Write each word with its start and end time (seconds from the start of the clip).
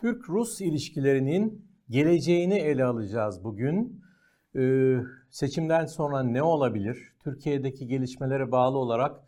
Türk-Rus 0.00 0.60
ilişkilerinin 0.60 1.64
geleceğini 1.90 2.54
ele 2.54 2.84
alacağız 2.84 3.44
bugün. 3.44 4.00
Ee, 4.56 4.96
seçimden 5.30 5.86
sonra 5.86 6.22
ne 6.22 6.42
olabilir? 6.42 6.98
Türkiye'deki 7.24 7.86
gelişmelere 7.86 8.52
bağlı 8.52 8.78
olarak 8.78 9.20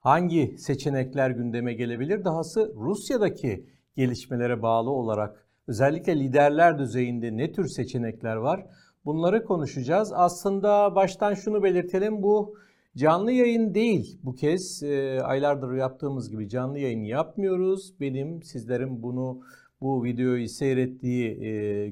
hangi 0.00 0.58
seçenekler 0.58 1.30
gündeme 1.30 1.74
gelebilir? 1.74 2.24
Dahası 2.24 2.72
Rusya'daki 2.76 3.66
gelişmelere 3.96 4.62
bağlı 4.62 4.90
olarak 4.90 5.46
özellikle 5.68 6.20
liderler 6.20 6.78
düzeyinde 6.78 7.36
ne 7.36 7.52
tür 7.52 7.68
seçenekler 7.68 8.36
var? 8.36 8.66
Bunları 9.04 9.44
konuşacağız. 9.44 10.12
Aslında 10.14 10.94
baştan 10.94 11.34
şunu 11.34 11.62
belirtelim 11.62 12.22
bu 12.22 12.56
canlı 12.96 13.32
yayın 13.32 13.74
değil 13.74 14.18
bu 14.22 14.34
kez 14.34 14.82
e, 14.82 15.20
aylardır 15.22 15.72
yaptığımız 15.72 16.30
gibi 16.30 16.48
canlı 16.48 16.78
yayın 16.78 17.02
yapmıyoruz. 17.02 18.00
Benim 18.00 18.42
sizlerin 18.42 19.02
bunu 19.02 19.40
bu 19.84 20.04
videoyu 20.04 20.48
seyrettiği 20.48 21.36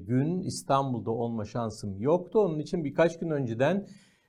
gün 0.06 0.40
İstanbul'da 0.40 1.10
olma 1.10 1.44
şansım 1.44 2.00
yoktu. 2.00 2.38
Onun 2.38 2.58
için 2.58 2.84
birkaç 2.84 3.18
gün 3.18 3.30
önceden 3.30 3.86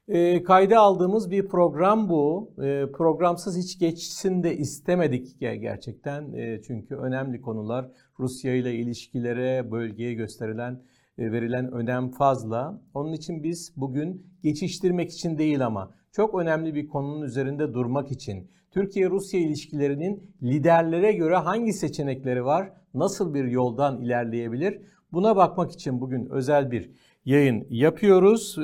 e, 0.08 0.44
kayda 0.44 0.80
aldığımız 0.80 1.32
bir 1.32 1.48
program 1.48 2.10
bu. 2.10 2.54
Programsız 2.94 3.58
hiç 3.58 3.80
geçsin 3.80 4.44
de 4.44 4.58
istemedik 4.58 5.40
gerçekten. 5.40 6.36
Çünkü 6.68 6.96
önemli 6.96 7.42
konular 7.42 7.92
Rusya 8.20 8.56
ile 8.56 8.76
ilişkilere, 8.76 9.72
bölgeye 9.72 10.14
gösterilen 10.14 10.82
verilen 11.18 11.72
önem 11.72 12.12
fazla. 12.12 12.82
Onun 12.94 13.14
için 13.14 13.44
biz 13.44 13.74
bugün 13.76 14.28
geçiştirmek 14.44 15.12
için 15.12 15.38
değil 15.38 15.66
ama 15.66 15.92
çok 16.12 16.42
önemli 16.42 16.76
bir 16.76 16.88
konunun 16.88 17.22
üzerinde 17.22 17.74
durmak 17.74 18.12
için 18.12 18.52
Türkiye-Rusya 18.72 19.40
ilişkilerinin 19.40 20.36
liderlere 20.44 21.12
göre 21.12 21.36
hangi 21.36 21.74
seçenekleri 21.74 22.46
var, 22.46 22.74
nasıl 22.94 23.34
bir 23.34 23.44
yoldan 23.44 24.02
ilerleyebilir? 24.02 24.82
Buna 25.12 25.36
bakmak 25.36 25.72
için 25.72 26.02
bugün 26.02 26.30
özel 26.30 26.72
bir 26.72 26.92
yayın 27.26 27.68
yapıyoruz. 27.70 28.58
Ee, 28.58 28.62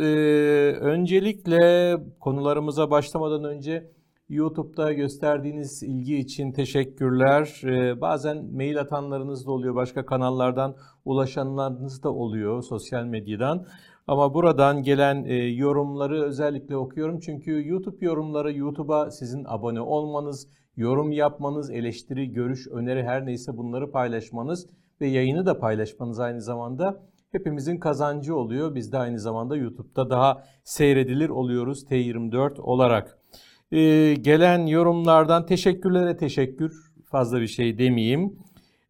öncelikle 0.82 1.96
konularımıza 2.20 2.92
başlamadan 2.92 3.44
önce 3.44 3.92
YouTube'da 4.30 4.94
gösterdiğiniz 4.94 5.84
ilgi 5.84 6.18
için 6.18 6.52
teşekkürler. 6.52 7.62
Ee, 7.64 8.02
bazen 8.02 8.46
mail 8.46 8.80
atanlarınız 8.80 9.48
da 9.48 9.52
oluyor, 9.52 9.76
başka 9.76 10.06
kanallardan 10.06 10.76
ulaşanlarınız 11.06 12.04
da 12.04 12.14
oluyor 12.14 12.64
sosyal 12.64 13.06
medyadan. 13.06 13.66
Ama 14.08 14.34
buradan 14.34 14.84
gelen 14.84 15.24
e, 15.26 15.34
yorumları 15.36 16.24
özellikle 16.24 16.78
okuyorum. 16.78 17.20
Çünkü 17.20 17.68
YouTube 17.68 18.06
yorumları 18.06 18.54
YouTube'a 18.54 19.12
sizin 19.12 19.46
abone 19.48 19.82
olmanız, 19.82 20.48
yorum 20.80 21.12
yapmanız, 21.12 21.72
eleştiri, 21.72 22.32
görüş, 22.32 22.68
öneri 22.68 23.04
her 23.04 23.26
neyse 23.26 23.58
bunları 23.58 23.92
paylaşmanız 23.92 24.68
ve 25.02 25.08
yayını 25.08 25.46
da 25.46 25.60
paylaşmanız 25.60 26.20
aynı 26.20 26.42
zamanda 26.42 27.04
hepimizin 27.32 27.78
kazancı 27.78 28.36
oluyor. 28.36 28.76
Biz 28.76 28.92
de 28.92 28.98
aynı 28.98 29.20
zamanda 29.20 29.58
YouTube'da 29.58 30.10
daha 30.10 30.44
seyredilir 30.64 31.30
oluyoruz 31.30 31.84
T24 31.84 32.62
olarak. 32.62 33.20
Ee, 33.72 34.16
gelen 34.22 34.66
yorumlardan 34.66 35.46
teşekkürlere 35.46 36.18
teşekkür. 36.18 36.92
Fazla 37.06 37.42
bir 37.42 37.48
şey 37.48 37.78
demeyeyim. 37.78 38.40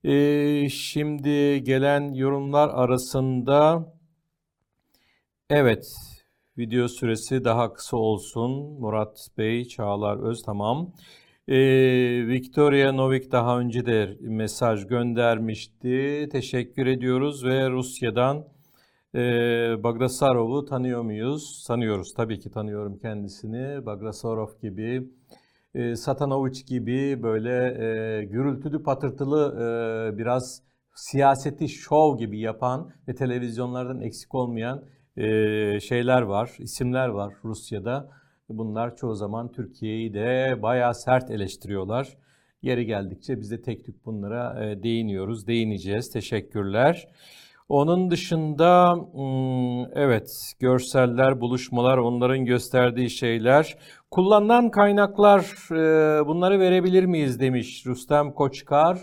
Ee, 0.04 0.70
şimdi 0.70 1.64
gelen 1.64 2.14
yorumlar 2.14 2.70
arasında 2.70 3.86
evet 5.50 5.95
video 6.58 6.88
süresi 6.88 7.44
daha 7.44 7.73
kısa 7.73 7.98
olsun. 7.98 8.52
Murat 8.80 9.28
Bey, 9.38 9.66
Çağlar 9.66 10.23
Öz 10.30 10.42
tamam. 10.42 10.94
Ee, 11.50 12.28
Victoria 12.28 12.92
Novik 12.92 13.31
daha 13.31 13.59
önce 13.59 13.86
de 13.86 14.17
mesaj 14.21 14.87
göndermişti. 14.87 16.30
Teşekkür 16.32 16.86
ediyoruz 16.86 17.45
ve 17.45 17.70
Rusya'dan 17.70 18.45
e, 19.15 19.20
Bagdasarov'u 19.83 20.65
tanıyor 20.65 21.02
muyuz? 21.02 21.64
Sanıyoruz 21.64 22.14
tabii 22.14 22.39
ki 22.39 22.52
tanıyorum 22.52 22.98
kendisini. 22.98 23.86
Bagdasarov 23.86 24.48
gibi, 24.61 25.09
e, 25.76 25.95
Satanoviç 25.95 26.67
gibi 26.67 27.23
böyle 27.23 27.55
e, 27.86 28.26
gürültülü 28.26 28.83
patırtılı 28.83 29.55
e, 29.55 30.17
biraz 30.17 30.61
siyaseti 30.95 31.70
şov 31.70 32.17
gibi 32.17 32.39
yapan 32.39 32.92
ve 33.08 33.15
televizyonlardan 33.15 34.02
eksik 34.02 34.36
olmayan 34.36 34.83
e, 35.17 35.80
şeyler 35.80 36.21
var, 36.21 36.52
isimler 36.59 37.08
var 37.08 37.33
Rusya'da. 37.43 38.19
Bunlar 38.49 38.95
çoğu 38.95 39.15
zaman 39.15 39.52
Türkiye'yi 39.52 40.14
de 40.14 40.60
bayağı 40.61 40.95
sert 40.95 41.32
eleştiriyorlar. 41.32 42.17
Yeri 42.61 42.86
geldikçe 42.86 43.39
biz 43.39 43.52
de 43.52 43.61
tek 43.61 43.86
tük 43.86 44.05
bunlara 44.05 44.65
e, 44.65 44.83
değiniyoruz, 44.83 45.48
değineceğiz. 45.48 46.11
Teşekkürler. 46.11 47.08
Onun 47.70 48.11
dışında 48.11 48.95
hmm, 48.95 49.99
evet 49.99 50.54
görseller, 50.59 51.42
buluşmalar, 51.42 51.98
onların 51.98 52.45
gösterdiği 52.45 53.09
şeyler. 53.09 53.77
Kullanılan 54.11 54.71
kaynaklar 54.71 55.42
e, 55.71 56.27
bunları 56.27 56.59
verebilir 56.59 57.05
miyiz 57.05 57.39
demiş 57.39 57.86
Rüstem 57.88 58.32
Koçkar. 58.32 58.98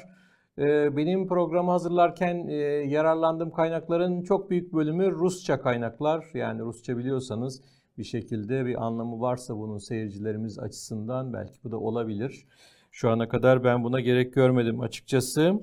E, 0.59 0.97
benim 0.97 1.27
programı 1.27 1.71
hazırlarken 1.71 2.49
yararlandığım 2.89 3.51
kaynakların 3.51 4.23
çok 4.23 4.51
büyük 4.51 4.73
bölümü 4.73 5.11
Rusça 5.11 5.61
kaynaklar. 5.61 6.25
Yani 6.35 6.61
Rusça 6.61 6.99
biliyorsanız 6.99 7.63
bir 7.99 8.05
şekilde 8.05 8.67
bir 8.67 8.87
anlamı 8.87 9.21
varsa 9.21 9.59
bunun 9.59 9.79
seyircilerimiz 9.79 10.59
açısından 10.59 11.33
belki 11.33 11.65
bu 11.65 11.71
da 11.71 11.79
olabilir. 11.79 12.47
Şu 12.93 13.11
ana 13.11 13.29
kadar 13.29 13.65
ben 13.65 13.85
buna 13.85 14.01
gerek 14.01 14.35
görmedim 14.35 14.81
açıkçası. 14.81 15.61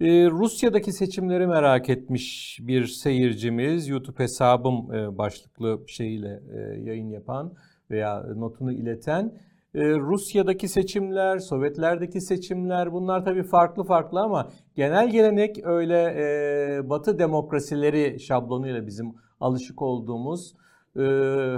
Ee, 0.00 0.06
Rusya'daki 0.30 0.92
seçimleri 0.92 1.46
merak 1.46 1.88
etmiş 1.88 2.58
bir 2.62 2.86
seyircimiz 2.86 3.88
YouTube 3.88 4.18
hesabım 4.18 4.94
e, 4.94 5.18
başlıklı 5.18 5.80
şeyle 5.86 6.40
e, 6.54 6.80
yayın 6.80 7.10
yapan 7.10 7.52
veya 7.90 8.26
notunu 8.36 8.72
ileten. 8.72 9.32
E, 9.74 9.80
Rusya'daki 9.80 10.68
seçimler, 10.68 11.38
Sovyetlerdeki 11.38 12.20
seçimler 12.20 12.92
bunlar 12.92 13.24
tabii 13.24 13.42
farklı 13.42 13.84
farklı 13.84 14.20
ama 14.20 14.50
genel 14.74 15.10
gelenek 15.10 15.66
öyle 15.66 16.02
e, 16.02 16.90
Batı 16.90 17.18
demokrasileri 17.18 18.20
şablonuyla 18.20 18.86
bizim 18.86 19.14
alışık 19.40 19.82
olduğumuz 19.82 20.54
e, 20.96 21.02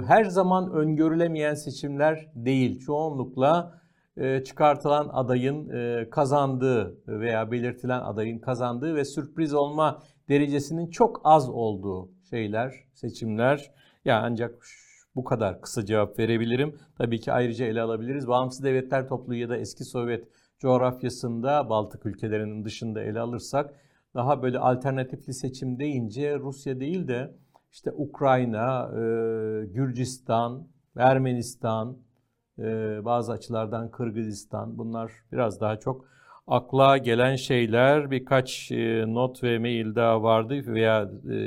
her 0.07 0.23
zaman 0.23 0.71
öngörülemeyen 0.71 1.53
seçimler 1.53 2.31
değil. 2.35 2.79
Çoğunlukla 2.79 3.81
e, 4.17 4.43
çıkartılan 4.43 5.09
adayın 5.13 5.69
e, 5.69 6.09
kazandığı 6.09 6.97
veya 7.07 7.51
belirtilen 7.51 8.01
adayın 8.01 8.39
kazandığı 8.39 8.95
ve 8.95 9.05
sürpriz 9.05 9.53
olma 9.53 9.99
derecesinin 10.29 10.89
çok 10.89 11.21
az 11.23 11.49
olduğu 11.49 12.11
şeyler, 12.29 12.73
seçimler. 12.93 13.71
Ya 14.05 14.21
ancak 14.23 14.65
bu 15.15 15.23
kadar 15.23 15.61
kısa 15.61 15.85
cevap 15.85 16.19
verebilirim. 16.19 16.79
Tabii 16.97 17.19
ki 17.19 17.31
ayrıca 17.31 17.65
ele 17.65 17.81
alabiliriz. 17.81 18.27
Bağımsız 18.27 18.63
Devletler 18.63 19.07
Topluluğu 19.07 19.35
ya 19.35 19.49
da 19.49 19.57
eski 19.57 19.83
Sovyet 19.83 20.27
coğrafyasında 20.59 21.69
Baltık 21.69 22.05
ülkelerinin 22.05 22.65
dışında 22.65 23.03
ele 23.03 23.19
alırsak 23.19 23.73
daha 24.15 24.43
böyle 24.43 24.59
alternatifli 24.59 25.33
seçim 25.33 25.79
deyince 25.79 26.39
Rusya 26.39 26.79
değil 26.79 27.07
de 27.07 27.35
işte 27.71 27.91
Ukrayna, 27.91 28.91
e, 28.93 29.65
Gürcistan, 29.65 30.67
Ermenistan, 30.97 31.97
ee, 32.59 33.05
bazı 33.05 33.31
açılardan 33.31 33.91
Kırgızistan 33.91 34.77
bunlar 34.77 35.11
biraz 35.31 35.61
daha 35.61 35.79
çok 35.79 36.05
akla 36.47 36.97
gelen 36.97 37.35
şeyler 37.35 38.11
birkaç 38.11 38.71
e, 38.71 39.05
not 39.07 39.43
ve 39.43 39.59
mail 39.59 39.95
daha 39.95 40.23
vardı 40.23 40.63
veya 40.67 41.11
e, 41.31 41.37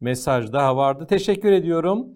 mesaj 0.00 0.52
daha 0.52 0.76
vardı. 0.76 1.06
Teşekkür 1.08 1.52
ediyorum. 1.52 2.06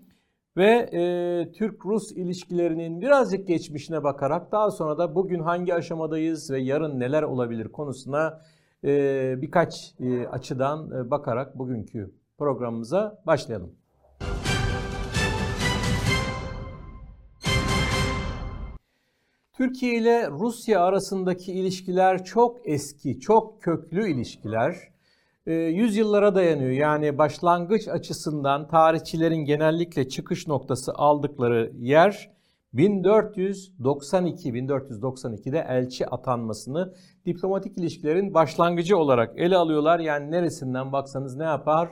Ve 0.57 0.89
e, 0.93 1.53
Türk-Rus 1.53 2.13
ilişkilerinin 2.13 3.01
birazcık 3.01 3.49
geçmişine 3.49 4.03
bakarak 4.05 4.53
daha 4.53 4.71
sonra 4.71 4.99
da 4.99 5.15
bugün 5.15 5.41
hangi 5.41 5.75
aşamadayız 5.75 6.51
ve 6.51 6.61
yarın 6.61 7.01
neler 7.01 7.23
olabilir 7.23 7.69
konusuna 7.69 8.41
e, 8.85 9.35
birkaç 9.43 9.95
e, 10.01 10.27
açıdan 10.27 10.91
e, 10.91 11.11
bakarak 11.11 11.59
bugünkü 11.59 12.20
programımıza 12.41 13.23
başlayalım. 13.27 13.73
Türkiye 19.53 19.97
ile 19.97 20.31
Rusya 20.31 20.85
arasındaki 20.85 21.53
ilişkiler 21.53 22.25
çok 22.25 22.59
eski, 22.65 23.21
çok 23.21 23.63
köklü 23.63 24.11
ilişkiler. 24.11 24.77
E, 25.47 25.53
yüzyıllara 25.53 26.35
dayanıyor. 26.35 26.71
Yani 26.71 27.19
başlangıç 27.19 27.89
açısından 27.89 28.69
tarihçilerin 28.69 29.45
genellikle 29.45 30.09
çıkış 30.09 30.47
noktası 30.47 30.93
aldıkları 30.95 31.73
yer 31.79 32.31
1492 32.73 34.53
1492'de 34.53 35.67
elçi 35.69 36.07
atanmasını 36.07 36.95
diplomatik 37.27 37.79
ilişkilerin 37.79 38.35
başlangıcı 38.35 38.99
olarak 38.99 39.39
ele 39.39 39.57
alıyorlar. 39.57 39.99
Yani 39.99 40.31
neresinden 40.31 40.93
baksanız 40.93 41.37
ne 41.37 41.45
yapar? 41.45 41.91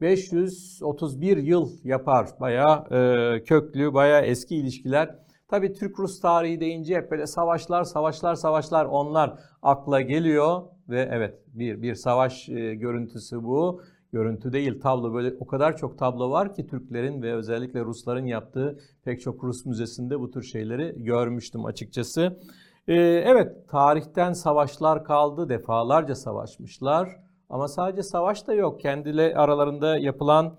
531 0.00 1.36
yıl 1.36 1.70
yapar. 1.84 2.28
Bayağı 2.40 2.84
e, 2.90 3.44
köklü, 3.44 3.94
bayağı 3.94 4.22
eski 4.22 4.56
ilişkiler. 4.56 5.18
Tabi 5.48 5.72
Türk-Rus 5.72 6.20
tarihi 6.20 6.60
deyince 6.60 6.96
hep 6.96 7.10
böyle 7.10 7.26
savaşlar, 7.26 7.84
savaşlar, 7.84 8.34
savaşlar 8.34 8.84
onlar 8.84 9.38
akla 9.62 10.00
geliyor. 10.00 10.62
ve 10.88 11.08
evet 11.12 11.34
bir 11.46 11.82
bir 11.82 11.94
savaş 11.94 12.48
e, 12.48 12.74
görüntüsü 12.74 13.44
bu. 13.44 13.82
Görüntü 14.12 14.52
değil 14.52 14.80
tablo 14.80 15.14
böyle 15.14 15.34
o 15.40 15.46
kadar 15.46 15.76
çok 15.76 15.98
tablo 15.98 16.30
var 16.30 16.54
ki 16.54 16.66
Türklerin 16.66 17.22
ve 17.22 17.34
özellikle 17.34 17.80
Rusların 17.80 18.26
yaptığı 18.26 18.78
pek 19.04 19.20
çok 19.20 19.44
Rus 19.44 19.66
müzesinde 19.66 20.20
bu 20.20 20.30
tür 20.30 20.42
şeyleri 20.42 21.04
görmüştüm 21.04 21.64
açıkçası. 21.64 22.40
Ee, 22.88 22.94
evet 23.26 23.68
tarihten 23.68 24.32
savaşlar 24.32 25.04
kaldı 25.04 25.48
defalarca 25.48 26.14
savaşmışlar 26.14 27.29
ama 27.50 27.68
sadece 27.68 28.02
savaş 28.02 28.46
da 28.46 28.54
yok 28.54 28.80
kendileri 28.80 29.36
aralarında 29.36 29.98
yapılan 29.98 30.58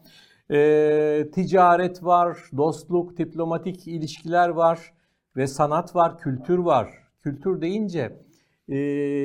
e, 0.51 1.27
ticaret 1.33 2.03
var, 2.03 2.37
dostluk, 2.57 3.17
diplomatik 3.17 3.87
ilişkiler 3.87 4.49
var 4.49 4.93
ve 5.35 5.47
sanat 5.47 5.95
var, 5.95 6.17
kültür 6.17 6.57
var. 6.57 6.89
Kültür 7.23 7.61
deyince 7.61 8.19
e, 8.69 8.77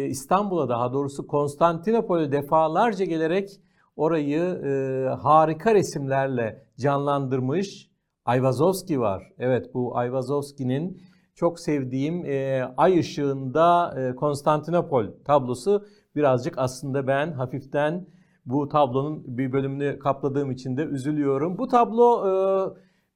İstanbul'a 0.07 0.69
daha 0.69 0.93
doğrusu 0.93 1.27
Konstantinopol'e 1.27 2.33
defalarca 2.33 3.05
gelerek 3.05 3.61
orayı 3.97 4.43
e, 4.43 5.09
harika 5.09 5.75
resimlerle 5.75 6.67
canlandırmış 6.79 7.91
Ayvazovski 8.25 9.01
var. 9.01 9.33
Evet 9.39 9.75
bu 9.75 9.97
Ayvazovski'nin 9.97 11.03
çok 11.35 11.61
sevdiğim 11.61 12.25
e, 12.27 12.65
Ay 12.77 12.99
ışığında 12.99 13.95
e, 14.01 14.15
Konstantinopol 14.15 15.07
tablosu 15.25 15.87
birazcık 16.17 16.59
aslında 16.59 17.07
ben 17.07 17.33
hafiften 17.33 18.07
bu 18.47 18.69
tablonun 18.69 19.39
bir 19.39 19.53
bölümünü 19.53 19.99
kapladığım 19.99 20.51
için 20.51 20.77
de 20.77 20.83
üzülüyorum. 20.83 21.59
Bu 21.59 21.69
tablo 21.69 22.29
e, 22.29 22.33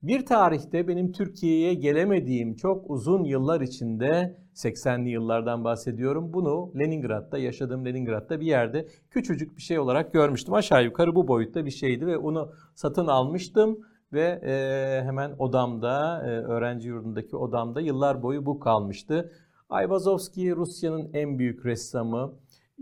bir 0.02 0.26
tarihte 0.26 0.88
benim 0.88 1.12
Türkiye'ye 1.12 1.74
gelemediğim 1.74 2.54
çok 2.54 2.90
uzun 2.90 3.24
yıllar 3.24 3.60
içinde 3.60 4.36
80'li 4.54 5.08
yıllardan 5.10 5.64
bahsediyorum. 5.64 6.32
Bunu 6.32 6.72
Leningrad'da 6.78 7.38
yaşadığım 7.38 7.84
Leningrad'da 7.84 8.40
bir 8.40 8.46
yerde 8.46 8.86
küçücük 9.10 9.56
bir 9.56 9.62
şey 9.62 9.78
olarak 9.78 10.12
görmüştüm. 10.12 10.54
Aşağı 10.54 10.84
yukarı 10.84 11.14
bu 11.14 11.28
boyutta 11.28 11.64
bir 11.66 11.70
şeydi 11.70 12.06
ve 12.06 12.18
onu 12.18 12.52
satın 12.74 13.06
almıştım 13.06 13.78
ve 14.12 14.40
e, 14.44 15.04
hemen 15.04 15.32
odamda 15.38 16.22
e, 16.26 16.28
öğrenci 16.28 16.88
yurdundaki 16.88 17.36
odamda 17.36 17.80
yıllar 17.80 18.22
boyu 18.22 18.46
bu 18.46 18.60
kalmıştı. 18.60 19.32
Ayvazovski 19.70 20.56
Rusya'nın 20.56 21.10
en 21.12 21.38
büyük 21.38 21.66
ressamı. 21.66 22.32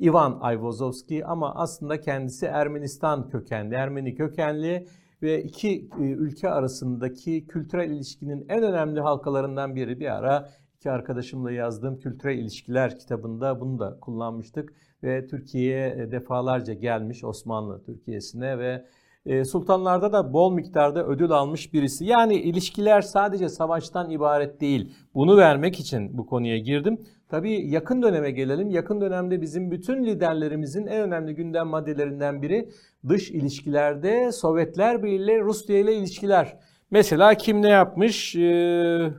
Ivan 0.02 0.38
Ayvazovski 0.40 1.26
ama 1.26 1.54
aslında 1.54 2.00
kendisi 2.00 2.46
Ermenistan 2.46 3.28
kökenli, 3.28 3.74
Ermeni 3.74 4.14
kökenli 4.14 4.86
ve 5.22 5.42
iki 5.42 5.88
e, 6.00 6.02
ülke 6.02 6.50
arasındaki 6.50 7.46
kültürel 7.46 7.90
ilişkinin 7.90 8.46
en 8.48 8.62
önemli 8.62 9.00
halkalarından 9.00 9.76
biri. 9.76 10.00
Bir 10.00 10.16
ara 10.16 10.48
iki 10.76 10.90
arkadaşımla 10.90 11.52
yazdığım 11.52 11.98
Kültürel 11.98 12.38
İlişkiler 12.38 12.98
kitabında 12.98 13.60
bunu 13.60 13.78
da 13.78 13.98
kullanmıştık 14.00 14.72
ve 15.02 15.26
Türkiye'ye 15.26 15.96
e, 15.98 16.10
defalarca 16.12 16.74
gelmiş 16.74 17.24
Osmanlı 17.24 17.82
Türkiye'sine 17.82 18.58
ve 18.58 18.84
e, 19.26 19.44
sultanlarda 19.44 20.12
da 20.12 20.32
bol 20.32 20.52
miktarda 20.52 21.06
ödül 21.06 21.30
almış 21.30 21.72
birisi. 21.72 22.04
Yani 22.04 22.34
ilişkiler 22.34 23.00
sadece 23.00 23.48
savaştan 23.48 24.10
ibaret 24.10 24.60
değil. 24.60 24.92
Bunu 25.14 25.36
vermek 25.36 25.80
için 25.80 26.18
bu 26.18 26.26
konuya 26.26 26.58
girdim. 26.58 26.98
Tabii 27.28 27.70
yakın 27.70 28.02
döneme 28.02 28.30
gelelim. 28.30 28.70
Yakın 28.70 29.00
dönemde 29.00 29.40
bizim 29.40 29.70
bütün 29.70 30.04
liderlerimizin 30.04 30.86
en 30.86 31.02
önemli 31.02 31.34
gündem 31.34 31.66
maddelerinden 31.66 32.42
biri 32.42 32.68
dış 33.08 33.30
ilişkilerde 33.30 34.32
Sovyetler 34.32 35.02
Birliği 35.02 35.24
ile 35.24 35.40
Rusya 35.40 35.78
ile 35.78 35.94
ilişkiler. 35.94 36.58
Mesela 36.90 37.34
kim 37.34 37.62
ne 37.62 37.68
yapmış? 37.68 38.36
Ee, 38.36 39.12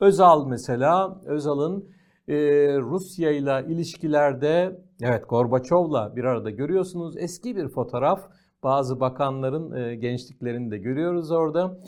Özal 0.00 0.46
mesela. 0.46 1.20
Özal'ın 1.26 1.88
e, 2.28 2.36
Rusya 2.78 3.30
ile 3.30 3.64
ilişkilerde 3.68 4.80
evet 5.02 5.28
Gorbaçov'la 5.28 6.16
bir 6.16 6.24
arada 6.24 6.50
görüyorsunuz. 6.50 7.16
Eski 7.16 7.56
bir 7.56 7.68
fotoğraf. 7.68 8.28
Bazı 8.62 9.00
bakanların 9.00 9.72
e, 9.72 9.94
gençliklerini 9.94 10.70
de 10.70 10.78
görüyoruz 10.78 11.30
orada 11.30 11.78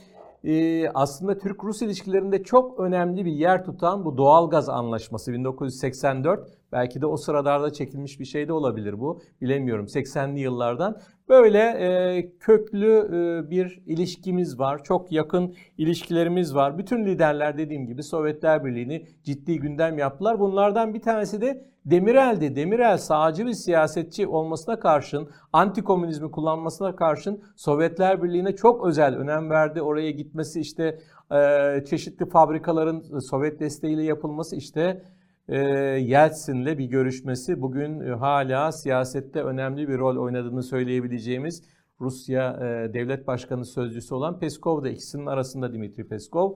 e, 0.45 0.89
aslında 0.89 1.39
Türk-Rus 1.39 1.83
ilişkilerinde 1.83 2.43
çok 2.43 2.81
önemli 2.81 3.25
bir 3.25 3.33
yer 3.33 3.65
tutan 3.65 4.05
bu 4.05 4.17
doğalgaz 4.17 4.69
anlaşması 4.69 5.33
1984 5.33 6.49
belki 6.73 7.01
de 7.01 7.07
o 7.07 7.17
sıralarda 7.17 7.73
çekilmiş 7.73 8.21
bir 8.21 8.25
şey 8.25 8.49
de 8.49 8.53
olabilir 8.53 9.01
bu. 9.01 9.21
Bilemiyorum 9.41 9.87
80'li 9.87 10.41
yıllardan. 10.41 11.01
Böyle 11.29 11.59
e, 11.59 12.39
köklü 12.41 12.93
e, 12.93 13.51
bir 13.51 13.83
ilişkimiz 13.87 14.59
var 14.59 14.85
çok 14.85 15.13
yakın 15.13 15.55
ilişkilerimiz 15.79 16.55
var. 16.55 16.79
Bütün 16.79 17.05
liderler 17.05 17.59
dediğim 17.59 17.87
gibi 17.87 18.03
Sovyetler 18.03 18.65
Birliği'ni 18.65 19.07
ciddi 19.25 19.59
gündem 19.59 19.99
yaptılar. 19.99 20.41
Bunlardan 20.41 20.95
bir 20.95 21.03
tanesi 21.03 21.41
de 21.41 21.65
Demirel'di. 21.87 22.57
Demirel 22.57 22.99
sağcı 22.99 23.47
bir 23.47 23.53
siyasetçi 23.53 24.27
olmasına 24.27 24.81
karşın, 24.81 25.29
anti-komünizmi 25.53 26.31
kullanmasına 26.31 26.97
karşın 26.97 27.43
Sovyetler 27.57 28.23
Birliği'ne 28.23 28.57
çok 28.57 28.87
özel 28.87 29.17
önem 29.17 29.51
verdi. 29.51 29.83
Oraya 29.83 30.11
gitmesi 30.11 30.61
işte 30.61 30.99
e, 31.33 31.85
çeşitli 31.85 32.29
fabrikaların 32.29 33.19
Sovyet 33.19 33.61
desteğiyle 33.61 34.03
yapılması 34.03 34.57
işte 34.57 35.03
e, 35.49 35.59
Yeltsin'le 36.01 36.79
bir 36.79 36.85
görüşmesi 36.85 37.63
bugün 37.63 38.01
e, 38.01 38.11
hala 38.11 38.73
siyasette 38.73 39.43
önemli 39.43 39.89
bir 39.89 39.99
rol 39.99 40.17
oynadığını 40.17 40.63
söyleyebileceğimiz 40.63 41.63
Rusya 42.01 42.59
Devlet 42.95 43.27
Başkanı 43.27 43.65
Sözcüsü 43.65 44.15
olan 44.15 44.39
Peskov 44.39 44.85
da 44.85 44.89
ikisinin 44.89 45.27
arasında 45.27 45.73
Dimitri 45.73 46.09
Peskov 46.09 46.55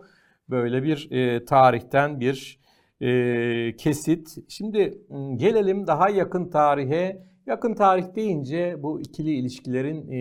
böyle 0.50 0.82
bir 0.82 1.08
tarihten 1.46 2.20
bir 2.20 2.59
e, 3.00 3.76
kesit. 3.76 4.36
Şimdi 4.48 5.02
gelelim 5.36 5.86
daha 5.86 6.08
yakın 6.08 6.50
tarihe. 6.50 7.30
Yakın 7.46 7.74
tarih 7.74 8.14
deyince 8.14 8.76
bu 8.82 9.00
ikili 9.00 9.30
ilişkilerin 9.30 10.10
e, 10.10 10.16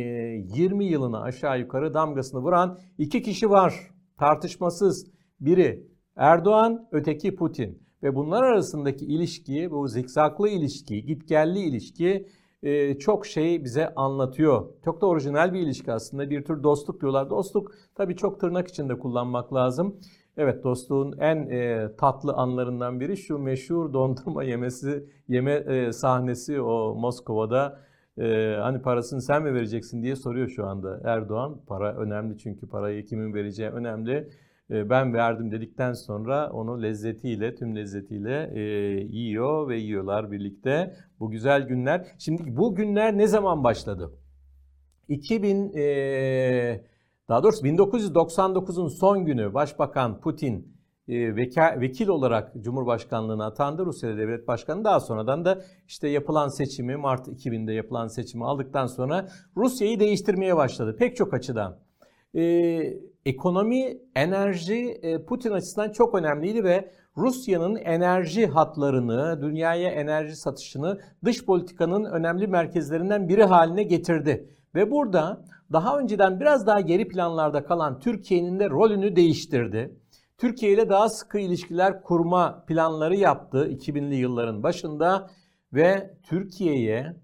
20 0.55 0.85
yılına 0.85 1.21
aşağı 1.21 1.59
yukarı 1.59 1.93
damgasını 1.93 2.41
vuran 2.41 2.79
iki 2.97 3.21
kişi 3.21 3.49
var. 3.49 3.91
Tartışmasız. 4.17 5.11
Biri 5.39 5.87
Erdoğan, 6.15 6.87
öteki 6.91 7.35
Putin. 7.35 7.83
Ve 8.03 8.15
bunlar 8.15 8.43
arasındaki 8.43 9.05
ilişki, 9.05 9.71
bu 9.71 9.87
zikzaklı 9.87 10.49
ilişki, 10.49 11.05
gitgelli 11.05 11.59
ilişki 11.59 12.27
e, 12.63 12.97
çok 12.99 13.25
şey 13.25 13.63
bize 13.63 13.93
anlatıyor. 13.95 14.69
Çok 14.85 15.01
da 15.01 15.05
orijinal 15.05 15.53
bir 15.53 15.59
ilişki 15.59 15.91
aslında. 15.91 16.29
Bir 16.29 16.45
tür 16.45 16.63
dostluk 16.63 17.01
diyorlar. 17.01 17.29
Dostluk 17.29 17.71
tabii 17.95 18.15
çok 18.15 18.39
tırnak 18.39 18.67
içinde 18.67 18.99
kullanmak 18.99 19.53
lazım. 19.53 19.99
Evet 20.41 20.63
dostluğun 20.63 21.17
en 21.19 21.49
e, 21.49 21.89
tatlı 21.97 22.33
anlarından 22.33 22.99
biri 22.99 23.17
şu 23.17 23.39
meşhur 23.39 23.93
dondurma 23.93 24.43
yemesi 24.43 25.03
yeme 25.27 25.51
e, 25.51 25.91
sahnesi 25.91 26.61
o 26.61 26.95
Moskova'da 26.95 27.79
e, 28.17 28.55
hani 28.61 28.81
parasını 28.81 29.21
sen 29.21 29.43
mi 29.43 29.53
vereceksin 29.53 30.03
diye 30.03 30.15
soruyor 30.15 30.47
şu 30.47 30.65
anda 30.65 31.01
Erdoğan. 31.03 31.61
Para 31.67 31.95
önemli 31.95 32.37
çünkü 32.37 32.69
parayı 32.69 33.05
kimin 33.05 33.33
vereceği 33.33 33.69
önemli. 33.69 34.29
E, 34.71 34.89
ben 34.89 35.13
verdim 35.13 35.51
dedikten 35.51 35.93
sonra 35.93 36.49
onu 36.51 36.81
lezzetiyle 36.81 37.55
tüm 37.55 37.75
lezzetiyle 37.75 38.51
e, 38.53 38.61
yiyor 39.03 39.69
ve 39.69 39.77
yiyorlar 39.77 40.31
birlikte. 40.31 40.95
Bu 41.19 41.31
güzel 41.31 41.67
günler. 41.67 42.07
Şimdi 42.17 42.57
bu 42.57 42.75
günler 42.75 43.17
ne 43.17 43.27
zaman 43.27 43.63
başladı? 43.63 44.11
2000 45.07 45.73
e, 45.75 46.81
daha 47.29 47.43
doğrusu 47.43 47.67
1999'un 47.67 48.87
son 48.87 49.25
günü 49.25 49.53
Başbakan 49.53 50.19
Putin 50.19 50.79
e, 51.07 51.35
vekil 51.81 52.07
olarak 52.07 52.53
Cumhurbaşkanlığına 52.61 53.45
atandı. 53.45 53.85
Rusya 53.85 54.17
Devlet 54.17 54.47
Başkanı 54.47 54.83
daha 54.83 54.99
sonradan 54.99 55.45
da 55.45 55.61
işte 55.87 56.07
yapılan 56.07 56.47
seçimi 56.47 56.95
Mart 56.95 57.27
2000'de 57.27 57.73
yapılan 57.73 58.07
seçimi 58.07 58.45
aldıktan 58.45 58.87
sonra 58.87 59.27
Rusya'yı 59.57 59.99
değiştirmeye 59.99 60.55
başladı 60.55 60.95
pek 60.99 61.15
çok 61.15 61.33
açıdan. 61.33 61.79
Ee, 62.35 62.93
ekonomi, 63.25 63.97
enerji 64.15 64.99
e, 65.01 65.25
Putin 65.25 65.51
açısından 65.51 65.91
çok 65.91 66.15
önemliydi 66.15 66.63
ve 66.63 66.91
Rusya'nın 67.17 67.75
enerji 67.75 68.47
hatlarını, 68.47 69.41
dünyaya 69.41 69.89
enerji 69.89 70.35
satışını 70.35 70.99
dış 71.25 71.45
politikanın 71.45 72.03
önemli 72.05 72.47
merkezlerinden 72.47 73.29
biri 73.29 73.43
haline 73.43 73.83
getirdi. 73.83 74.49
Ve 74.75 74.91
burada 74.91 75.45
daha 75.71 75.99
önceden 75.99 76.39
biraz 76.39 76.67
daha 76.67 76.81
geri 76.81 77.07
planlarda 77.07 77.63
kalan 77.63 77.99
Türkiye'nin 77.99 78.59
de 78.59 78.69
rolünü 78.69 79.15
değiştirdi. 79.15 79.95
Türkiye 80.37 80.73
ile 80.73 80.89
daha 80.89 81.09
sıkı 81.09 81.39
ilişkiler 81.39 82.01
kurma 82.01 82.65
planları 82.67 83.15
yaptı 83.15 83.67
2000'li 83.71 84.15
yılların 84.15 84.63
başında 84.63 85.29
ve 85.73 86.17
Türkiye'ye 86.23 87.15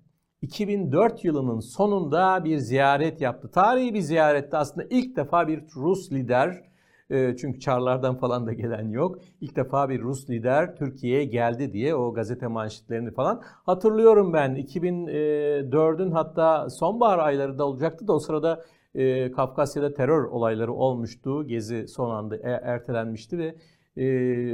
2004 0.42 1.26
yılının 1.26 1.60
sonunda 1.60 2.46
bir 2.46 2.58
ziyaret 2.58 3.22
yaptı. 3.22 3.52
Tarihi 3.52 3.94
bir 3.94 4.02
ziyarette 4.02 4.58
aslında 4.58 4.88
ilk 4.90 5.16
defa 5.16 5.48
bir 5.48 5.64
Rus 5.76 6.12
lider 6.12 6.64
çünkü 7.10 7.60
Çarlardan 7.60 8.18
falan 8.18 8.48
da 8.48 8.54
gelen 8.54 8.90
yok. 8.90 9.20
İlk 9.42 9.56
defa 9.56 9.90
bir 9.90 10.02
Rus 10.02 10.30
lider 10.30 10.76
Türkiye'ye 10.76 11.26
geldi 11.26 11.74
diye 11.74 11.96
o 11.96 12.14
gazete 12.14 12.48
manşetlerini 12.48 13.12
falan 13.12 13.42
hatırlıyorum 13.66 14.34
ben. 14.34 14.56
2004'ün 14.56 16.12
hatta 16.12 16.70
sonbahar 16.70 17.20
aylarında 17.20 17.66
olacaktı 17.66 18.08
da 18.08 18.14
o 18.14 18.20
sırada 18.20 18.66
e, 18.96 19.32
Kafkasya'da 19.32 19.94
terör 19.94 20.24
olayları 20.24 20.74
olmuştu. 20.74 21.48
Gezi 21.48 21.88
son 21.88 22.10
anda 22.10 22.36
e, 22.36 22.50
ertelenmişti 22.50 23.38
ve 23.38 23.56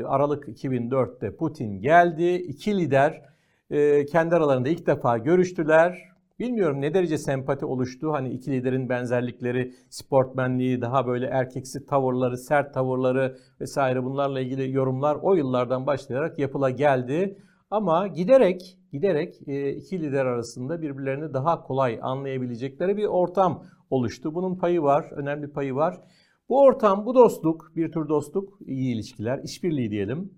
Aralık 0.08 0.48
2004'te 0.48 1.36
Putin 1.36 1.82
geldi. 1.82 2.34
İki 2.34 2.78
lider 2.78 3.22
e, 3.70 4.06
kendi 4.06 4.36
aralarında 4.36 4.70
ilk 4.70 4.88
defa 4.88 5.18
görüştüler. 5.18 6.11
Bilmiyorum 6.42 6.82
ne 6.82 6.94
derece 6.94 7.18
sempati 7.18 7.66
oluştu. 7.66 8.12
Hani 8.14 8.30
iki 8.30 8.52
liderin 8.52 8.90
benzerlikleri, 8.90 9.74
sportmenliği, 9.90 10.82
daha 10.82 11.08
böyle 11.08 11.26
erkeksi 11.26 11.86
tavırları, 11.86 12.38
sert 12.38 12.74
tavırları 12.74 13.38
vesaire 13.60 14.04
bunlarla 14.04 14.40
ilgili 14.40 14.72
yorumlar 14.72 15.18
o 15.22 15.36
yıllardan 15.36 15.88
başlayarak 15.88 16.40
yapıla 16.40 16.70
geldi. 16.70 17.38
Ama 17.72 18.08
giderek 18.08 18.78
giderek 18.92 19.48
e, 19.48 19.70
iki 19.70 20.02
lider 20.02 20.26
arasında 20.26 20.82
birbirlerini 20.82 21.34
daha 21.34 21.64
kolay 21.64 22.00
anlayabilecekleri 22.02 22.98
bir 22.98 23.06
ortam 23.06 23.64
oluştu. 23.90 24.36
Bunun 24.36 24.56
payı 24.56 24.82
var, 24.82 25.12
önemli 25.12 25.52
payı 25.52 25.76
var. 25.76 26.02
Bu 26.50 26.62
ortam, 26.62 27.06
bu 27.06 27.16
dostluk, 27.16 27.72
bir 27.76 27.92
tür 27.92 28.10
dostluk, 28.10 28.60
iyi 28.66 28.96
ilişkiler, 28.96 29.40
işbirliği 29.44 29.92
diyelim. 29.92 30.34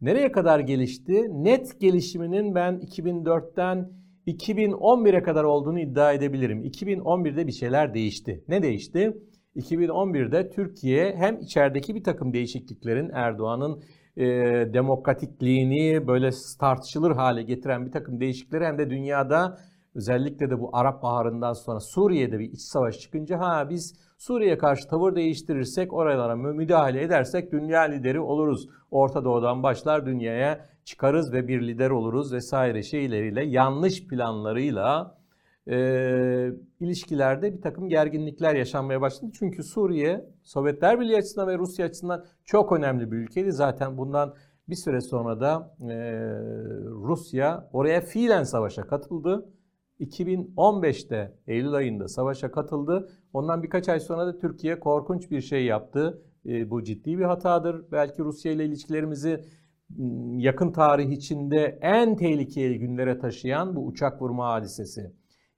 Nereye 0.00 0.32
kadar 0.32 0.60
gelişti? 0.60 1.44
Net 1.44 1.80
gelişiminin 1.80 2.54
ben 2.54 2.74
2004'ten 2.74 4.03
2011'e 4.26 5.22
kadar 5.22 5.44
olduğunu 5.44 5.80
iddia 5.80 6.12
edebilirim. 6.12 6.64
2011'de 6.64 7.46
bir 7.46 7.52
şeyler 7.52 7.94
değişti. 7.94 8.44
Ne 8.48 8.62
değişti? 8.62 9.16
2011'de 9.56 10.50
Türkiye 10.50 11.16
hem 11.16 11.40
içerideki 11.40 11.94
bir 11.94 12.04
takım 12.04 12.32
değişikliklerin 12.32 13.10
Erdoğan'ın 13.14 13.82
e, 14.16 14.24
demokratikliğini 14.74 16.06
böyle 16.06 16.30
tartışılır 16.60 17.10
hale 17.10 17.42
getiren 17.42 17.86
bir 17.86 17.92
takım 17.92 18.20
değişiklikleri 18.20 18.64
hem 18.64 18.78
de 18.78 18.90
dünyada 18.90 19.58
özellikle 19.94 20.50
de 20.50 20.60
bu 20.60 20.70
Arap 20.72 21.02
Baharı'ndan 21.02 21.52
sonra 21.52 21.80
Suriye'de 21.80 22.38
bir 22.38 22.52
iç 22.52 22.60
savaş 22.60 22.98
çıkınca 22.98 23.38
ha 23.38 23.70
biz 23.70 23.94
Suriye'ye 24.18 24.58
karşı 24.58 24.88
tavır 24.88 25.14
değiştirirsek 25.14 25.92
oralara 25.92 26.36
müdahale 26.36 27.02
edersek 27.02 27.52
dünya 27.52 27.80
lideri 27.80 28.20
oluruz. 28.20 28.68
Orta 28.90 29.24
Doğu'dan 29.24 29.62
başlar 29.62 30.06
dünyaya 30.06 30.73
çıkarız 30.84 31.32
ve 31.32 31.48
bir 31.48 31.62
lider 31.62 31.90
oluruz 31.90 32.32
vesaire 32.32 32.82
şeyleriyle 32.82 33.44
yanlış 33.44 34.06
planlarıyla 34.06 35.18
e, 35.68 35.76
ilişkilerde 36.80 37.54
bir 37.54 37.62
takım 37.62 37.88
gerginlikler 37.88 38.54
yaşanmaya 38.54 39.00
başladı. 39.00 39.30
Çünkü 39.38 39.62
Suriye 39.62 40.30
Sovyetler 40.42 41.00
Birliği 41.00 41.16
açısından 41.16 41.48
ve 41.48 41.58
Rusya 41.58 41.86
açısından 41.86 42.24
çok 42.44 42.72
önemli 42.72 43.12
bir 43.12 43.16
ülkeydi. 43.16 43.52
Zaten 43.52 43.98
bundan 43.98 44.34
bir 44.68 44.74
süre 44.76 45.00
sonra 45.00 45.40
da 45.40 45.76
e, 45.80 45.94
Rusya 46.84 47.68
oraya 47.72 48.00
fiilen 48.00 48.42
savaşa 48.42 48.86
katıldı. 48.86 49.48
2015'te 50.00 51.34
Eylül 51.46 51.72
ayında 51.72 52.08
savaşa 52.08 52.50
katıldı. 52.50 53.08
Ondan 53.32 53.62
birkaç 53.62 53.88
ay 53.88 54.00
sonra 54.00 54.26
da 54.26 54.38
Türkiye 54.38 54.80
korkunç 54.80 55.30
bir 55.30 55.40
şey 55.40 55.64
yaptı. 55.64 56.22
E, 56.46 56.70
bu 56.70 56.84
ciddi 56.84 57.18
bir 57.18 57.24
hatadır. 57.24 57.84
Belki 57.92 58.22
Rusya 58.22 58.52
ile 58.52 58.64
ilişkilerimizi 58.64 59.44
yakın 60.36 60.72
tarih 60.72 61.10
içinde 61.10 61.78
en 61.82 62.16
tehlikeli 62.16 62.78
günlere 62.78 63.18
taşıyan 63.18 63.76
bu 63.76 63.86
uçak 63.86 64.22
vurma 64.22 64.52
hadisesi. 64.52 65.12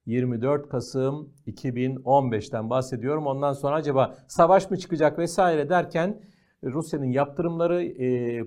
24 0.05 0.69
Kasım 0.69 1.33
2015'ten 1.47 2.69
bahsediyorum. 2.69 3.27
Ondan 3.27 3.53
sonra 3.53 3.75
acaba 3.75 4.15
savaş 4.27 4.71
mı 4.71 4.77
çıkacak 4.77 5.19
vesaire 5.19 5.69
derken 5.69 6.21
Rusya'nın 6.63 7.05
yaptırımları, 7.05 7.93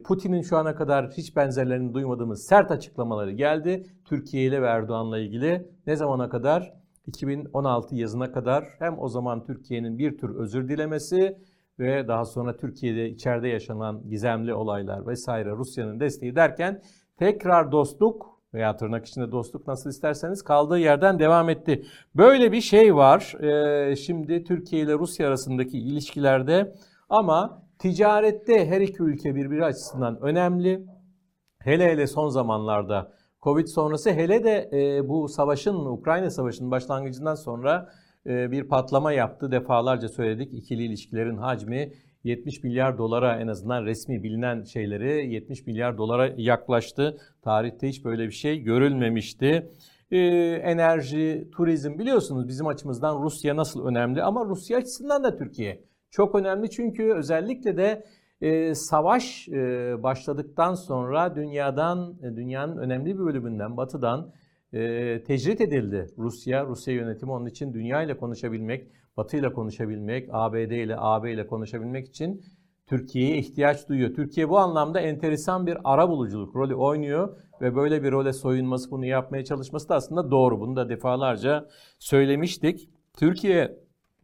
Putin'in 0.02 0.42
şu 0.42 0.56
ana 0.56 0.75
kadar 0.75 1.11
hiç 1.11 1.37
benzerlerini 1.37 1.94
duymadığımız 1.94 2.47
sert 2.47 2.70
açıklamaları 2.70 3.32
geldi. 3.32 3.82
Türkiye 4.04 4.44
ile 4.44 4.62
ve 4.62 4.66
Erdoğan'la 4.66 5.18
ilgili 5.18 5.68
ne 5.87 5.97
zamana 5.97 6.28
kadar? 6.28 6.80
2016 7.06 7.97
yazına 7.97 8.32
kadar 8.32 8.64
hem 8.78 8.99
o 8.99 9.09
zaman 9.09 9.44
Türkiye'nin 9.44 9.99
bir 9.99 10.18
tür 10.18 10.35
özür 10.35 10.68
dilemesi 10.68 11.38
ve 11.80 12.08
daha 12.08 12.25
sonra 12.25 12.56
Türkiye'de 12.56 13.08
içeride 13.08 13.49
yaşanan 13.49 14.02
gizemli 14.08 14.54
olaylar 14.54 15.06
vesaire 15.06 15.50
Rusya'nın 15.50 16.00
desteği 16.00 16.37
derken 16.37 16.82
tekrar 17.18 17.72
dostluk 17.72 18.40
veya 18.54 18.76
tırnak 18.76 19.06
içinde 19.06 19.32
dostluk 19.32 19.66
nasıl 19.66 19.90
isterseniz 19.90 20.42
kaldığı 20.42 20.78
yerden 20.78 21.18
devam 21.18 21.49
etti. 21.49 21.84
Böyle 22.14 22.52
bir 22.52 22.60
şey 22.60 22.94
var 22.94 23.34
ee, 23.42 23.96
şimdi 23.96 24.44
Türkiye 24.44 24.82
ile 24.82 24.94
Rusya 24.94 25.28
arasındaki 25.28 25.78
ilişkilerde 25.78 26.75
ama 27.08 27.62
ticarette 27.78 28.66
her 28.66 28.80
iki 28.80 29.02
ülke 29.02 29.34
birbiri 29.34 29.64
açısından 29.64 30.20
önemli. 30.22 30.87
Hele 31.58 31.92
hele 31.92 32.06
son 32.06 32.28
zamanlarda 32.28 33.12
Covid 33.42 33.66
sonrası 33.66 34.10
hele 34.10 34.44
de 34.44 34.70
e, 34.72 35.08
bu 35.08 35.28
savaşın 35.28 35.75
Ukrayna 35.75 36.30
Savaşı'nın 36.30 36.70
başlangıcından 36.70 37.34
sonra 37.34 37.88
bir 38.26 38.68
patlama 38.68 39.12
yaptı. 39.12 39.52
Defalarca 39.52 40.08
söyledik 40.08 40.54
ikili 40.54 40.82
ilişkilerin 40.82 41.36
hacmi 41.36 41.92
70 42.24 42.62
milyar 42.64 42.98
dolara 42.98 43.40
en 43.40 43.48
azından 43.48 43.84
resmi 43.84 44.22
bilinen 44.22 44.64
şeyleri 44.64 45.32
70 45.32 45.66
milyar 45.66 45.98
dolara 45.98 46.30
yaklaştı. 46.36 47.18
Tarihte 47.42 47.88
hiç 47.88 48.04
böyle 48.04 48.26
bir 48.26 48.32
şey 48.32 48.60
görülmemişti. 48.62 49.70
Ee, 50.10 50.18
enerji, 50.62 51.48
turizm 51.52 51.98
biliyorsunuz 51.98 52.48
bizim 52.48 52.66
açımızdan 52.66 53.22
Rusya 53.22 53.56
nasıl 53.56 53.86
önemli 53.86 54.22
ama 54.22 54.44
Rusya 54.44 54.78
açısından 54.78 55.24
da 55.24 55.36
Türkiye 55.36 55.84
çok 56.10 56.34
önemli 56.34 56.70
çünkü 56.70 57.12
özellikle 57.12 57.76
de 57.76 58.04
e, 58.40 58.74
savaş 58.74 59.48
e, 59.48 59.94
başladıktan 60.02 60.74
sonra 60.74 61.36
dünyadan 61.36 62.14
e, 62.22 62.36
dünyanın 62.36 62.76
önemli 62.76 63.14
bir 63.14 63.24
bölümünden 63.24 63.76
batıdan 63.76 64.32
e, 64.72 65.22
tecrit 65.26 65.60
edildi 65.60 66.06
Rusya, 66.18 66.66
Rusya 66.66 66.94
yönetimi 66.94 67.32
onun 67.32 67.46
için 67.46 67.72
dünya 67.72 68.02
ile 68.02 68.16
konuşabilmek, 68.16 68.86
Batı 69.16 69.36
ile 69.36 69.52
konuşabilmek, 69.52 70.28
ABD 70.32 70.70
ile, 70.70 70.94
AB 70.98 71.32
ile 71.32 71.46
konuşabilmek 71.46 72.08
için 72.08 72.44
Türkiye'ye 72.86 73.38
ihtiyaç 73.38 73.88
duyuyor. 73.88 74.14
Türkiye 74.14 74.48
bu 74.48 74.58
anlamda 74.58 75.00
enteresan 75.00 75.66
bir 75.66 75.78
ara 75.84 76.08
buluculuk 76.08 76.56
rolü 76.56 76.74
oynuyor 76.74 77.36
ve 77.60 77.76
böyle 77.76 78.02
bir 78.02 78.12
role 78.12 78.32
soyunması, 78.32 78.90
bunu 78.90 79.06
yapmaya 79.06 79.44
çalışması 79.44 79.88
da 79.88 79.94
aslında 79.94 80.30
doğru. 80.30 80.60
Bunu 80.60 80.76
da 80.76 80.88
defalarca 80.88 81.68
söylemiştik. 81.98 82.90
Türkiye 83.18 83.78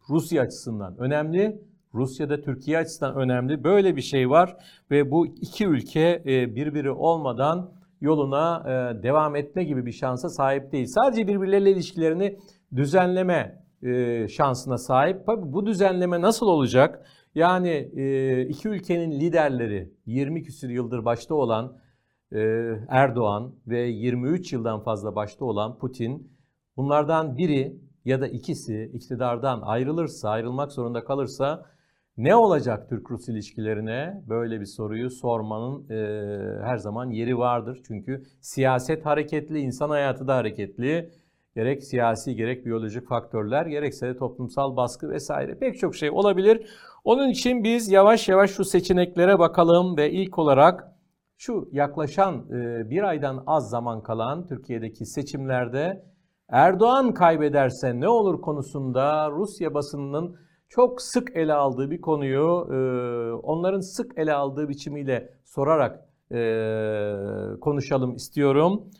Rusya 0.08 0.42
açısından 0.42 0.96
önemli, 0.98 1.60
Rusya 1.94 2.30
da 2.30 2.40
Türkiye 2.40 2.78
açısından 2.78 3.16
önemli. 3.16 3.64
Böyle 3.64 3.96
bir 3.96 4.02
şey 4.02 4.30
var 4.30 4.56
ve 4.90 5.10
bu 5.10 5.26
iki 5.26 5.66
ülke 5.66 6.22
birbiri 6.26 6.90
olmadan 6.90 7.75
yoluna 8.00 8.62
e, 8.66 9.02
devam 9.02 9.36
etme 9.36 9.64
gibi 9.64 9.86
bir 9.86 9.92
şansa 9.92 10.28
sahip 10.28 10.72
değil. 10.72 10.86
Sadece 10.86 11.28
birbirleriyle 11.28 11.70
ilişkilerini 11.70 12.38
düzenleme 12.76 13.64
e, 13.82 14.28
şansına 14.28 14.78
sahip. 14.78 15.26
Bu 15.26 15.66
düzenleme 15.66 16.20
nasıl 16.20 16.46
olacak? 16.46 17.06
Yani 17.34 17.90
e, 17.96 18.40
iki 18.42 18.68
ülkenin 18.68 19.20
liderleri 19.20 19.92
20 20.06 20.42
küsur 20.42 20.68
yıldır 20.68 21.04
başta 21.04 21.34
olan 21.34 21.76
Erdoğan 22.88 23.54
ve 23.66 23.78
23 23.80 24.52
yıldan 24.52 24.80
fazla 24.80 25.16
başta 25.16 25.44
olan 25.44 25.78
Putin 25.78 26.32
bunlardan 26.76 27.36
biri 27.36 27.76
ya 28.04 28.20
da 28.20 28.28
ikisi 28.28 28.90
iktidardan 28.94 29.60
ayrılırsa, 29.60 30.30
ayrılmak 30.30 30.72
zorunda 30.72 31.04
kalırsa 31.04 31.66
ne 32.18 32.37
olacak 32.37 32.88
Türk-Rus 32.88 33.28
ilişkilerine? 33.28 34.23
Böyle 34.28 34.61
bir 34.61 34.66
soruyu 34.66 35.11
sormanın 35.11 35.90
e, 35.90 36.64
her 36.64 36.76
zaman 36.76 37.11
yeri 37.11 37.38
vardır. 37.38 37.80
Çünkü 37.87 38.23
siyaset 38.40 39.06
hareketli, 39.06 39.58
insan 39.58 39.90
hayatı 39.90 40.28
da 40.28 40.37
hareketli. 40.37 41.11
Gerek 41.54 41.85
siyasi 41.85 42.37
gerek 42.37 42.66
biyolojik 42.66 43.08
faktörler 43.08 43.66
gerekse 43.66 44.06
de 44.06 44.16
toplumsal 44.16 44.76
baskı 44.76 45.08
vesaire 45.11 45.58
pek 45.58 45.78
çok 45.78 45.96
şey 45.96 46.11
olabilir. 46.11 46.66
Onun 47.04 47.28
için 47.28 47.64
biz 47.64 47.90
yavaş 47.90 48.28
yavaş 48.28 48.50
şu 48.50 48.64
seçeneklere 48.64 49.38
bakalım 49.38 49.96
ve 49.96 50.11
ilk 50.11 50.38
olarak 50.38 50.92
şu 51.38 51.68
yaklaşan 51.73 52.35
e, 52.50 52.90
bir 52.90 53.02
aydan 53.02 53.44
az 53.46 53.70
zaman 53.70 54.02
kalan 54.02 54.46
Türkiye'deki 54.46 55.06
seçimlerde 55.06 56.04
Erdoğan 56.49 57.14
kaybederse 57.14 58.00
ne 58.00 58.08
olur 58.08 58.40
konusunda 58.40 59.30
Rusya 59.30 59.75
basınının 59.75 60.45
çok 60.68 61.02
sık 61.02 61.37
ele 61.37 61.54
aldığı 61.54 61.90
bir 61.90 62.00
konuyu 62.00 62.68
e, 62.70 62.76
onların 63.32 63.80
sık 63.80 64.18
ele 64.18 64.32
aldığı 64.32 64.68
biçimiyle 64.68 65.35
sorarak 65.44 66.08
e, 66.32 66.40
konuşalım 67.61 68.16
istiyorum. 68.16 68.90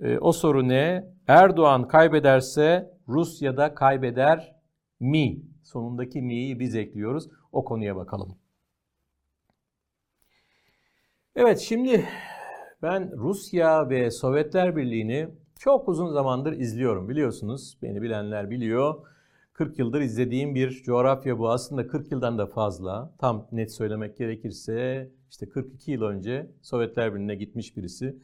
E, 0.00 0.18
o 0.18 0.32
soru 0.32 0.68
ne? 0.68 1.12
Erdoğan 1.28 1.88
kaybederse 1.88 2.92
Rusya'da 3.08 3.74
kaybeder 3.74 4.56
mi? 5.00 5.42
Sonundaki 5.62 6.22
mi'yi 6.22 6.60
biz 6.60 6.74
ekliyoruz. 6.74 7.28
O 7.52 7.64
konuya 7.64 7.96
bakalım. 7.96 8.36
Evet 11.36 11.58
şimdi 11.58 12.08
ben 12.82 13.12
Rusya 13.16 13.90
ve 13.90 14.10
Sovyetler 14.10 14.76
Birliği'ni 14.76 15.28
çok 15.58 15.88
uzun 15.88 16.12
zamandır 16.12 16.52
izliyorum 16.52 17.08
biliyorsunuz. 17.08 17.78
Beni 17.82 18.02
bilenler 18.02 18.50
biliyor. 18.50 19.06
40 19.52 19.78
yıldır 19.78 20.00
izlediğim 20.00 20.54
bir 20.54 20.82
coğrafya 20.82 21.38
bu. 21.38 21.50
Aslında 21.50 21.86
40 21.86 22.12
yıldan 22.12 22.38
da 22.38 22.46
fazla. 22.46 23.14
Tam 23.18 23.48
net 23.52 23.74
söylemek 23.74 24.16
gerekirse 24.16 25.10
işte 25.30 25.48
42 25.48 25.90
yıl 25.92 26.02
önce 26.02 26.50
Sovyetler 26.62 27.14
Birliği'ne 27.14 27.34
gitmiş 27.34 27.76
birisi. 27.76 28.16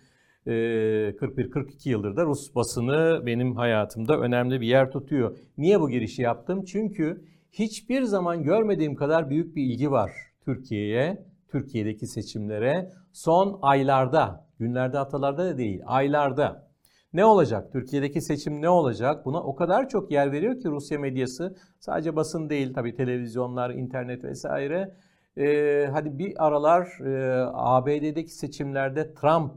41-42 0.47 1.88
ee, 1.88 1.90
yıldır 1.90 2.16
da 2.16 2.25
Rus 2.25 2.54
basını 2.54 3.23
benim 3.26 3.56
hayatımda 3.56 4.20
önemli 4.20 4.61
bir 4.61 4.66
yer 4.66 4.90
tutuyor. 4.90 5.38
Niye 5.58 5.80
bu 5.80 5.90
girişi 5.90 6.23
yaptım? 6.23 6.64
Çünkü 6.64 7.25
hiçbir 7.52 8.02
zaman 8.02 8.42
görmediğim 8.42 8.94
kadar 8.94 9.30
büyük 9.30 9.56
bir 9.56 9.62
ilgi 9.62 9.90
var 9.90 10.11
Türkiye'ye, 10.44 11.26
Türkiye'deki 11.49 12.06
seçimlere. 12.06 12.90
Son 13.12 13.58
aylarda, 13.62 14.47
günlerde 14.58 14.97
haftalarda 14.97 15.44
da 15.44 15.58
değil, 15.58 15.80
aylarda 15.87 16.67
Ne 17.12 17.24
olacak? 17.24 17.72
Türkiye'deki 17.72 18.20
seçim 18.20 18.62
ne 18.62 18.68
olacak? 18.68 19.24
Buna 19.26 19.42
o 19.42 19.54
kadar 19.54 19.88
çok 19.88 20.10
yer 20.10 20.32
veriyor 20.32 20.60
ki 20.60 20.68
Rusya 20.68 20.98
medyası. 20.98 21.56
Sadece 21.80 22.16
basın 22.16 22.50
değil 22.50 22.74
tabii 22.74 22.94
televizyonlar, 22.94 23.70
internet 23.70 24.24
vesaire. 24.24 24.94
Ee, 25.38 25.88
hadi 25.92 26.18
bir 26.18 26.46
aralar 26.46 26.86
e, 27.06 27.44
ABD'deki 27.52 28.34
seçimlerde 28.34 29.14
Trump, 29.14 29.52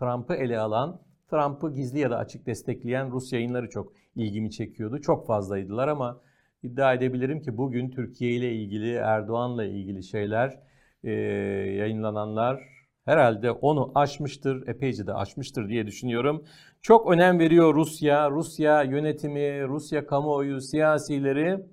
Trump'ı 0.00 0.34
ele 0.34 0.58
alan, 0.58 1.00
Trump'ı 1.30 1.74
gizli 1.74 1.98
ya 1.98 2.10
da 2.10 2.18
açık 2.18 2.46
destekleyen 2.46 3.10
Rus 3.10 3.32
yayınları 3.32 3.68
çok 3.70 3.92
ilgimi 4.16 4.50
çekiyordu. 4.50 5.00
Çok 5.00 5.26
fazlaydılar 5.26 5.88
ama 5.88 6.20
iddia 6.62 6.94
edebilirim 6.94 7.40
ki 7.40 7.56
bugün 7.56 7.90
Türkiye 7.90 8.30
ile 8.30 8.52
ilgili, 8.52 8.94
Erdoğan'la 8.94 9.64
ilgili 9.64 10.02
şeyler, 10.02 10.60
e, 11.04 11.10
yayınlananlar 11.76 12.77
herhalde 13.08 13.50
onu 13.50 13.92
aşmıştır, 13.94 14.68
epeyce 14.68 15.06
de 15.06 15.14
aşmıştır 15.14 15.68
diye 15.68 15.86
düşünüyorum. 15.86 16.44
Çok 16.82 17.12
önem 17.12 17.38
veriyor 17.38 17.74
Rusya, 17.74 18.30
Rusya 18.30 18.82
yönetimi, 18.82 19.68
Rusya 19.68 20.06
kamuoyu, 20.06 20.60
siyasileri 20.60 21.66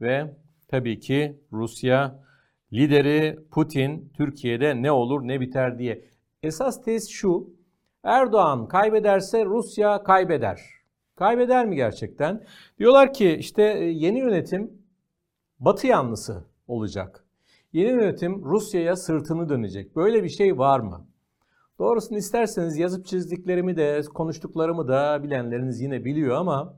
ve 0.00 0.36
tabii 0.68 1.00
ki 1.00 1.40
Rusya 1.52 2.24
lideri 2.72 3.38
Putin 3.50 4.12
Türkiye'de 4.16 4.82
ne 4.82 4.92
olur 4.92 5.28
ne 5.28 5.40
biter 5.40 5.78
diye. 5.78 6.04
Esas 6.42 6.82
tez 6.82 7.08
şu, 7.10 7.50
Erdoğan 8.04 8.68
kaybederse 8.68 9.44
Rusya 9.44 10.02
kaybeder. 10.02 10.60
Kaybeder 11.16 11.66
mi 11.66 11.76
gerçekten? 11.76 12.44
Diyorlar 12.78 13.12
ki 13.12 13.36
işte 13.38 13.62
e, 13.62 13.84
yeni 13.84 14.18
yönetim 14.18 14.72
Batı 15.58 15.86
yanlısı 15.86 16.44
olacak. 16.66 17.24
Yeni 17.72 17.90
yönetim 17.90 18.44
Rusya'ya 18.44 18.96
sırtını 18.96 19.48
dönecek. 19.48 19.96
Böyle 19.96 20.24
bir 20.24 20.28
şey 20.28 20.58
var 20.58 20.80
mı? 20.80 21.06
Doğrusunu 21.78 22.18
isterseniz 22.18 22.78
yazıp 22.78 23.06
çizdiklerimi 23.06 23.76
de 23.76 24.02
konuştuklarımı 24.14 24.88
da 24.88 25.22
bilenleriniz 25.22 25.80
yine 25.80 26.04
biliyor 26.04 26.36
ama 26.36 26.76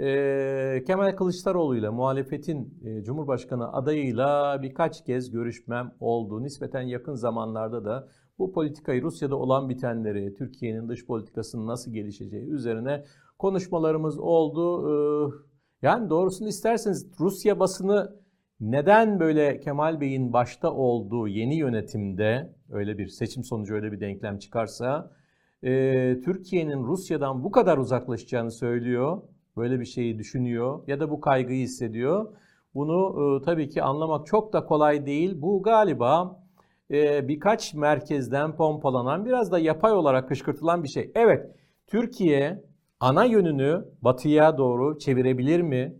e, 0.00 0.84
Kemal 0.86 1.16
Kılıçdaroğlu 1.16 1.76
ile 1.76 1.88
muhalefetin 1.88 2.78
e, 2.84 3.02
Cumhurbaşkanı 3.04 3.72
adayıyla 3.72 4.58
birkaç 4.62 5.04
kez 5.04 5.30
görüşmem 5.30 5.94
oldu. 6.00 6.42
Nispeten 6.42 6.82
yakın 6.82 7.14
zamanlarda 7.14 7.84
da 7.84 8.08
bu 8.38 8.52
politikayı 8.52 9.02
Rusya'da 9.02 9.36
olan 9.36 9.68
bitenleri, 9.68 10.34
Türkiye'nin 10.34 10.88
dış 10.88 11.06
politikasının 11.06 11.66
nasıl 11.66 11.92
gelişeceği 11.92 12.46
üzerine 12.46 13.04
konuşmalarımız 13.38 14.18
oldu. 14.18 14.88
Ee, 14.88 15.86
yani 15.86 16.10
doğrusunu 16.10 16.48
isterseniz 16.48 17.06
Rusya 17.20 17.60
basını 17.60 18.19
neden 18.60 19.20
böyle 19.20 19.60
Kemal 19.60 20.00
Bey'in 20.00 20.32
başta 20.32 20.72
olduğu 20.72 21.28
yeni 21.28 21.56
yönetimde 21.56 22.52
öyle 22.70 22.98
bir 22.98 23.08
seçim 23.08 23.44
sonucu 23.44 23.74
öyle 23.74 23.92
bir 23.92 24.00
denklem 24.00 24.38
çıkarsa 24.38 25.10
e, 25.62 25.70
Türkiye'nin 26.24 26.84
Rusya'dan 26.84 27.44
bu 27.44 27.50
kadar 27.50 27.78
uzaklaşacağını 27.78 28.50
söylüyor. 28.50 29.22
Böyle 29.56 29.80
bir 29.80 29.84
şeyi 29.84 30.18
düşünüyor 30.18 30.80
ya 30.86 31.00
da 31.00 31.10
bu 31.10 31.20
kaygıyı 31.20 31.64
hissediyor. 31.64 32.32
Bunu 32.74 33.38
e, 33.40 33.44
tabii 33.44 33.68
ki 33.68 33.82
anlamak 33.82 34.26
çok 34.26 34.52
da 34.52 34.64
kolay 34.64 35.06
değil. 35.06 35.42
Bu 35.42 35.62
galiba 35.62 36.40
e, 36.90 37.28
birkaç 37.28 37.74
merkezden 37.74 38.56
pompalanan 38.56 39.24
biraz 39.24 39.52
da 39.52 39.58
yapay 39.58 39.92
olarak 39.92 40.28
kışkırtılan 40.28 40.82
bir 40.82 40.88
şey. 40.88 41.10
Evet 41.14 41.50
Türkiye 41.86 42.64
ana 43.00 43.24
yönünü 43.24 43.84
batıya 44.02 44.58
doğru 44.58 44.98
çevirebilir 44.98 45.60
mi? 45.60 45.96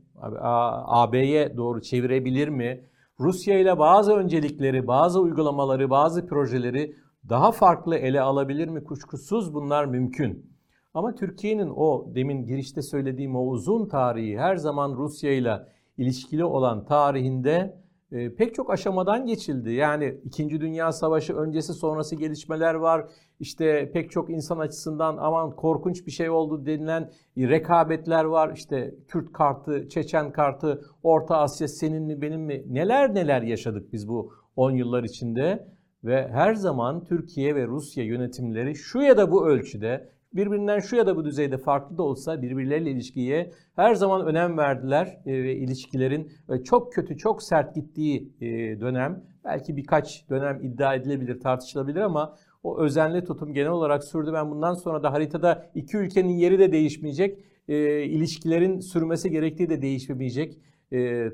AB'ye 0.87 1.57
doğru 1.57 1.83
çevirebilir 1.83 2.49
mi? 2.49 2.85
Rusya 3.21 3.59
ile 3.59 3.79
bazı 3.79 4.13
öncelikleri, 4.13 4.87
bazı 4.87 5.21
uygulamaları, 5.21 5.91
bazı 5.91 6.27
projeleri 6.27 6.97
daha 7.29 7.53
farklı 7.53 7.97
ele 7.97 8.21
alabilir 8.21 8.69
mi? 8.69 8.85
Kuşkusuz 8.85 9.55
bunlar 9.55 9.85
mümkün. 9.85 10.51
Ama 10.95 11.15
Türkiye'nin 11.15 11.73
o 11.77 12.15
demin 12.15 12.47
girişte 12.47 12.83
söylediğim 12.83 13.37
o 13.37 13.47
uzun 13.47 13.89
tarihi 13.89 14.39
her 14.39 14.57
zaman 14.57 14.97
Rusya 14.97 15.33
ile 15.33 15.59
ilişkili 15.99 16.45
olan 16.45 16.85
tarihinde 16.85 17.80
e, 18.13 18.35
pek 18.35 18.55
çok 18.55 18.71
aşamadan 18.71 19.27
geçildi. 19.27 19.73
Yani 19.73 20.21
İkinci 20.25 20.61
Dünya 20.61 20.93
Savaşı 20.93 21.35
öncesi 21.35 21.73
sonrası 21.73 22.17
gelişmeler 22.17 22.75
var. 22.75 23.07
İşte 23.41 23.91
pek 23.93 24.11
çok 24.11 24.31
insan 24.31 24.59
açısından 24.59 25.17
aman 25.17 25.57
korkunç 25.57 26.07
bir 26.07 26.11
şey 26.11 26.31
oldu 26.31 26.67
denilen 26.67 27.11
rekabetler 27.39 28.25
var. 28.25 28.53
İşte 28.55 28.95
Kürt 29.09 29.33
kartı, 29.33 29.89
Çeçen 29.89 30.33
kartı, 30.33 30.81
Orta 31.03 31.37
Asya 31.37 31.69
senin 31.69 32.03
mi 32.03 32.23
benim 32.23 32.41
mi 32.41 32.65
neler 32.69 33.15
neler 33.15 33.43
yaşadık 33.43 33.93
biz 33.93 34.09
bu 34.09 34.33
10 34.57 34.71
yıllar 34.71 35.05
içinde. 35.05 35.69
Ve 36.05 36.29
her 36.29 36.55
zaman 36.55 37.05
Türkiye 37.05 37.55
ve 37.55 37.67
Rusya 37.67 38.05
yönetimleri 38.05 38.75
şu 38.75 39.01
ya 39.01 39.17
da 39.17 39.31
bu 39.33 39.49
ölçüde 39.49 40.09
birbirinden 40.33 40.79
şu 40.79 40.97
ya 40.97 41.07
da 41.07 41.17
bu 41.17 41.25
düzeyde 41.25 41.59
farklı 41.59 41.99
da 41.99 42.03
olsa 42.03 42.43
birbirleriyle 42.43 42.91
ilişkiye 42.91 43.51
her 43.77 43.95
zaman 43.95 44.27
önem 44.27 44.59
verdiler 44.59 45.21
e, 45.27 45.33
ve 45.33 45.57
ilişkilerin 45.57 46.33
e, 46.49 46.63
çok 46.63 46.93
kötü, 46.93 47.17
çok 47.17 47.43
sert 47.43 47.75
gittiği 47.75 48.33
e, 48.41 48.47
dönem 48.81 49.25
belki 49.45 49.77
birkaç 49.77 50.29
dönem 50.31 50.63
iddia 50.63 50.95
edilebilir, 50.95 51.41
tartışılabilir 51.41 52.01
ama 52.01 52.37
o 52.63 52.79
özenli 52.79 53.25
tutum 53.25 53.53
genel 53.53 53.71
olarak 53.71 54.05
sürdü. 54.05 54.31
Ben 54.33 54.51
bundan 54.51 54.75
sonra 54.75 55.03
da 55.03 55.13
haritada 55.13 55.71
iki 55.75 55.97
ülkenin 55.97 56.33
yeri 56.33 56.59
de 56.59 56.73
değişmeyecek, 56.73 57.39
ilişkilerin 57.69 58.81
sürmesi 58.81 59.31
gerektiği 59.31 59.71
de 59.71 59.83
değişmeyecek 59.83 60.59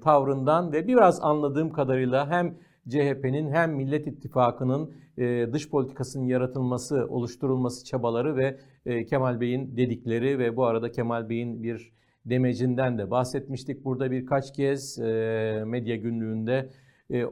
tavrından 0.02 0.72
ve 0.72 0.86
biraz 0.86 1.20
anladığım 1.22 1.72
kadarıyla 1.72 2.30
hem 2.30 2.54
CHP'nin 2.88 3.50
hem 3.50 3.74
Millet 3.74 4.06
İttifakı'nın 4.06 4.90
e, 5.18 5.52
dış 5.52 5.70
politikasının 5.70 6.24
yaratılması, 6.24 7.06
oluşturulması 7.08 7.84
çabaları 7.84 8.36
ve 8.36 8.58
e, 8.86 9.06
Kemal 9.06 9.40
Bey'in 9.40 9.76
dedikleri 9.76 10.38
ve 10.38 10.56
bu 10.56 10.64
arada 10.64 10.90
Kemal 10.90 11.28
Bey'in 11.28 11.62
bir 11.62 11.92
demecinden 12.24 12.98
de 12.98 13.10
bahsetmiştik. 13.10 13.84
Burada 13.84 14.10
birkaç 14.10 14.52
kez 14.52 14.98
e, 14.98 15.64
medya 15.66 15.96
günlüğünde 15.96 16.70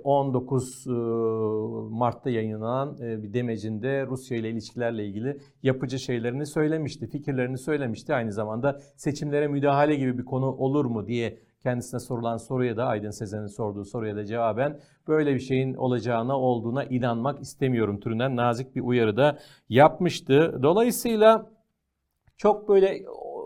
19 0.04 0.86
Mart'ta 1.90 2.30
yayınlanan 2.30 2.98
bir 2.98 3.34
demecinde 3.34 4.06
Rusya 4.06 4.38
ile 4.38 4.50
ilişkilerle 4.50 5.06
ilgili 5.06 5.38
yapıcı 5.62 5.98
şeylerini 5.98 6.46
söylemişti, 6.46 7.06
fikirlerini 7.06 7.58
söylemişti. 7.58 8.14
Aynı 8.14 8.32
zamanda 8.32 8.80
seçimlere 8.96 9.48
müdahale 9.48 9.94
gibi 9.94 10.18
bir 10.18 10.24
konu 10.24 10.46
olur 10.46 10.84
mu 10.84 11.06
diye 11.06 11.38
kendisine 11.64 12.00
sorulan 12.00 12.36
soruya 12.36 12.76
da 12.76 12.86
Aydın 12.86 13.10
Sezen'in 13.10 13.46
sorduğu 13.46 13.84
soruya 13.84 14.16
da 14.16 14.26
cevaben 14.26 14.80
böyle 15.08 15.34
bir 15.34 15.40
şeyin 15.40 15.74
olacağına 15.74 16.38
olduğuna 16.38 16.84
inanmak 16.84 17.40
istemiyorum 17.40 18.00
türünden 18.00 18.36
nazik 18.36 18.76
bir 18.76 18.80
uyarı 18.80 19.16
da 19.16 19.38
yapmıştı. 19.68 20.58
Dolayısıyla 20.62 21.50
çok 22.36 22.68
böyle 22.68 23.02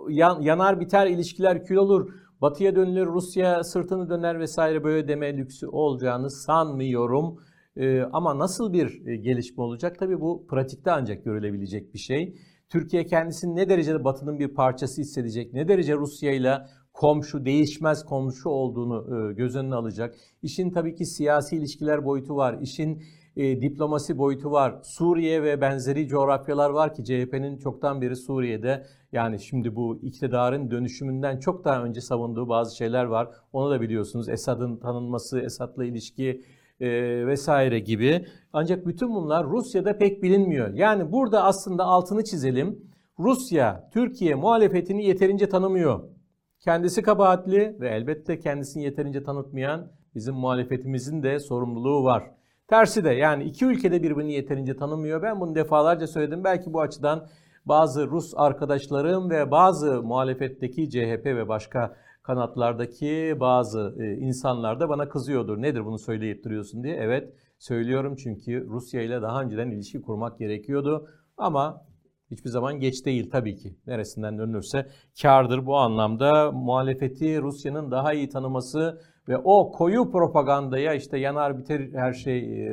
yan, 0.08 0.40
yanar 0.40 0.80
biter 0.80 1.06
ilişkiler 1.06 1.64
kül 1.64 1.76
olur. 1.76 2.14
Batıya 2.40 2.76
dönülür, 2.76 3.06
Rusya 3.06 3.64
sırtını 3.64 4.10
döner 4.10 4.40
vesaire 4.40 4.84
böyle 4.84 5.08
deme 5.08 5.36
lüksü 5.36 5.66
olacağını 5.66 6.30
sanmıyorum. 6.30 7.38
Ee, 7.76 8.02
ama 8.12 8.38
nasıl 8.38 8.72
bir 8.72 9.06
e, 9.06 9.16
gelişme 9.16 9.62
olacak? 9.62 9.98
Tabii 9.98 10.20
bu 10.20 10.46
pratikte 10.46 10.90
ancak 10.90 11.24
görülebilecek 11.24 11.94
bir 11.94 11.98
şey. 11.98 12.34
Türkiye 12.68 13.06
kendisini 13.06 13.56
ne 13.56 13.68
derecede 13.68 14.04
Batı'nın 14.04 14.38
bir 14.38 14.48
parçası 14.48 15.00
hissedecek, 15.00 15.52
ne 15.52 15.68
derece 15.68 15.94
Rusya 15.96 16.32
ile 16.32 16.58
komşu, 16.98 17.44
değişmez 17.44 18.04
komşu 18.04 18.48
olduğunu 18.48 19.30
e, 19.30 19.32
göz 19.32 19.56
önüne 19.56 19.74
alacak. 19.74 20.14
İşin 20.42 20.70
tabii 20.70 20.94
ki 20.94 21.06
siyasi 21.06 21.56
ilişkiler 21.56 22.04
boyutu 22.04 22.36
var. 22.36 22.58
İşin 22.60 23.02
e, 23.36 23.60
diplomasi 23.60 24.18
boyutu 24.18 24.50
var. 24.50 24.80
Suriye 24.82 25.42
ve 25.42 25.60
benzeri 25.60 26.08
coğrafyalar 26.08 26.70
var 26.70 26.94
ki 26.94 27.04
CHP'nin 27.04 27.58
çoktan 27.58 28.00
beri 28.00 28.16
Suriye'de 28.16 28.86
yani 29.12 29.40
şimdi 29.40 29.76
bu 29.76 29.98
iktidarın 30.02 30.70
dönüşümünden 30.70 31.38
çok 31.38 31.64
daha 31.64 31.84
önce 31.84 32.00
savunduğu 32.00 32.48
bazı 32.48 32.76
şeyler 32.76 33.04
var. 33.04 33.28
Onu 33.52 33.70
da 33.70 33.80
biliyorsunuz. 33.80 34.28
Esad'ın 34.28 34.76
tanınması, 34.76 35.40
Esad'la 35.40 35.84
ilişki 35.84 36.42
e, 36.80 36.88
vesaire 37.26 37.78
gibi. 37.78 38.26
Ancak 38.52 38.86
bütün 38.86 39.14
bunlar 39.14 39.46
Rusya'da 39.46 39.98
pek 39.98 40.22
bilinmiyor. 40.22 40.74
Yani 40.74 41.12
burada 41.12 41.44
aslında 41.44 41.84
altını 41.84 42.24
çizelim. 42.24 42.88
Rusya 43.18 43.88
Türkiye 43.92 44.34
muhalefetini 44.34 45.04
yeterince 45.04 45.48
tanımıyor. 45.48 46.17
Kendisi 46.60 47.02
kabahatli 47.02 47.76
ve 47.80 47.88
elbette 47.88 48.38
kendisini 48.38 48.84
yeterince 48.84 49.22
tanıtmayan 49.22 49.92
bizim 50.14 50.34
muhalefetimizin 50.34 51.22
de 51.22 51.38
sorumluluğu 51.38 52.04
var. 52.04 52.30
Tersi 52.68 53.04
de 53.04 53.10
yani 53.10 53.44
iki 53.44 53.64
ülkede 53.64 54.02
birbirini 54.02 54.32
yeterince 54.32 54.76
tanımıyor. 54.76 55.22
Ben 55.22 55.40
bunu 55.40 55.54
defalarca 55.54 56.06
söyledim. 56.06 56.44
Belki 56.44 56.72
bu 56.72 56.80
açıdan 56.80 57.26
bazı 57.66 58.06
Rus 58.06 58.32
arkadaşlarım 58.36 59.30
ve 59.30 59.50
bazı 59.50 60.02
muhalefetteki 60.02 60.90
CHP 60.90 61.26
ve 61.26 61.48
başka 61.48 61.96
kanatlardaki 62.22 63.36
bazı 63.40 63.96
e, 64.00 64.12
insanlar 64.12 64.80
da 64.80 64.88
bana 64.88 65.08
kızıyordur. 65.08 65.62
Nedir 65.62 65.84
bunu 65.84 65.98
söyleyip 65.98 66.44
duruyorsun 66.44 66.82
diye. 66.82 66.96
Evet 66.96 67.34
söylüyorum 67.58 68.16
çünkü 68.16 68.66
Rusya 68.68 69.02
ile 69.02 69.22
daha 69.22 69.42
önceden 69.42 69.70
ilişki 69.70 70.02
kurmak 70.02 70.38
gerekiyordu. 70.38 71.08
Ama 71.36 71.87
hiçbir 72.30 72.50
zaman 72.50 72.80
geç 72.80 73.06
değil 73.06 73.30
tabii 73.30 73.56
ki. 73.56 73.76
Neresinden 73.86 74.38
dönülürse 74.38 74.86
kardır 75.22 75.66
bu 75.66 75.76
anlamda. 75.76 76.52
Muhalefeti 76.52 77.42
Rusya'nın 77.42 77.90
daha 77.90 78.12
iyi 78.12 78.28
tanıması 78.28 79.00
ve 79.28 79.36
o 79.36 79.72
koyu 79.72 80.10
propagandaya 80.10 80.94
işte 80.94 81.18
yanar 81.18 81.58
biter 81.58 81.80
her 81.94 82.12
şey 82.12 82.68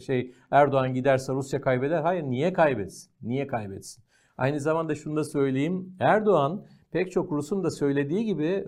şey 0.00 0.34
Erdoğan 0.50 0.94
giderse 0.94 1.32
Rusya 1.32 1.60
kaybeder. 1.60 2.02
Hayır 2.02 2.22
niye 2.22 2.52
kaybetsin? 2.52 3.12
Niye 3.22 3.46
kaybetsin? 3.46 4.04
Aynı 4.38 4.60
zamanda 4.60 4.94
şunu 4.94 5.16
da 5.16 5.24
söyleyeyim. 5.24 5.96
Erdoğan 6.00 6.64
pek 6.92 7.12
çok 7.12 7.32
Rus'un 7.32 7.64
da 7.64 7.70
söylediği 7.70 8.24
gibi 8.24 8.64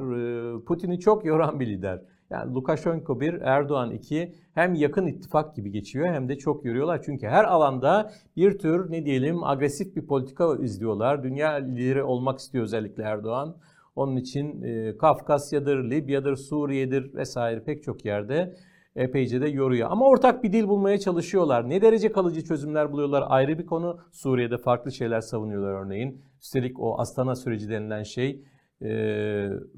Putin'i 0.67 1.01
çok 1.01 1.25
yoran 1.25 1.61
bir 1.61 1.67
lider. 1.67 2.03
Yani 2.31 2.55
Lukashenko 2.55 3.21
bir, 3.21 3.35
Erdoğan 3.35 3.91
iki 3.91 4.35
hem 4.55 4.75
yakın 4.75 5.07
ittifak 5.07 5.57
gibi 5.57 5.71
geçiyor 5.71 6.07
hem 6.07 6.29
de 6.29 6.39
çok 6.39 6.65
yoruyorlar. 6.65 7.03
Çünkü 7.03 7.27
her 7.27 7.45
alanda 7.45 8.13
bir 8.37 8.59
tür 8.59 8.91
ne 8.91 9.05
diyelim 9.05 9.45
agresif 9.45 9.97
bir 9.97 10.07
politika 10.07 10.57
izliyorlar. 10.57 11.23
Dünya 11.23 11.51
lideri 11.53 12.03
olmak 12.03 12.39
istiyor 12.39 12.65
özellikle 12.65 13.03
Erdoğan. 13.03 13.57
Onun 13.97 14.17
için 14.17 14.63
e, 14.63 14.97
Kafkasya'dır, 14.97 15.91
Libya'dır, 15.91 16.37
Suriye'dir 16.37 17.15
vesaire 17.15 17.63
pek 17.65 17.83
çok 17.83 18.05
yerde 18.05 18.57
epeyce 18.97 19.41
de 19.41 19.49
yoruyor. 19.49 19.89
Ama 19.91 20.07
ortak 20.07 20.45
bir 20.45 20.53
dil 20.53 20.69
bulmaya 20.69 20.99
çalışıyorlar. 20.99 21.71
Ne 21.71 21.83
derece 21.83 22.13
kalıcı 22.13 22.45
çözümler 22.45 22.93
buluyorlar 22.93 23.25
ayrı 23.29 23.59
bir 23.59 23.67
konu. 23.67 23.99
Suriye'de 24.13 24.59
farklı 24.59 24.93
şeyler 24.93 25.21
savunuyorlar 25.21 25.85
örneğin. 25.85 26.23
Üstelik 26.41 26.81
o 26.81 26.99
Astana 26.99 27.35
süreci 27.35 27.71
denilen 27.71 28.03
şey 28.03 28.43
e, 28.83 28.89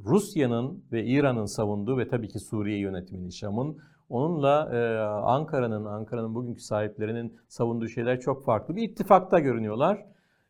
Rusya'nın 0.04 0.84
ve 0.92 1.04
İran'ın 1.04 1.44
savunduğu 1.44 1.98
ve 1.98 2.08
tabii 2.08 2.28
ki 2.28 2.38
Suriye 2.38 2.78
yönetiminin 2.78 3.30
Şam'ın 3.30 3.78
onunla 4.08 4.70
e, 4.72 4.98
Ankara'nın 5.24 5.84
Ankara'nın 5.84 6.34
bugünkü 6.34 6.60
sahiplerinin 6.60 7.36
savunduğu 7.48 7.88
şeyler 7.88 8.20
çok 8.20 8.44
farklı. 8.44 8.76
Bir 8.76 8.82
ittifakta 8.82 9.38
görünüyorlar. 9.38 10.06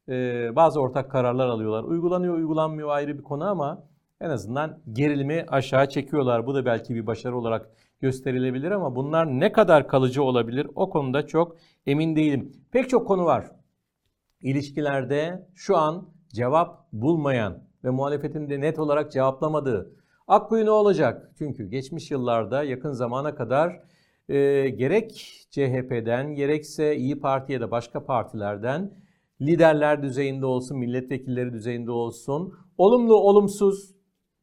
E, 0.08 0.12
bazı 0.56 0.80
ortak 0.80 1.10
kararlar 1.10 1.48
alıyorlar. 1.48 1.84
Uygulanıyor 1.84 2.34
uygulanmıyor 2.34 2.88
ayrı 2.88 3.18
bir 3.18 3.22
konu 3.22 3.44
ama 3.44 3.82
en 4.20 4.30
azından 4.30 4.78
gerilimi 4.92 5.44
aşağı 5.48 5.88
çekiyorlar. 5.88 6.46
Bu 6.46 6.54
da 6.54 6.64
belki 6.64 6.94
bir 6.94 7.06
başarı 7.06 7.36
olarak 7.36 7.70
gösterilebilir 8.00 8.70
ama 8.70 8.96
bunlar 8.96 9.26
ne 9.26 9.52
kadar 9.52 9.88
kalıcı 9.88 10.22
olabilir 10.22 10.66
o 10.74 10.90
konuda 10.90 11.26
çok 11.26 11.56
emin 11.86 12.16
değilim. 12.16 12.52
Pek 12.72 12.90
çok 12.90 13.06
konu 13.06 13.24
var. 13.24 13.50
İlişkilerde 14.42 15.48
şu 15.54 15.76
an 15.76 16.08
cevap 16.28 16.92
bulmayan 16.92 17.69
ve 17.84 17.90
muhalefetin 17.90 18.50
de 18.50 18.60
net 18.60 18.78
olarak 18.78 19.12
cevaplamadığı 19.12 20.00
Akkuyu 20.28 20.64
ne 20.64 20.70
olacak? 20.70 21.30
Çünkü 21.38 21.66
geçmiş 21.66 22.10
yıllarda 22.10 22.62
yakın 22.62 22.92
zamana 22.92 23.34
kadar 23.34 23.80
e, 24.28 24.68
gerek 24.68 25.10
CHP'den 25.50 26.34
gerekse 26.34 26.96
İyi 26.96 27.20
Parti 27.20 27.52
ya 27.52 27.60
da 27.60 27.70
başka 27.70 28.04
partilerden 28.04 28.90
liderler 29.40 30.02
düzeyinde 30.02 30.46
olsun, 30.46 30.78
milletvekilleri 30.78 31.52
düzeyinde 31.52 31.90
olsun 31.90 32.54
olumlu 32.78 33.14
olumsuz 33.14 33.94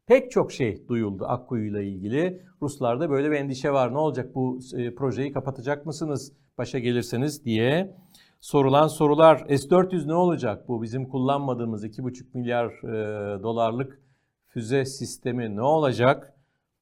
pek 0.06 0.30
çok 0.30 0.52
şey 0.52 0.88
duyuldu 0.88 1.24
Akkuyu 1.28 1.70
ile 1.70 1.88
ilgili. 1.88 2.42
Ruslarda 2.62 3.10
böyle 3.10 3.30
bir 3.30 3.36
endişe 3.36 3.72
var. 3.72 3.92
Ne 3.92 3.98
olacak 3.98 4.34
bu 4.34 4.58
e, 4.76 4.94
projeyi 4.94 5.32
kapatacak 5.32 5.86
mısınız 5.86 6.32
başa 6.58 6.78
gelirseniz 6.78 7.44
diye 7.44 7.96
sorulan 8.40 8.88
sorular. 8.88 9.36
S-400 9.48 10.08
ne 10.08 10.14
olacak? 10.14 10.68
Bu 10.68 10.82
bizim 10.82 11.08
kullanmadığımız 11.08 11.84
2,5 11.84 12.24
milyar 12.34 12.66
e, 12.66 13.42
dolarlık 13.42 14.02
füze 14.46 14.84
sistemi 14.84 15.56
ne 15.56 15.62
olacak? 15.62 16.34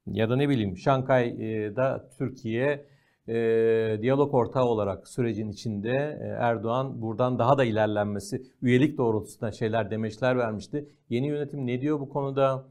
Ya 0.07 0.29
da 0.29 0.35
ne 0.35 0.49
bileyim 0.49 0.77
Şankay'da 0.77 2.09
Türkiye 2.17 2.85
e, 3.27 3.97
diyalog 4.01 4.33
ortağı 4.33 4.65
olarak 4.65 5.07
sürecin 5.07 5.49
içinde 5.49 6.19
e, 6.21 6.27
Erdoğan 6.27 7.01
buradan 7.01 7.39
daha 7.39 7.57
da 7.57 7.65
ilerlenmesi, 7.65 8.41
üyelik 8.61 8.97
doğrultusunda 8.97 9.51
şeyler 9.51 9.91
demeçler 9.91 10.37
vermişti. 10.37 10.89
Yeni 11.09 11.27
yönetim 11.27 11.67
ne 11.67 11.81
diyor 11.81 11.99
bu 11.99 12.09
konuda? 12.09 12.65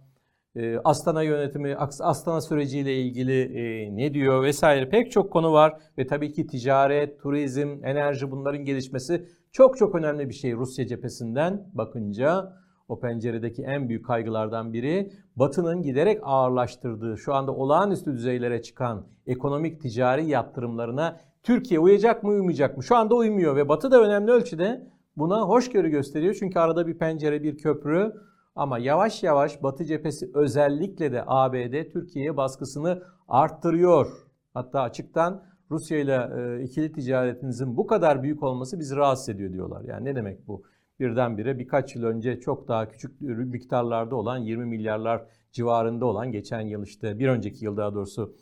E, 0.56 0.78
Astana 0.84 1.22
yönetimi, 1.22 1.76
Astana 2.00 2.40
süreciyle 2.40 2.96
ilgili 2.96 3.42
e, 3.42 3.96
ne 3.96 4.14
diyor 4.14 4.42
vesaire 4.42 4.88
pek 4.88 5.12
çok 5.12 5.32
konu 5.32 5.52
var 5.52 5.76
ve 5.98 6.06
tabii 6.06 6.32
ki 6.32 6.46
ticaret, 6.46 7.20
turizm, 7.20 7.84
enerji 7.84 8.30
bunların 8.30 8.64
gelişmesi 8.64 9.28
çok 9.52 9.78
çok 9.78 9.94
önemli 9.94 10.28
bir 10.28 10.34
şey 10.34 10.54
Rusya 10.54 10.86
cephesinden 10.86 11.70
bakınca. 11.72 12.52
O 12.88 13.00
penceredeki 13.00 13.62
en 13.62 13.88
büyük 13.88 14.06
kaygılardan 14.06 14.72
biri 14.72 15.12
Batı'nın 15.36 15.82
giderek 15.82 16.20
ağırlaştırdığı 16.22 17.18
şu 17.18 17.34
anda 17.34 17.52
olağanüstü 17.52 18.12
düzeylere 18.12 18.62
çıkan 18.62 19.06
ekonomik 19.26 19.80
ticari 19.80 20.26
yaptırımlarına 20.26 21.20
Türkiye 21.42 21.80
uyacak 21.80 22.22
mı 22.22 22.30
uymayacak 22.30 22.76
mı? 22.76 22.82
Şu 22.82 22.96
anda 22.96 23.14
uymuyor 23.14 23.56
ve 23.56 23.68
Batı 23.68 23.90
da 23.90 24.02
önemli 24.02 24.30
ölçüde 24.30 24.86
buna 25.16 25.40
hoşgörü 25.40 25.88
gösteriyor. 25.88 26.36
Çünkü 26.38 26.58
arada 26.58 26.86
bir 26.86 26.98
pencere, 26.98 27.42
bir 27.42 27.58
köprü 27.58 28.12
ama 28.56 28.78
yavaş 28.78 29.22
yavaş 29.22 29.62
Batı 29.62 29.84
cephesi 29.84 30.30
özellikle 30.34 31.12
de 31.12 31.24
ABD 31.26 31.90
Türkiye'ye 31.92 32.36
baskısını 32.36 33.02
arttırıyor. 33.28 34.06
Hatta 34.54 34.80
açıktan 34.80 35.42
Rusya 35.70 35.98
ile 35.98 36.30
e, 36.38 36.62
ikili 36.62 36.92
ticaretinizin 36.92 37.76
bu 37.76 37.86
kadar 37.86 38.22
büyük 38.22 38.42
olması 38.42 38.78
bizi 38.78 38.96
rahatsız 38.96 39.28
ediyor 39.28 39.52
diyorlar. 39.52 39.84
Yani 39.84 40.04
ne 40.04 40.16
demek 40.16 40.48
bu? 40.48 40.62
Birdenbire 41.00 41.58
birkaç 41.58 41.96
yıl 41.96 42.04
önce 42.04 42.40
çok 42.40 42.68
daha 42.68 42.88
küçük 42.88 43.20
miktarlarda 43.20 44.16
olan 44.16 44.38
20 44.38 44.64
milyarlar 44.64 45.26
civarında 45.52 46.06
olan 46.06 46.32
geçen 46.32 46.60
yıl 46.60 46.82
işte 46.82 47.18
bir 47.18 47.28
önceki 47.28 47.64
yıl 47.64 47.76
daha 47.76 47.94
doğrusu 47.94 48.36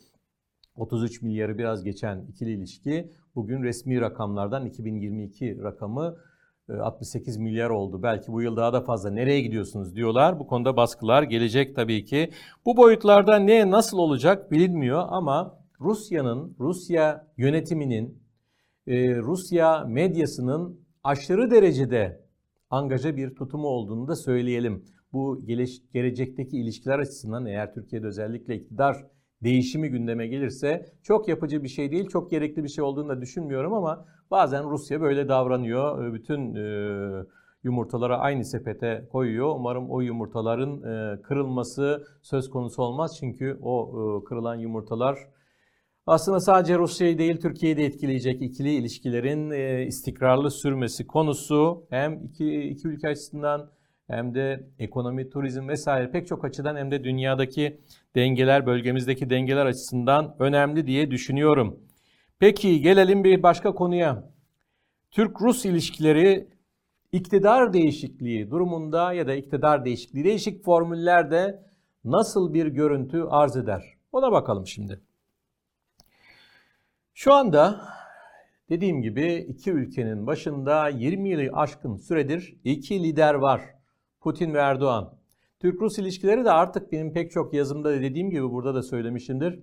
33 0.75 1.21
milyarı 1.21 1.57
biraz 1.57 1.83
geçen 1.83 2.21
ikili 2.21 2.51
ilişki 2.51 3.11
bugün 3.35 3.63
resmi 3.63 4.01
rakamlardan 4.01 4.65
2022 4.65 5.63
rakamı 5.63 6.17
68 6.69 7.37
e, 7.37 7.39
milyar 7.39 7.69
oldu. 7.69 8.03
Belki 8.03 8.31
bu 8.31 8.41
yıl 8.41 8.57
daha 8.57 8.73
da 8.73 8.81
fazla. 8.81 9.09
Nereye 9.09 9.41
gidiyorsunuz 9.41 9.95
diyorlar. 9.95 10.39
Bu 10.39 10.47
konuda 10.47 10.77
baskılar 10.77 11.23
gelecek 11.23 11.75
tabii 11.75 12.05
ki. 12.05 12.31
Bu 12.65 12.77
boyutlarda 12.77 13.35
ne 13.35 13.71
nasıl 13.71 13.97
olacak 13.97 14.51
bilinmiyor 14.51 15.03
ama 15.09 15.59
Rusya'nın, 15.81 16.55
Rusya 16.59 17.27
yönetiminin, 17.37 18.23
e, 18.87 19.17
Rusya 19.17 19.85
medyasının 19.87 20.79
aşırı 21.03 21.51
derecede 21.51 22.25
angaja 22.69 23.17
bir 23.17 23.35
tutumu 23.35 23.67
olduğunu 23.67 24.07
da 24.07 24.15
söyleyelim. 24.15 24.85
Bu 25.13 25.39
gelecekteki 25.93 26.57
ilişkiler 26.57 26.99
açısından 26.99 27.45
eğer 27.45 27.73
Türkiye'de 27.73 28.07
özellikle 28.07 28.55
iktidar 28.55 29.07
değişimi 29.45 29.89
gündeme 29.89 30.27
gelirse 30.27 30.85
çok 31.03 31.27
yapıcı 31.27 31.63
bir 31.63 31.67
şey 31.67 31.91
değil, 31.91 32.07
çok 32.07 32.31
gerekli 32.31 32.63
bir 32.63 32.69
şey 32.69 32.83
olduğunu 32.83 33.09
da 33.09 33.21
düşünmüyorum 33.21 33.73
ama 33.73 34.05
bazen 34.31 34.69
Rusya 34.69 35.01
böyle 35.01 35.29
davranıyor. 35.29 36.13
Bütün 36.13 36.55
e, 36.55 37.25
yumurtaları 37.63 38.17
aynı 38.17 38.45
sepete 38.45 39.07
koyuyor. 39.11 39.55
Umarım 39.55 39.91
o 39.91 40.01
yumurtaların 40.01 40.83
e, 40.83 41.21
kırılması 41.21 42.07
söz 42.21 42.49
konusu 42.49 42.83
olmaz. 42.83 43.17
Çünkü 43.19 43.59
o 43.61 43.89
e, 43.89 44.23
kırılan 44.23 44.55
yumurtalar 44.55 45.17
aslında 46.07 46.39
sadece 46.39 46.77
Rusya'yı 46.77 47.17
değil 47.17 47.41
Türkiye'yi 47.41 47.77
de 47.77 47.85
etkileyecek 47.85 48.41
ikili 48.41 48.73
ilişkilerin 48.73 49.51
e, 49.51 49.85
istikrarlı 49.85 50.51
sürmesi 50.51 51.07
konusu 51.07 51.85
hem 51.89 52.23
iki, 52.23 52.61
iki 52.61 52.87
ülke 52.87 53.07
açısından 53.07 53.69
hem 54.07 54.35
de 54.35 54.67
ekonomi, 54.79 55.29
turizm 55.29 55.67
vesaire 55.67 56.11
pek 56.11 56.27
çok 56.27 56.45
açıdan 56.45 56.75
hem 56.75 56.91
de 56.91 57.03
dünyadaki 57.03 57.81
dengeler, 58.15 58.65
bölgemizdeki 58.65 59.29
dengeler 59.29 59.65
açısından 59.65 60.35
önemli 60.39 60.87
diye 60.87 61.11
düşünüyorum. 61.11 61.79
Peki 62.39 62.81
gelelim 62.81 63.23
bir 63.23 63.43
başka 63.43 63.75
konuya. 63.75 64.23
Türk-Rus 65.11 65.65
ilişkileri 65.65 66.47
iktidar 67.11 67.73
değişikliği 67.73 68.51
durumunda 68.51 69.13
ya 69.13 69.27
da 69.27 69.35
iktidar 69.35 69.85
değişikliği 69.85 70.23
değişik 70.23 70.65
formüllerde 70.65 71.63
nasıl 72.03 72.53
bir 72.53 72.65
görüntü 72.65 73.23
arz 73.29 73.57
eder? 73.57 73.83
Ona 74.11 74.31
bakalım 74.31 74.67
şimdi. 74.67 75.01
Şu 77.13 77.33
anda 77.33 77.81
dediğim 78.69 79.01
gibi 79.01 79.33
iki 79.33 79.71
ülkenin 79.71 80.27
başında 80.27 80.87
20 80.87 81.29
yılı 81.29 81.57
aşkın 81.57 81.97
süredir 81.97 82.55
iki 82.63 83.03
lider 83.03 83.33
var. 83.33 83.74
Putin 84.25 84.53
ve 84.53 84.57
Erdoğan. 84.57 85.13
Türk-Rus 85.59 85.97
ilişkileri 85.99 86.45
de 86.45 86.51
artık 86.51 86.91
benim 86.91 87.13
pek 87.13 87.31
çok 87.31 87.53
yazımda 87.53 88.01
dediğim 88.01 88.29
gibi 88.29 88.51
burada 88.51 88.75
da 88.75 88.83
söylemişimdir. 88.83 89.59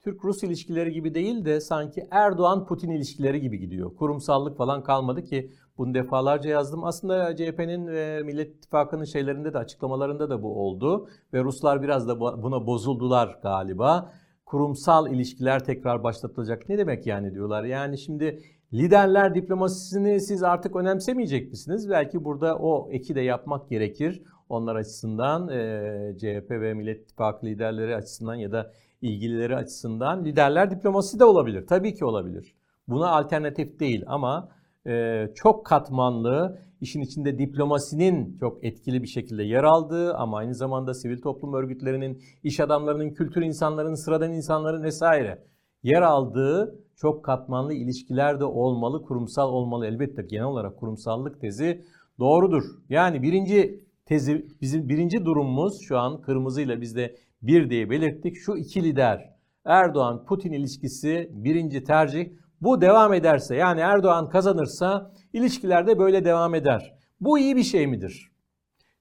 Türk-Rus 0.00 0.42
ilişkileri 0.42 0.92
gibi 0.92 1.14
değil 1.14 1.44
de 1.44 1.60
sanki 1.60 2.06
Erdoğan-Putin 2.10 2.90
ilişkileri 2.90 3.40
gibi 3.40 3.58
gidiyor. 3.58 3.96
Kurumsallık 3.96 4.56
falan 4.56 4.82
kalmadı 4.82 5.24
ki 5.24 5.50
bunu 5.78 5.94
defalarca 5.94 6.50
yazdım. 6.50 6.84
Aslında 6.84 7.36
CHP'nin 7.36 7.86
ve 7.86 8.22
Millet 8.22 8.56
İttifakı'nın 8.56 9.04
şeylerinde 9.04 9.54
de 9.54 9.58
açıklamalarında 9.58 10.30
da 10.30 10.42
bu 10.42 10.66
oldu. 10.66 11.08
Ve 11.32 11.44
Ruslar 11.44 11.82
biraz 11.82 12.08
da 12.08 12.20
buna 12.20 12.66
bozuldular 12.66 13.38
galiba 13.42 14.12
kurumsal 14.44 15.12
ilişkiler 15.12 15.64
tekrar 15.64 16.02
başlatılacak. 16.04 16.68
Ne 16.68 16.78
demek 16.78 17.06
yani 17.06 17.34
diyorlar. 17.34 17.64
Yani 17.64 17.98
şimdi 17.98 18.42
liderler 18.74 19.34
diplomasisini 19.34 20.20
siz 20.20 20.42
artık 20.42 20.76
önemsemeyecek 20.76 21.50
misiniz? 21.50 21.90
Belki 21.90 22.24
burada 22.24 22.58
o 22.58 22.88
eki 22.90 23.14
de 23.14 23.20
yapmak 23.20 23.68
gerekir. 23.68 24.22
Onlar 24.48 24.76
açısından 24.76 25.48
e, 25.48 26.14
CHP 26.18 26.50
ve 26.50 26.74
Millet 26.74 27.02
İttifakı 27.02 27.46
liderleri 27.46 27.96
açısından 27.96 28.34
ya 28.34 28.52
da 28.52 28.72
ilgilileri 29.02 29.56
açısından 29.56 30.24
liderler 30.24 30.70
diplomasisi 30.70 31.18
de 31.18 31.24
olabilir. 31.24 31.66
Tabii 31.66 31.94
ki 31.94 32.04
olabilir. 32.04 32.54
Buna 32.88 33.10
alternatif 33.10 33.80
değil 33.80 34.04
ama 34.06 34.48
e, 34.86 35.26
çok 35.34 35.66
katmanlı 35.66 36.58
işin 36.80 37.00
içinde 37.00 37.38
diplomasinin 37.38 38.36
çok 38.40 38.64
etkili 38.64 39.02
bir 39.02 39.08
şekilde 39.08 39.42
yer 39.42 39.64
aldığı 39.64 40.14
ama 40.14 40.38
aynı 40.38 40.54
zamanda 40.54 40.94
sivil 40.94 41.20
toplum 41.20 41.54
örgütlerinin, 41.54 42.22
iş 42.42 42.60
adamlarının, 42.60 43.10
kültür 43.10 43.42
insanlarının, 43.42 43.94
sıradan 43.94 44.32
insanların 44.32 44.82
vesaire 44.82 45.44
yer 45.82 46.02
aldığı 46.02 46.78
çok 46.96 47.24
katmanlı 47.24 47.74
ilişkiler 47.74 48.40
de 48.40 48.44
olmalı, 48.44 49.02
kurumsal 49.02 49.48
olmalı. 49.52 49.86
Elbette 49.86 50.22
genel 50.22 50.44
olarak 50.44 50.76
kurumsallık 50.76 51.40
tezi 51.40 51.84
Doğrudur. 52.18 52.62
Yani 52.88 53.22
birinci 53.22 53.84
tezi, 54.06 54.46
bizim 54.60 54.88
birinci 54.88 55.24
durumumuz 55.24 55.80
şu 55.80 55.98
an 55.98 56.20
kırmızıyla 56.20 56.80
biz 56.80 56.96
de 56.96 57.16
bir 57.42 57.70
diye 57.70 57.90
belirttik. 57.90 58.36
Şu 58.36 58.56
iki 58.56 58.84
lider 58.84 59.36
Erdoğan-Putin 59.64 60.52
ilişkisi 60.52 61.30
birinci 61.32 61.84
tercih. 61.84 62.30
Bu 62.60 62.80
devam 62.80 63.12
ederse 63.12 63.56
yani 63.56 63.80
Erdoğan 63.80 64.28
kazanırsa 64.28 65.12
ilişkiler 65.32 65.86
de 65.86 65.98
böyle 65.98 66.24
devam 66.24 66.54
eder. 66.54 66.94
Bu 67.20 67.38
iyi 67.38 67.56
bir 67.56 67.62
şey 67.62 67.86
midir? 67.86 68.32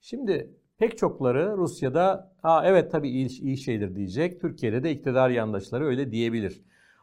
Şimdi 0.02 0.54
pek 0.78 0.98
çokları 0.98 1.58
Rusya'da 1.58 2.35
ha 2.46 2.62
evet 2.66 2.92
tabii 2.92 3.10
iyi, 3.10 3.42
iyi 3.42 3.58
şeydir 3.58 3.96
diyecek. 3.96 4.42
Türkiye'de 4.42 4.84
de 4.84 4.92
iktidar 4.92 5.30
yandaşları 5.30 5.86
öyle 5.86 6.12
diyebilir. 6.12 6.62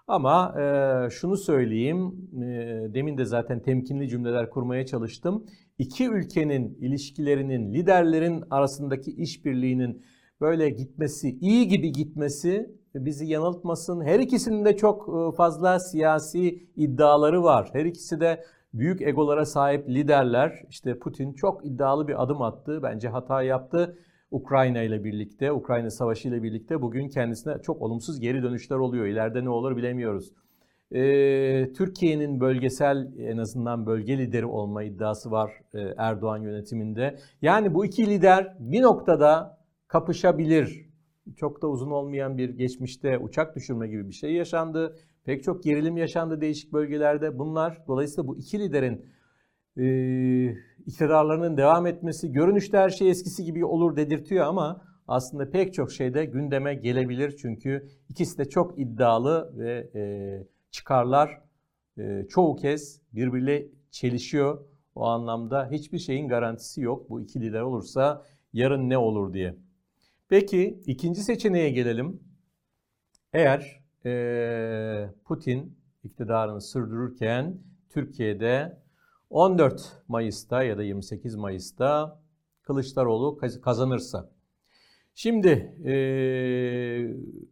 Ama 0.08 0.54
e, 0.60 1.10
şunu 1.10 1.36
söyleyeyim, 1.36 2.28
e, 2.36 2.94
demin 2.94 3.18
de 3.18 3.24
zaten 3.24 3.60
temkinli 3.60 4.08
cümleler 4.08 4.50
kurmaya 4.50 4.86
çalıştım. 4.86 5.46
İki 5.78 6.08
ülkenin 6.08 6.78
ilişkilerinin, 6.80 7.74
liderlerin 7.74 8.44
arasındaki 8.50 9.10
işbirliğinin 9.10 10.02
böyle 10.40 10.70
gitmesi, 10.70 11.38
iyi 11.40 11.68
gibi 11.68 11.92
gitmesi 11.92 12.70
bizi 12.94 13.26
yanıltmasın. 13.26 14.00
Her 14.04 14.20
ikisinin 14.20 14.64
de 14.64 14.76
çok 14.76 15.08
e, 15.08 15.36
fazla 15.36 15.78
siyasi 15.78 16.68
iddiaları 16.76 17.42
var. 17.42 17.70
Her 17.72 17.84
ikisi 17.84 18.20
de 18.20 18.44
büyük 18.74 19.02
egolara 19.02 19.44
sahip 19.46 19.88
liderler. 19.88 20.62
İşte 20.70 20.98
Putin 20.98 21.32
çok 21.32 21.66
iddialı 21.66 22.08
bir 22.08 22.22
adım 22.22 22.42
attı. 22.42 22.80
Bence 22.82 23.08
hata 23.08 23.42
yaptı. 23.42 23.96
Ukrayna 24.32 24.82
ile 24.82 25.04
birlikte, 25.04 25.52
Ukrayna 25.52 25.90
Savaşı 25.90 26.28
ile 26.28 26.42
birlikte 26.42 26.82
bugün 26.82 27.08
kendisine 27.08 27.62
çok 27.62 27.82
olumsuz 27.82 28.20
geri 28.20 28.42
dönüşler 28.42 28.76
oluyor. 28.76 29.06
İleride 29.06 29.44
ne 29.44 29.48
olur 29.48 29.76
bilemiyoruz. 29.76 30.32
Ee, 30.94 31.72
Türkiye'nin 31.72 32.40
bölgesel 32.40 33.12
en 33.18 33.38
azından 33.38 33.86
bölge 33.86 34.18
lideri 34.18 34.46
olma 34.46 34.82
iddiası 34.82 35.30
var 35.30 35.52
e, 35.74 35.80
Erdoğan 35.96 36.38
yönetiminde. 36.38 37.18
Yani 37.42 37.74
bu 37.74 37.86
iki 37.86 38.06
lider 38.06 38.56
bir 38.60 38.82
noktada 38.82 39.58
kapışabilir. 39.88 40.86
Çok 41.36 41.62
da 41.62 41.68
uzun 41.68 41.90
olmayan 41.90 42.38
bir 42.38 42.50
geçmişte 42.50 43.18
uçak 43.18 43.56
düşürme 43.56 43.88
gibi 43.88 44.08
bir 44.08 44.14
şey 44.14 44.32
yaşandı. 44.32 44.96
Pek 45.24 45.42
çok 45.42 45.62
gerilim 45.62 45.96
yaşandı 45.96 46.40
değişik 46.40 46.72
bölgelerde. 46.72 47.38
Bunlar 47.38 47.84
dolayısıyla 47.86 48.28
bu 48.28 48.36
iki 48.36 48.60
liderin 48.60 49.06
e, 49.78 49.84
iktidarlarının 50.86 51.56
devam 51.56 51.86
etmesi 51.86 52.32
görünüşte 52.32 52.78
her 52.78 52.90
şey 52.90 53.10
eskisi 53.10 53.44
gibi 53.44 53.64
olur 53.64 53.96
dedirtiyor 53.96 54.46
ama 54.46 54.82
aslında 55.08 55.50
pek 55.50 55.74
çok 55.74 55.92
şeyde 55.92 56.24
gündeme 56.24 56.74
gelebilir. 56.74 57.36
Çünkü 57.36 57.88
ikisi 58.08 58.38
de 58.38 58.44
çok 58.48 58.78
iddialı 58.78 59.52
ve 59.58 59.90
e, 59.94 60.02
çıkarlar 60.70 61.40
e, 61.98 62.26
çoğu 62.28 62.56
kez 62.56 63.00
birbiriyle 63.12 63.66
çelişiyor. 63.90 64.64
O 64.94 65.04
anlamda 65.04 65.68
hiçbir 65.70 65.98
şeyin 65.98 66.28
garantisi 66.28 66.80
yok. 66.80 67.10
Bu 67.10 67.20
iki 67.20 67.40
lider 67.40 67.60
olursa 67.60 68.22
yarın 68.52 68.90
ne 68.90 68.98
olur 68.98 69.32
diye. 69.32 69.54
Peki 70.28 70.80
ikinci 70.86 71.22
seçeneğe 71.22 71.70
gelelim. 71.70 72.20
Eğer 73.32 73.82
e, 74.06 75.10
Putin 75.24 75.78
iktidarını 76.04 76.60
sürdürürken 76.60 77.58
Türkiye'de 77.90 78.81
14 79.32 79.92
Mayıs'ta 80.08 80.62
ya 80.62 80.78
da 80.78 80.82
28 80.82 81.34
Mayıs'ta 81.34 82.20
Kılıçdaroğlu 82.62 83.38
kazanırsa. 83.62 84.30
Şimdi 85.14 85.48
e, 85.84 85.94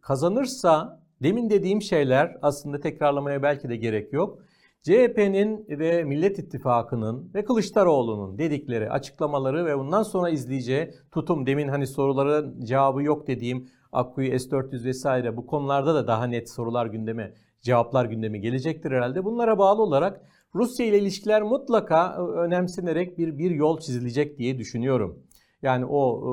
kazanırsa 0.01 1.01
demin 1.23 1.49
dediğim 1.49 1.81
şeyler 1.81 2.37
aslında 2.41 2.79
tekrarlamaya 2.79 3.43
belki 3.43 3.69
de 3.69 3.75
gerek 3.75 4.13
yok. 4.13 4.39
CHP'nin 4.83 5.65
ve 5.69 6.03
Millet 6.03 6.39
İttifakı'nın 6.39 7.31
ve 7.33 7.45
Kılıçdaroğlu'nun 7.45 8.37
dedikleri 8.37 8.89
açıklamaları 8.89 9.65
ve 9.65 9.77
bundan 9.77 10.03
sonra 10.03 10.29
izleyeceği 10.29 10.93
tutum 11.11 11.45
demin 11.45 11.67
hani 11.67 11.87
soruların 11.87 12.65
cevabı 12.65 13.03
yok 13.03 13.27
dediğim 13.27 13.69
Akkuyu 13.91 14.29
S400 14.29 14.85
vesaire 14.85 15.37
bu 15.37 15.45
konularda 15.45 15.95
da 15.95 16.07
daha 16.07 16.25
net 16.25 16.49
sorular 16.49 16.85
gündeme, 16.85 17.33
cevaplar 17.61 18.05
gündeme 18.05 18.37
gelecektir 18.37 18.91
herhalde. 18.91 19.25
Bunlara 19.25 19.57
bağlı 19.57 19.81
olarak 19.81 20.21
Rusya 20.55 20.85
ile 20.85 20.99
ilişkiler 20.99 21.41
mutlaka 21.41 22.27
önemsenerek 22.27 23.17
bir 23.17 23.37
bir 23.37 23.51
yol 23.51 23.79
çizilecek 23.79 24.37
diye 24.37 24.57
düşünüyorum. 24.57 25.19
Yani 25.61 25.85
o 25.85 26.21
e, 26.21 26.31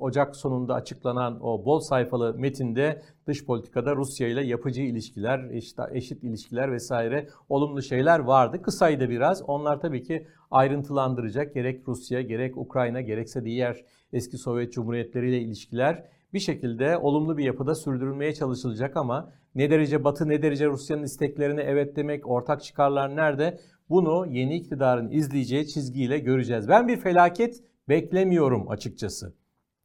Ocak 0.00 0.36
sonunda 0.36 0.74
açıklanan 0.74 1.38
o 1.42 1.64
bol 1.64 1.80
sayfalı 1.80 2.34
metinde 2.34 3.02
dış 3.26 3.44
politikada 3.44 3.96
Rusya 3.96 4.28
ile 4.28 4.44
yapıcı 4.44 4.82
ilişkiler, 4.82 5.50
işte 5.50 5.82
eşit 5.92 6.24
ilişkiler 6.24 6.72
vesaire 6.72 7.28
olumlu 7.48 7.82
şeyler 7.82 8.18
vardı. 8.18 8.62
Kısaydı 8.62 9.10
biraz. 9.10 9.42
Onlar 9.42 9.80
tabii 9.80 10.02
ki 10.02 10.26
ayrıntılandıracak 10.50 11.54
gerek 11.54 11.88
Rusya, 11.88 12.20
gerek 12.20 12.56
Ukrayna, 12.56 13.00
gerekse 13.00 13.44
diğer 13.44 13.84
eski 14.12 14.38
Sovyet 14.38 14.72
Cumhuriyetleri 14.72 15.28
ile 15.28 15.38
ilişkiler 15.38 16.04
bir 16.32 16.38
şekilde 16.38 16.98
olumlu 16.98 17.38
bir 17.38 17.44
yapıda 17.44 17.74
sürdürülmeye 17.74 18.34
çalışılacak 18.34 18.96
ama 18.96 19.32
ne 19.54 19.70
derece 19.70 20.04
Batı 20.04 20.28
ne 20.28 20.42
derece 20.42 20.66
Rusya'nın 20.66 21.02
isteklerine 21.02 21.62
evet 21.62 21.96
demek, 21.96 22.26
ortak 22.26 22.62
çıkarlar 22.62 23.16
nerede? 23.16 23.60
Bunu 23.90 24.26
yeni 24.26 24.56
iktidarın 24.56 25.10
izleyeceği 25.10 25.66
çizgiyle 25.66 26.18
göreceğiz. 26.18 26.68
Ben 26.68 26.88
bir 26.88 26.96
felaket 26.96 27.62
beklemiyorum 27.88 28.70
açıkçası. 28.70 29.34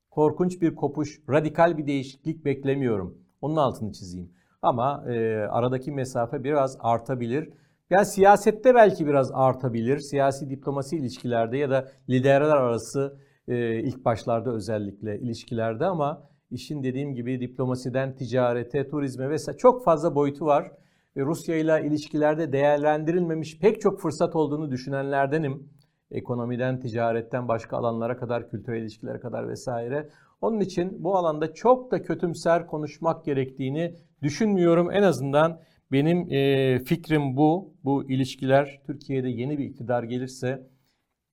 Korkunç 0.09 0.61
bir 0.61 0.75
kopuş, 0.75 1.21
radikal 1.29 1.77
bir 1.77 1.87
değişiklik 1.87 2.45
beklemiyorum. 2.45 3.17
Onun 3.41 3.55
altını 3.55 3.91
çizeyim. 3.91 4.31
Ama 4.61 5.05
e, 5.07 5.37
aradaki 5.37 5.91
mesafe 5.91 6.43
biraz 6.43 6.77
artabilir. 6.79 7.49
Yani 7.89 8.05
siyasette 8.05 8.75
belki 8.75 9.07
biraz 9.07 9.31
artabilir. 9.33 9.99
Siyasi 9.99 10.49
diplomasi 10.49 10.97
ilişkilerde 10.97 11.57
ya 11.57 11.69
da 11.69 11.87
liderler 12.09 12.57
arası 12.57 13.17
e, 13.47 13.79
ilk 13.79 14.05
başlarda 14.05 14.51
özellikle 14.51 15.19
ilişkilerde 15.19 15.85
ama 15.85 16.29
işin 16.53 16.83
dediğim 16.83 17.15
gibi 17.15 17.39
diplomasiden 17.39 18.15
ticarete, 18.15 18.87
turizme 18.87 19.29
vesaire 19.29 19.57
çok 19.57 19.83
fazla 19.83 20.15
boyutu 20.15 20.45
var. 20.45 20.71
Rusya 21.17 21.55
ile 21.55 21.87
ilişkilerde 21.87 22.51
değerlendirilmemiş 22.51 23.59
pek 23.59 23.81
çok 23.81 24.01
fırsat 24.01 24.35
olduğunu 24.35 24.71
düşünenlerdenim. 24.71 25.69
Ekonomiden, 26.11 26.79
ticaretten 26.79 27.47
başka 27.47 27.77
alanlara 27.77 28.17
kadar, 28.17 28.49
kültürel 28.49 28.81
ilişkilere 28.81 29.19
kadar 29.19 29.49
vesaire. 29.49 30.09
Onun 30.41 30.59
için 30.59 31.03
bu 31.03 31.15
alanda 31.15 31.53
çok 31.53 31.91
da 31.91 32.01
kötümser 32.01 32.67
konuşmak 32.67 33.25
gerektiğini 33.25 33.95
düşünmüyorum. 34.21 34.91
En 34.91 35.03
azından 35.03 35.59
benim 35.91 36.33
e, 36.33 36.79
fikrim 36.79 37.37
bu. 37.37 37.73
Bu 37.83 38.09
ilişkiler 38.09 38.81
Türkiye'de 38.85 39.29
yeni 39.29 39.57
bir 39.57 39.65
iktidar 39.65 40.03
gelirse 40.03 40.67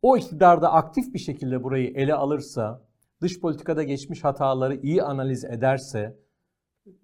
o 0.03 0.17
iktidarda 0.17 0.73
aktif 0.73 1.15
bir 1.15 1.19
şekilde 1.19 1.63
burayı 1.63 1.93
ele 1.95 2.15
alırsa, 2.15 2.83
dış 3.21 3.41
politikada 3.41 3.83
geçmiş 3.83 4.25
hataları 4.25 4.77
iyi 4.77 5.03
analiz 5.03 5.45
ederse 5.45 6.17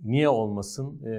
niye 0.05 0.29
olmasın? 0.29 1.02
Ee, 1.07 1.11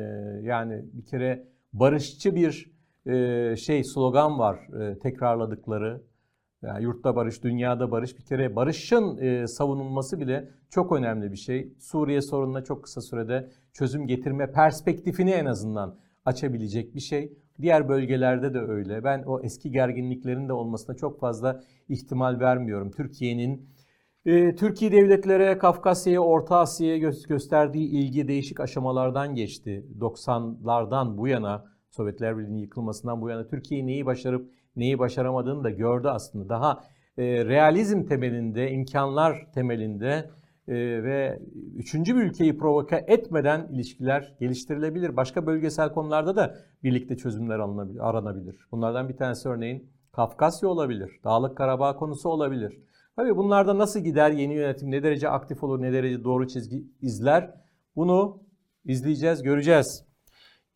yani 0.44 0.86
bir 0.94 1.06
kere 1.06 1.48
barışçı 1.74 2.36
bir 2.36 2.72
e, 3.06 3.56
şey 3.56 3.84
slogan 3.84 4.40
var 4.40 4.60
e, 4.82 5.00
tekrarladıkları. 5.00 6.02
Yani 6.62 6.84
yurtta 6.84 7.16
barış, 7.16 7.44
dünyada 7.44 7.92
barış. 7.92 8.18
Bir 8.18 8.26
kere 8.26 8.56
barışın 8.56 9.18
e, 9.18 9.48
savunulması 9.48 10.20
bile 10.20 10.50
çok 10.70 10.92
önemli 10.92 11.32
bir 11.32 11.38
şey. 11.38 11.74
Suriye 11.80 12.22
sorununa 12.22 12.64
çok 12.64 12.84
kısa 12.84 13.02
sürede 13.02 13.50
çözüm 13.74 14.08
getirme 14.08 14.52
perspektifini 14.52 15.32
en 15.32 15.46
azından 15.46 16.00
açabilecek 16.26 16.96
bir 16.96 17.00
şey. 17.00 17.34
Diğer 17.62 17.90
bölgelerde 17.90 18.54
de 18.54 18.60
öyle. 18.60 19.04
Ben 19.04 19.24
o 19.24 19.42
eski 19.42 19.72
gerginliklerin 19.72 20.50
de 20.50 20.54
olmasına 20.54 20.96
çok 20.96 21.20
fazla 21.20 21.64
ihtimal 21.90 22.40
vermiyorum. 22.40 22.92
Türkiye'nin 22.92 23.70
e, 24.28 24.56
Türkiye 24.56 24.92
devletlere, 24.92 25.58
Kafkasya'ya, 25.58 26.22
Orta 26.22 26.58
Asya'ya 26.58 26.98
gö- 26.98 27.28
gösterdiği 27.28 27.90
ilgi 27.90 28.28
değişik 28.28 28.60
aşamalardan 28.60 29.36
geçti. 29.36 29.86
90'lardan 30.00 31.18
bu 31.18 31.28
yana, 31.28 31.66
Sovyetler 31.90 32.38
Birliği'nin 32.38 32.58
yıkılmasından 32.58 33.22
bu 33.22 33.30
yana 33.30 33.48
Türkiye 33.48 33.86
neyi 33.86 34.06
başarıp 34.06 34.52
neyi 34.76 35.00
başaramadığını 35.00 35.64
da 35.64 35.70
gördü 35.70 36.08
aslında. 36.08 36.50
Daha 36.50 36.84
e, 37.18 37.46
realizm 37.46 38.06
temelinde, 38.06 38.72
imkanlar 38.72 39.52
temelinde 39.54 40.30
e, 40.68 40.74
ve 41.04 41.40
üçüncü 41.76 42.16
bir 42.16 42.22
ülkeyi 42.22 42.58
provoka 42.58 42.98
etmeden 42.98 43.68
ilişkiler 43.72 44.36
geliştirilebilir. 44.40 45.18
Başka 45.18 45.46
bölgesel 45.46 45.92
konularda 45.92 46.36
da 46.36 46.56
birlikte 46.84 47.18
çözümler 47.18 47.60
aranabilir. 48.00 48.68
Bunlardan 48.72 49.10
bir 49.10 49.18
tanesi 49.18 49.50
örneğin 49.50 49.90
Kafkasya 50.12 50.70
olabilir, 50.70 51.20
Dağlık 51.24 51.58
Karabağ 51.58 51.96
konusu 51.96 52.30
olabilir. 52.30 52.78
Tabii 53.18 53.38
bunlarda 53.38 53.78
nasıl 53.78 54.00
gider 54.00 54.32
yeni 54.32 54.54
yönetim, 54.54 54.92
ne 54.92 55.04
derece 55.04 55.30
aktif 55.30 55.64
olur, 55.64 55.82
ne 55.82 55.94
derece 55.94 56.24
doğru 56.24 56.48
çizgi 56.48 56.84
izler 57.02 57.54
bunu 57.96 58.44
izleyeceğiz, 58.86 59.44
göreceğiz. 59.44 60.06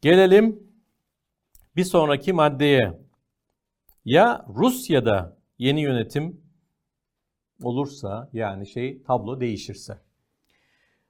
Gelelim 0.02 0.64
bir 1.76 1.84
sonraki 1.84 2.34
maddeye. 2.34 3.00
Ya 4.06 4.46
Rusya'da 4.56 5.38
yeni 5.58 5.82
yönetim 5.82 6.42
olursa 7.64 8.30
yani 8.34 8.68
şey 8.68 9.04
tablo 9.04 9.40
değişirse. 9.40 9.98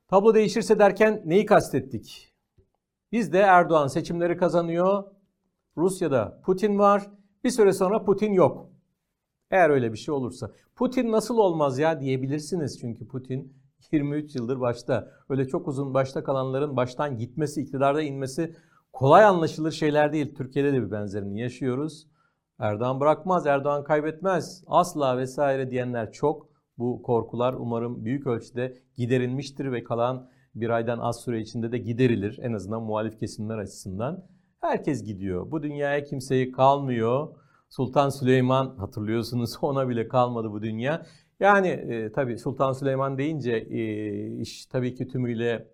Tablo 0.08 0.34
değişirse 0.34 0.80
derken 0.80 1.22
neyi 1.26 1.46
kastettik? 1.46 2.34
Bizde 3.12 3.40
Erdoğan 3.40 3.88
seçimleri 3.88 4.38
kazanıyor. 4.38 5.04
Rusya'da 5.78 6.42
Putin 6.46 6.80
var. 6.80 7.10
Bir 7.44 7.50
süre 7.50 7.74
sonra 7.74 8.04
Putin 8.04 8.34
yok. 8.34 8.71
Eğer 9.52 9.70
öyle 9.70 9.94
bir 9.94 9.98
şey 9.98 10.14
olursa. 10.14 10.52
Putin 10.76 11.12
nasıl 11.12 11.38
olmaz 11.38 11.80
ya 11.80 12.00
diyebilirsiniz 12.00 12.80
çünkü 12.80 13.08
Putin 13.08 13.54
23 13.92 14.36
yıldır 14.36 14.60
başta. 14.60 15.12
Öyle 15.30 15.48
çok 15.48 15.68
uzun 15.68 15.94
başta 15.94 16.24
kalanların 16.24 16.78
baştan 16.78 17.18
gitmesi, 17.18 17.62
iktidarda 17.62 18.02
inmesi 18.02 18.56
kolay 18.94 19.24
anlaşılır 19.24 19.72
şeyler 19.72 20.14
değil. 20.14 20.36
Türkiye'de 20.36 20.74
de 20.74 20.82
bir 20.82 20.92
benzerini 20.92 21.40
yaşıyoruz. 21.42 22.08
Erdoğan 22.60 23.00
bırakmaz, 23.00 23.48
Erdoğan 23.48 23.84
kaybetmez, 23.84 24.64
asla 24.68 25.18
vesaire 25.18 25.72
diyenler 25.72 26.12
çok. 26.12 26.52
Bu 26.78 27.02
korkular 27.02 27.54
umarım 27.54 28.06
büyük 28.06 28.28
ölçüde 28.28 28.78
giderilmiştir 28.96 29.72
ve 29.72 29.84
kalan 29.84 30.30
bir 30.56 30.70
aydan 30.70 31.00
az 31.00 31.22
süre 31.22 31.42
içinde 31.42 31.72
de 31.72 31.78
giderilir. 31.78 32.40
En 32.42 32.54
azından 32.54 32.84
muhalif 32.84 33.20
kesimler 33.20 33.58
açısından. 33.58 34.26
Herkes 34.62 35.04
gidiyor. 35.04 35.52
Bu 35.52 35.64
dünyaya 35.64 36.04
kimseyi 36.04 36.52
kalmıyor. 36.52 37.41
Sultan 37.72 38.10
Süleyman 38.10 38.76
hatırlıyorsunuz 38.78 39.58
ona 39.62 39.90
bile 39.90 40.08
kalmadı 40.08 40.52
bu 40.52 40.62
dünya. 40.62 41.06
Yani 41.40 41.68
e, 41.68 42.12
tabii 42.12 42.38
Sultan 42.38 42.74
Süleyman 42.74 43.18
deyince 43.18 43.52
e, 43.52 44.38
iş 44.38 44.66
tabii 44.66 44.96
ki 44.96 45.08
tümüyle 45.08 45.68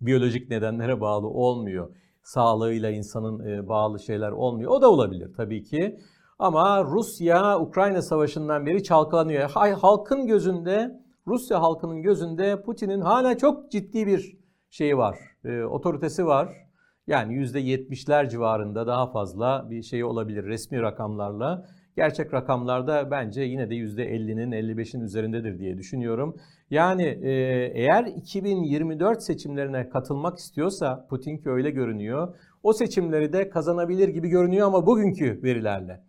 biyolojik 0.00 0.50
nedenlere 0.50 1.00
bağlı 1.00 1.26
olmuyor. 1.26 1.96
Sağlığıyla 2.22 2.90
insanın 2.90 3.46
e, 3.46 3.68
bağlı 3.68 4.00
şeyler 4.00 4.30
olmuyor. 4.30 4.70
O 4.70 4.82
da 4.82 4.90
olabilir 4.90 5.32
tabii 5.36 5.62
ki. 5.62 6.00
Ama 6.38 6.84
Rusya 6.84 7.60
Ukrayna 7.60 8.02
savaşından 8.02 8.66
beri 8.66 8.82
çalkalanıyor. 8.82 9.50
Halkın 9.50 10.26
gözünde, 10.26 11.00
Rusya 11.26 11.62
halkının 11.62 12.02
gözünde 12.02 12.62
Putin'in 12.62 13.00
hala 13.00 13.38
çok 13.38 13.70
ciddi 13.70 14.06
bir 14.06 14.38
şeyi 14.70 14.96
var. 14.96 15.18
E, 15.44 15.62
otoritesi 15.62 16.26
var. 16.26 16.64
Yani 17.06 17.34
%70'ler 17.34 18.30
civarında 18.30 18.86
daha 18.86 19.06
fazla 19.06 19.70
bir 19.70 19.82
şey 19.82 20.04
olabilir 20.04 20.44
resmi 20.44 20.82
rakamlarla. 20.82 21.66
Gerçek 21.96 22.34
rakamlarda 22.34 23.10
bence 23.10 23.42
yine 23.42 23.70
de 23.70 23.74
%50'nin 23.74 24.52
55'in 24.52 25.00
üzerindedir 25.00 25.58
diye 25.58 25.78
düşünüyorum. 25.78 26.36
Yani 26.70 27.04
e, 27.04 27.30
eğer 27.74 28.04
2024 28.04 29.22
seçimlerine 29.22 29.88
katılmak 29.88 30.38
istiyorsa 30.38 31.06
Putin 31.10 31.38
ki 31.38 31.50
öyle 31.50 31.70
görünüyor. 31.70 32.34
O 32.62 32.72
seçimleri 32.72 33.32
de 33.32 33.48
kazanabilir 33.48 34.08
gibi 34.08 34.28
görünüyor 34.28 34.66
ama 34.66 34.86
bugünkü 34.86 35.42
verilerle. 35.42 36.04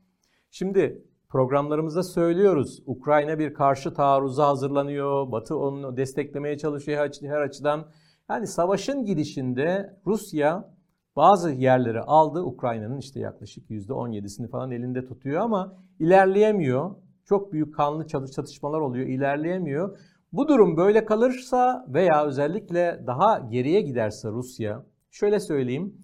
Şimdi 0.51 1.03
programlarımızda 1.29 2.03
söylüyoruz. 2.03 2.83
Ukrayna 2.85 3.39
bir 3.39 3.53
karşı 3.53 3.93
taarruza 3.93 4.47
hazırlanıyor. 4.47 5.31
Batı 5.31 5.57
onu 5.57 5.97
desteklemeye 5.97 6.57
çalışıyor 6.57 7.09
her 7.21 7.41
açıdan. 7.41 7.85
Yani 8.29 8.47
savaşın 8.47 9.05
gidişinde 9.05 9.99
Rusya 10.05 10.74
bazı 11.15 11.51
yerleri 11.51 12.01
aldı. 12.01 12.41
Ukrayna'nın 12.41 12.97
işte 12.97 13.19
yaklaşık 13.19 13.69
%17'sini 13.69 14.47
falan 14.47 14.71
elinde 14.71 15.05
tutuyor 15.05 15.41
ama 15.41 15.77
ilerleyemiyor. 15.99 16.95
Çok 17.25 17.53
büyük 17.53 17.75
kanlı 17.75 18.07
çatışmalar 18.07 18.79
oluyor, 18.79 19.07
ilerleyemiyor. 19.07 19.99
Bu 20.33 20.47
durum 20.47 20.77
böyle 20.77 21.05
kalırsa 21.05 21.85
veya 21.89 22.25
özellikle 22.25 23.03
daha 23.07 23.39
geriye 23.39 23.81
giderse 23.81 24.29
Rusya, 24.29 24.85
şöyle 25.11 25.39
söyleyeyim. 25.39 25.97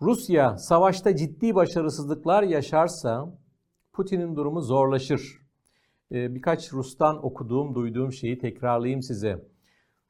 Rusya 0.00 0.56
savaşta 0.58 1.16
ciddi 1.16 1.54
başarısızlıklar 1.54 2.42
yaşarsa 2.42 3.38
Putin'in 3.92 4.36
durumu 4.36 4.60
zorlaşır. 4.60 5.38
Ee, 6.12 6.34
birkaç 6.34 6.72
Rus'tan 6.72 7.24
okuduğum, 7.24 7.74
duyduğum 7.74 8.12
şeyi 8.12 8.38
tekrarlayayım 8.38 9.02
size. 9.02 9.44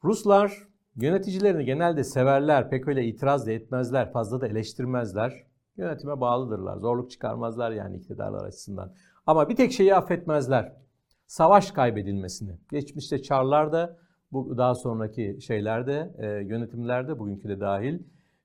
Ruslar 0.04 0.68
Yöneticilerini 0.96 1.64
genelde 1.64 2.04
severler, 2.04 2.70
pek 2.70 2.88
öyle 2.88 3.04
itiraz 3.04 3.46
da 3.46 3.52
etmezler, 3.52 4.12
fazla 4.12 4.40
da 4.40 4.46
eleştirmezler. 4.46 5.44
Yönetime 5.76 6.20
bağlıdırlar, 6.20 6.76
zorluk 6.76 7.10
çıkarmazlar 7.10 7.70
yani 7.70 7.96
iktidarlar 7.96 8.44
açısından. 8.44 8.92
Ama 9.26 9.48
bir 9.48 9.56
tek 9.56 9.72
şeyi 9.72 9.94
affetmezler. 9.94 10.72
Savaş 11.26 11.70
kaybedilmesini. 11.70 12.58
Geçmişte 12.70 13.22
Çarlar 13.22 13.72
da 13.72 13.96
bu 14.32 14.58
daha 14.58 14.74
sonraki 14.74 15.38
şeylerde, 15.40 16.14
e, 16.18 16.26
yönetimlerde 16.26 17.18
bugünkü 17.18 17.48
de 17.48 17.60
dahil 17.60 17.98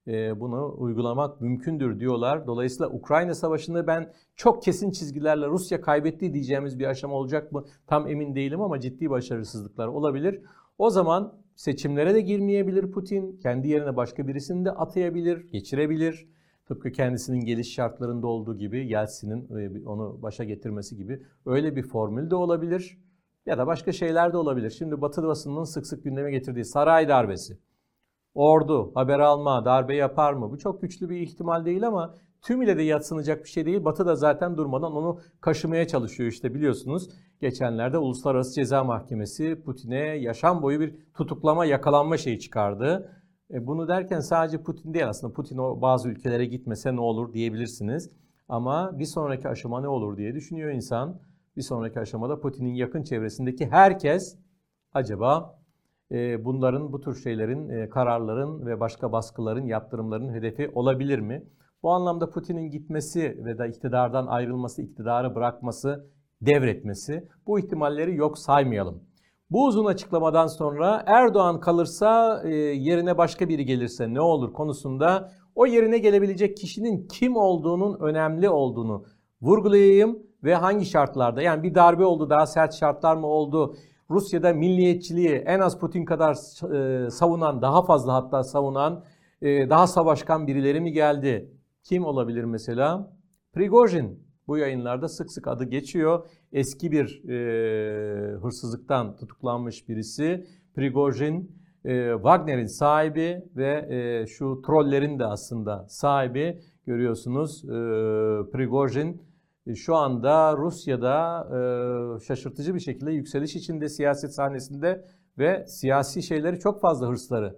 e, 0.08 0.40
bunu 0.40 0.76
uygulamak 0.78 1.42
mümkündür 1.42 2.00
diyorlar. 2.00 2.48
Dolayısıyla 2.48 2.90
Ukrayna 2.90 3.36
Savaşı'nda 3.36 3.88
ben 3.88 4.14
çok 4.36 4.64
kesin 4.64 4.92
çizgilerle 4.92 5.48
Rusya 5.48 5.82
kaybetti 5.82 6.34
diyeceğimiz 6.34 6.80
bir 6.80 6.86
aşama 6.86 7.16
olacak 7.16 7.52
mı 7.52 7.66
tam 7.88 8.08
emin 8.08 8.36
değilim 8.36 8.62
ama 8.62 8.80
ciddi 8.80 9.10
başarısızlıklar 9.10 9.88
olabilir. 9.88 10.42
O 10.78 10.90
zaman 10.90 11.34
seçimlere 11.60 12.14
de 12.14 12.22
girmeyebilir 12.22 12.92
Putin. 12.92 13.38
Kendi 13.38 13.68
yerine 13.68 13.96
başka 13.96 14.28
birisini 14.28 14.66
de 14.66 14.72
atayabilir, 14.72 15.52
geçirebilir. 15.52 16.30
Tıpkı 16.66 16.92
kendisinin 16.92 17.40
geliş 17.40 17.74
şartlarında 17.74 18.28
olduğu 18.28 18.58
gibi 18.58 18.88
Yeltsin'in 18.88 19.58
e, 19.58 19.86
onu 19.86 20.22
başa 20.22 20.44
getirmesi 20.44 20.98
gibi 20.98 21.24
öyle 21.46 21.76
bir 21.76 21.84
formül 21.84 22.30
de 22.30 22.36
olabilir. 22.36 23.00
Ya 23.46 23.58
da 23.58 23.68
başka 23.68 23.92
şeyler 23.92 24.34
de 24.34 24.38
olabilir. 24.38 24.70
Şimdi 24.70 25.02
Batı 25.02 25.24
basınının 25.24 25.64
sık 25.64 25.88
sık 25.88 26.04
gündeme 26.04 26.32
getirdiği 26.32 26.66
saray 26.66 27.08
darbesi. 27.08 27.58
Ordu 28.34 28.92
haber 28.96 29.20
alma, 29.20 29.66
darbe 29.66 29.96
yapar 29.96 30.34
mı? 30.34 30.52
Bu 30.52 30.58
çok 30.58 30.82
güçlü 30.82 31.10
bir 31.10 31.20
ihtimal 31.20 31.66
değil 31.66 31.88
ama 31.88 32.16
tümüyle 32.42 32.78
de 32.78 32.82
yatsınacak 32.82 33.44
bir 33.44 33.50
şey 33.50 33.66
değil. 33.66 33.86
Batı 33.86 34.06
da 34.06 34.16
zaten 34.16 34.58
durmadan 34.58 34.96
onu 34.96 35.20
kaşımaya 35.42 35.88
çalışıyor 35.88 36.30
işte 36.30 36.54
biliyorsunuz. 36.54 37.10
Geçenlerde 37.42 37.98
Uluslararası 37.98 38.56
Ceza 38.56 38.84
Mahkemesi 38.84 39.62
Putin'e 39.66 40.00
yaşam 40.00 40.62
boyu 40.62 40.80
bir 40.80 40.96
tutuklama, 41.14 41.66
yakalanma 41.66 42.18
şeyi 42.18 42.40
çıkardı. 42.40 43.12
E 43.54 43.68
bunu 43.68 43.88
derken 43.88 44.20
sadece 44.20 44.64
Putin 44.64 44.94
değil 44.94 45.10
aslında 45.10 45.34
Putin 45.34 45.58
o 45.58 45.82
bazı 45.82 46.10
ülkelere 46.10 46.46
gitmese 46.46 46.96
ne 46.96 47.02
olur 47.02 47.34
diyebilirsiniz. 47.34 48.10
Ama 48.50 49.00
bir 49.00 49.06
sonraki 49.06 49.50
aşama 49.50 49.82
ne 49.82 49.88
olur 49.88 50.18
diye 50.18 50.36
düşünüyor 50.36 50.72
insan. 50.72 51.22
Bir 51.58 51.62
sonraki 51.62 52.00
aşamada 52.00 52.40
Putin'in 52.40 52.74
yakın 52.74 53.04
çevresindeki 53.04 53.68
herkes 53.68 54.38
acaba 54.94 55.60
e, 56.12 56.46
bunların, 56.46 56.94
bu 56.94 57.02
tür 57.02 57.16
şeylerin, 57.16 57.70
e, 57.70 57.90
kararların 57.90 58.66
ve 58.66 58.80
başka 58.80 59.12
baskıların, 59.12 59.66
yaptırımların 59.66 60.34
hedefi 60.34 60.72
olabilir 60.76 61.20
mi? 61.20 61.44
Bu 61.84 61.92
anlamda 61.92 62.30
Putin'in 62.30 62.70
gitmesi 62.72 63.46
ve 63.46 63.58
da 63.58 63.68
iktidardan 63.68 64.28
ayrılması, 64.28 64.82
iktidarı 64.82 65.36
bırakması, 65.36 66.10
devretmesi 66.42 67.28
bu 67.48 67.60
ihtimalleri 67.60 68.16
yok 68.16 68.38
saymayalım. 68.38 69.04
Bu 69.50 69.66
uzun 69.66 69.86
açıklamadan 69.86 70.48
sonra 70.48 71.04
Erdoğan 71.06 71.60
kalırsa 71.60 72.42
e, 72.46 72.50
yerine 72.56 73.18
başka 73.18 73.50
biri 73.50 73.66
gelirse 73.66 74.14
ne 74.14 74.22
olur 74.22 74.54
konusunda 74.54 75.32
o 75.56 75.66
yerine 75.66 75.98
gelebilecek 75.98 76.58
kişinin 76.58 77.08
kim 77.08 77.36
olduğunun 77.36 78.00
önemli 78.00 78.50
olduğunu 78.50 79.06
vurgulayayım 79.42 80.20
ve 80.44 80.56
hangi 80.56 80.86
şartlarda? 80.86 81.42
Yani 81.42 81.64
bir 81.64 81.76
darbe 81.76 82.06
oldu 82.06 82.30
daha 82.30 82.46
sert 82.46 82.74
şartlar 82.74 83.16
mı 83.16 83.28
oldu? 83.28 83.76
Rusya'da 84.10 84.54
milliyetçiliği 84.54 85.36
en 85.36 85.60
az 85.60 85.80
Putin 85.80 86.06
kadar 86.06 86.34
e, 86.76 87.10
savunan 87.10 87.62
daha 87.62 87.82
fazla 87.86 88.14
hatta 88.14 88.44
savunan 88.44 89.04
e, 89.42 89.70
daha 89.70 89.88
savaşkan 89.88 90.48
birileri 90.48 90.82
mi 90.82 90.92
geldi 90.92 91.59
kim 91.84 92.06
olabilir 92.06 92.44
mesela? 92.44 93.18
Prigojin 93.54 94.30
bu 94.48 94.58
yayınlarda 94.58 95.08
sık 95.08 95.32
sık 95.32 95.48
adı 95.48 95.64
geçiyor. 95.64 96.28
Eski 96.52 96.92
bir 96.92 97.30
e, 97.30 98.38
hırsızlıktan 98.38 99.16
tutuklanmış 99.16 99.90
birisi. 99.90 100.48
Prigojin 100.76 101.60
e, 101.86 102.12
Wagner'in 102.14 102.66
sahibi 102.66 103.44
ve 103.56 103.88
e, 103.90 104.28
şu 104.28 104.62
trollerin 104.66 105.20
de 105.20 105.26
aslında 105.26 105.86
sahibi. 105.90 106.62
Görüyorsunuz 106.86 107.64
e, 107.66 107.70
Prigojin 108.52 109.22
e, 109.68 109.76
şu 109.76 109.96
anda 109.96 110.58
Rusya'da 110.58 111.48
e, 111.48 111.60
şaşırtıcı 112.20 112.76
bir 112.76 112.80
şekilde 112.80 113.12
yükseliş 113.12 113.56
içinde 113.56 113.90
siyaset 113.90 114.34
sahnesinde 114.34 115.06
ve 115.38 115.66
siyasi 115.68 116.24
şeyleri 116.24 116.60
çok 116.60 116.82
fazla 116.82 117.08
hırsları. 117.08 117.56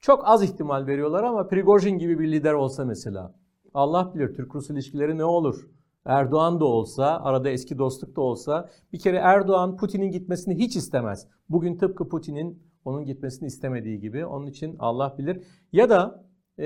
Çok 0.00 0.28
az 0.28 0.42
ihtimal 0.42 0.86
veriyorlar 0.86 1.24
ama 1.24 1.48
Prigojin 1.48 1.98
gibi 1.98 2.18
bir 2.18 2.32
lider 2.32 2.52
olsa 2.52 2.84
mesela 2.84 3.34
Allah 3.74 4.14
bilir 4.14 4.34
Türk-Rus 4.34 4.70
ilişkileri 4.70 5.18
ne 5.18 5.24
olur? 5.24 5.68
Erdoğan 6.04 6.60
da 6.60 6.64
olsa, 6.64 7.20
arada 7.22 7.50
eski 7.50 7.78
dostluk 7.78 8.16
da 8.16 8.20
olsa 8.20 8.68
bir 8.92 8.98
kere 8.98 9.16
Erdoğan 9.16 9.76
Putin'in 9.76 10.10
gitmesini 10.10 10.58
hiç 10.58 10.76
istemez. 10.76 11.26
Bugün 11.48 11.76
tıpkı 11.76 12.08
Putin'in 12.08 12.62
onun 12.84 13.04
gitmesini 13.04 13.46
istemediği 13.46 14.00
gibi. 14.00 14.26
Onun 14.26 14.46
için 14.46 14.76
Allah 14.78 15.14
bilir. 15.18 15.42
Ya 15.72 15.90
da 15.90 16.24
e, 16.58 16.64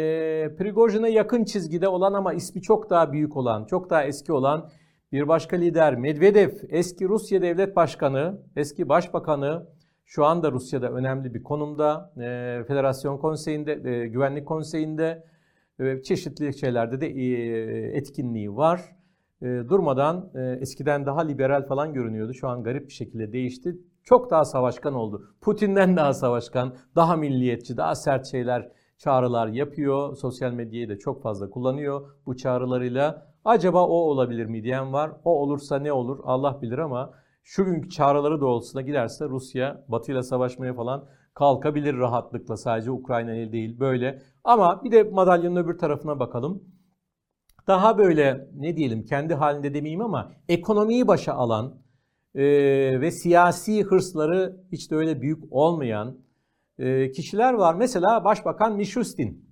Prigojin'e 0.58 1.10
yakın 1.10 1.44
çizgide 1.44 1.88
olan 1.88 2.12
ama 2.12 2.34
ismi 2.34 2.62
çok 2.62 2.90
daha 2.90 3.12
büyük 3.12 3.36
olan, 3.36 3.64
çok 3.64 3.90
daha 3.90 4.04
eski 4.04 4.32
olan 4.32 4.70
bir 5.12 5.28
başka 5.28 5.56
lider 5.56 5.96
Medvedev, 5.96 6.50
eski 6.68 7.08
Rusya 7.08 7.42
Devlet 7.42 7.76
Başkanı, 7.76 8.40
eski 8.56 8.88
Başbakanı, 8.88 9.66
şu 10.04 10.24
anda 10.24 10.52
Rusya'da 10.52 10.90
önemli 10.90 11.34
bir 11.34 11.42
konumda, 11.42 12.12
e, 12.16 12.64
Federasyon 12.68 13.18
Konseyi'nde, 13.18 13.72
e, 13.72 14.06
Güvenlik 14.06 14.46
Konseyi'nde, 14.46 15.24
çeşitli 16.04 16.58
şeylerde 16.58 17.00
de 17.00 17.06
etkinliği 17.96 18.56
var. 18.56 18.80
Durmadan 19.42 20.30
eskiden 20.60 21.06
daha 21.06 21.20
liberal 21.20 21.66
falan 21.66 21.92
görünüyordu. 21.92 22.34
Şu 22.34 22.48
an 22.48 22.62
garip 22.62 22.88
bir 22.88 22.92
şekilde 22.92 23.32
değişti. 23.32 23.78
Çok 24.04 24.30
daha 24.30 24.44
savaşkan 24.44 24.94
oldu. 24.94 25.22
Putin'den 25.40 25.96
daha 25.96 26.12
savaşkan, 26.12 26.74
daha 26.96 27.16
milliyetçi, 27.16 27.76
daha 27.76 27.94
sert 27.94 28.26
şeyler 28.26 28.68
çağrılar 28.98 29.48
yapıyor. 29.48 30.16
Sosyal 30.16 30.52
medyayı 30.52 30.88
da 30.88 30.98
çok 30.98 31.22
fazla 31.22 31.50
kullanıyor 31.50 32.10
bu 32.26 32.36
çağrılarıyla. 32.36 33.26
Acaba 33.44 33.86
o 33.86 33.94
olabilir 33.94 34.46
mi 34.46 34.62
diyen 34.62 34.92
var. 34.92 35.10
O 35.24 35.40
olursa 35.40 35.78
ne 35.78 35.92
olur 35.92 36.18
Allah 36.22 36.62
bilir 36.62 36.78
ama 36.78 37.14
şu 37.44 37.64
günkü 37.64 37.88
çağrıları 37.88 38.40
doğrultusunda 38.40 38.82
giderse 38.82 39.24
Rusya 39.24 39.84
Batı 39.88 40.12
ile 40.12 40.22
savaşmaya 40.22 40.74
falan 40.74 41.04
kalkabilir 41.36 41.96
rahatlıkla 41.98 42.56
sadece 42.56 42.90
Ukrayna 42.90 43.34
ile 43.34 43.52
değil 43.52 43.80
böyle. 43.80 44.22
Ama 44.44 44.84
bir 44.84 44.92
de 44.92 45.02
madalyonun 45.02 45.56
öbür 45.56 45.78
tarafına 45.78 46.18
bakalım. 46.18 46.64
Daha 47.66 47.98
böyle 47.98 48.48
ne 48.54 48.76
diyelim 48.76 49.04
kendi 49.04 49.34
halinde 49.34 49.74
demeyeyim 49.74 50.00
ama 50.00 50.32
ekonomiyi 50.48 51.06
başa 51.06 51.32
alan 51.32 51.78
e, 52.34 52.44
ve 53.00 53.10
siyasi 53.10 53.82
hırsları 53.82 54.56
hiç 54.72 54.90
de 54.90 54.96
öyle 54.96 55.20
büyük 55.20 55.44
olmayan 55.50 56.18
e, 56.78 57.10
kişiler 57.10 57.52
var. 57.52 57.74
Mesela 57.74 58.24
Başbakan 58.24 58.76
Mishustin. 58.76 59.46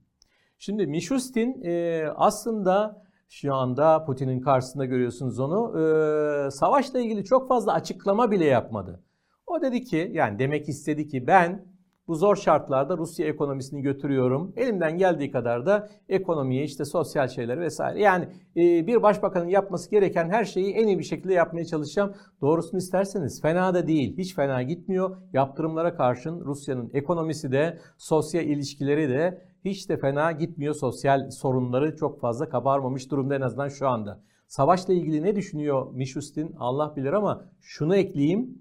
Şimdi 0.58 0.86
Mishustin 0.86 1.62
e, 1.64 2.04
aslında 2.16 3.04
şu 3.28 3.54
anda 3.54 4.04
Putin'in 4.04 4.40
karşısında 4.40 4.84
görüyorsunuz 4.84 5.38
onu. 5.40 5.80
E, 5.80 6.50
savaşla 6.50 7.00
ilgili 7.00 7.24
çok 7.24 7.48
fazla 7.48 7.72
açıklama 7.72 8.30
bile 8.30 8.44
yapmadı. 8.44 9.04
O 9.46 9.62
dedi 9.62 9.84
ki 9.84 10.10
yani 10.12 10.38
demek 10.38 10.68
istedi 10.68 11.08
ki 11.08 11.26
ben 11.26 11.73
bu 12.08 12.14
zor 12.14 12.36
şartlarda 12.36 12.98
Rusya 12.98 13.26
ekonomisini 13.26 13.82
götürüyorum. 13.82 14.52
Elimden 14.56 14.98
geldiği 14.98 15.30
kadar 15.30 15.66
da 15.66 15.88
ekonomiye 16.08 16.64
işte 16.64 16.84
sosyal 16.84 17.28
şeyleri 17.28 17.60
vesaire. 17.60 18.02
Yani 18.02 18.28
e, 18.56 18.86
bir 18.86 19.02
başbakanın 19.02 19.48
yapması 19.48 19.90
gereken 19.90 20.30
her 20.30 20.44
şeyi 20.44 20.74
en 20.74 20.86
iyi 20.86 20.98
bir 20.98 21.04
şekilde 21.04 21.34
yapmaya 21.34 21.64
çalışacağım. 21.64 22.14
Doğrusunu 22.40 22.78
isterseniz 22.78 23.42
fena 23.42 23.74
da 23.74 23.86
değil. 23.86 24.18
Hiç 24.18 24.34
fena 24.34 24.62
gitmiyor. 24.62 25.16
Yaptırımlara 25.32 25.96
karşın 25.96 26.40
Rusya'nın 26.44 26.90
ekonomisi 26.94 27.52
de 27.52 27.78
sosyal 27.98 28.44
ilişkileri 28.44 29.08
de 29.08 29.42
hiç 29.64 29.88
de 29.88 29.96
fena 29.96 30.32
gitmiyor. 30.32 30.74
Sosyal 30.74 31.30
sorunları 31.30 31.96
çok 31.96 32.20
fazla 32.20 32.48
kabarmamış 32.48 33.10
durumda 33.10 33.34
en 33.34 33.40
azından 33.40 33.68
şu 33.68 33.88
anda. 33.88 34.20
Savaşla 34.46 34.94
ilgili 34.94 35.22
ne 35.22 35.36
düşünüyor 35.36 35.92
Mishustin 35.92 36.54
Allah 36.58 36.96
bilir 36.96 37.12
ama 37.12 37.44
şunu 37.60 37.96
ekleyeyim. 37.96 38.58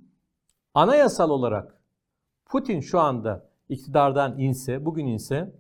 Anayasal 0.74 1.30
olarak 1.30 1.83
Putin 2.46 2.80
şu 2.80 3.00
anda 3.00 3.50
iktidardan 3.70 4.40
inse, 4.40 4.86
bugün 4.86 5.06
inse 5.06 5.56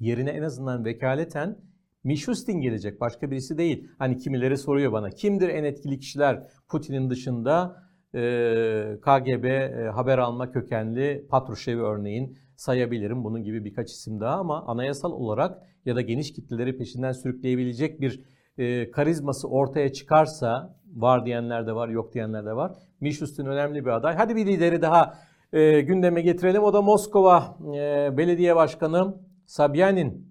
yerine 0.00 0.30
en 0.30 0.42
azından 0.42 0.84
vekaleten 0.84 1.58
Mishustin 2.04 2.60
gelecek. 2.60 3.00
Başka 3.00 3.30
birisi 3.30 3.58
değil. 3.58 3.88
Hani 3.98 4.16
kimileri 4.16 4.56
soruyor 4.56 4.92
bana. 4.92 5.10
Kimdir 5.10 5.48
en 5.48 5.64
etkili 5.64 5.98
kişiler 5.98 6.46
Putin'in 6.68 7.10
dışında? 7.10 7.82
Ee, 8.14 8.96
KGB 9.02 9.44
e, 9.44 9.90
haber 9.94 10.18
alma 10.18 10.52
kökenli 10.52 11.26
Patrushev 11.30 11.78
örneğin 11.78 12.38
sayabilirim. 12.56 13.24
Bunun 13.24 13.42
gibi 13.42 13.64
birkaç 13.64 13.90
isim 13.90 14.20
daha 14.20 14.36
ama 14.36 14.66
anayasal 14.66 15.12
olarak 15.12 15.58
ya 15.84 15.96
da 15.96 16.00
geniş 16.00 16.32
kitleleri 16.32 16.76
peşinden 16.76 17.12
sürükleyebilecek 17.12 18.00
bir 18.00 18.24
e, 18.58 18.90
karizması 18.90 19.48
ortaya 19.48 19.92
çıkarsa 19.92 20.76
var 20.94 21.26
diyenler 21.26 21.66
de 21.66 21.72
var, 21.74 21.88
yok 21.88 22.14
diyenler 22.14 22.46
de 22.46 22.56
var. 22.56 22.72
Mishustin 23.00 23.46
önemli 23.46 23.84
bir 23.84 23.90
aday. 23.90 24.14
Hadi 24.14 24.36
bir 24.36 24.46
lideri 24.46 24.82
daha 24.82 25.14
e, 25.52 25.80
gündeme 25.80 26.20
getirelim. 26.22 26.62
O 26.62 26.72
da 26.72 26.82
Moskova 26.82 27.58
e, 27.74 28.16
Belediye 28.16 28.56
Başkanı 28.56 29.14
Sabyanin. 29.46 30.30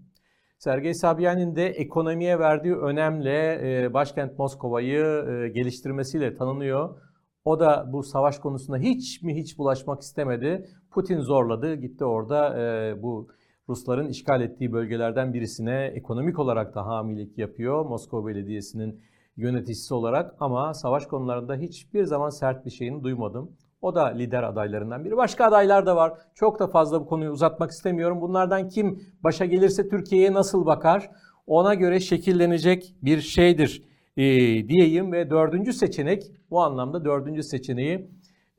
Sergey 0.58 0.94
Sabyanin 0.94 1.56
de 1.56 1.68
ekonomiye 1.68 2.40
verdiği 2.40 2.76
önemle 2.76 3.60
e, 3.64 3.94
başkent 3.94 4.40
Moskova'yı 4.40 5.06
e, 5.06 5.50
geliştirmesiyle 5.50 6.36
tanınıyor. 6.36 7.02
O 7.46 7.60
da 7.60 7.90
bu 7.94 8.04
savaş 8.04 8.40
konusunda 8.40 8.78
hiç 8.78 9.22
mi 9.22 9.36
hiç 9.36 9.58
bulaşmak 9.58 10.02
istemedi. 10.02 10.66
Putin 10.92 11.20
zorladı. 11.20 11.76
Gitti 11.76 12.06
orada 12.06 12.60
e, 12.60 13.04
bu 13.04 13.28
Rusların 13.70 14.10
işgal 14.10 14.42
ettiği 14.42 14.72
bölgelerden 14.72 15.34
birisine 15.34 15.92
ekonomik 15.96 16.40
olarak 16.40 16.76
da 16.76 16.86
hamilelik 16.86 17.38
yapıyor. 17.38 17.86
Moskova 17.86 18.28
Belediyesi'nin 18.28 19.02
yöneticisi 19.38 19.94
olarak 19.94 20.36
ama 20.40 20.74
savaş 20.74 21.06
konularında 21.06 21.56
hiçbir 21.56 22.04
zaman 22.04 22.30
sert 22.30 22.66
bir 22.66 22.72
şeyini 22.72 23.04
duymadım. 23.04 23.52
O 23.82 23.96
da 23.96 24.06
lider 24.06 24.44
adaylarından 24.44 25.06
biri. 25.06 25.18
Başka 25.18 25.46
adaylar 25.46 25.86
da 25.86 25.96
var. 25.96 26.14
Çok 26.36 26.60
da 26.60 26.68
fazla 26.68 27.02
bu 27.02 27.06
konuyu 27.06 27.32
uzatmak 27.32 27.72
istemiyorum. 27.72 28.22
Bunlardan 28.22 28.70
kim 28.70 29.00
başa 29.24 29.46
gelirse 29.46 29.90
Türkiye'ye 29.90 30.34
nasıl 30.34 30.66
bakar? 30.66 31.12
Ona 31.48 31.74
göre 31.74 32.00
şekillenecek 32.00 32.96
bir 33.02 33.22
şeydir 33.22 33.84
e, 34.18 34.24
diyeyim 34.68 35.12
ve 35.12 35.30
dördüncü 35.30 35.74
seçenek 35.74 36.32
bu 36.50 36.62
anlamda 36.62 37.06
dördüncü 37.06 37.44
seçeneği 37.44 38.10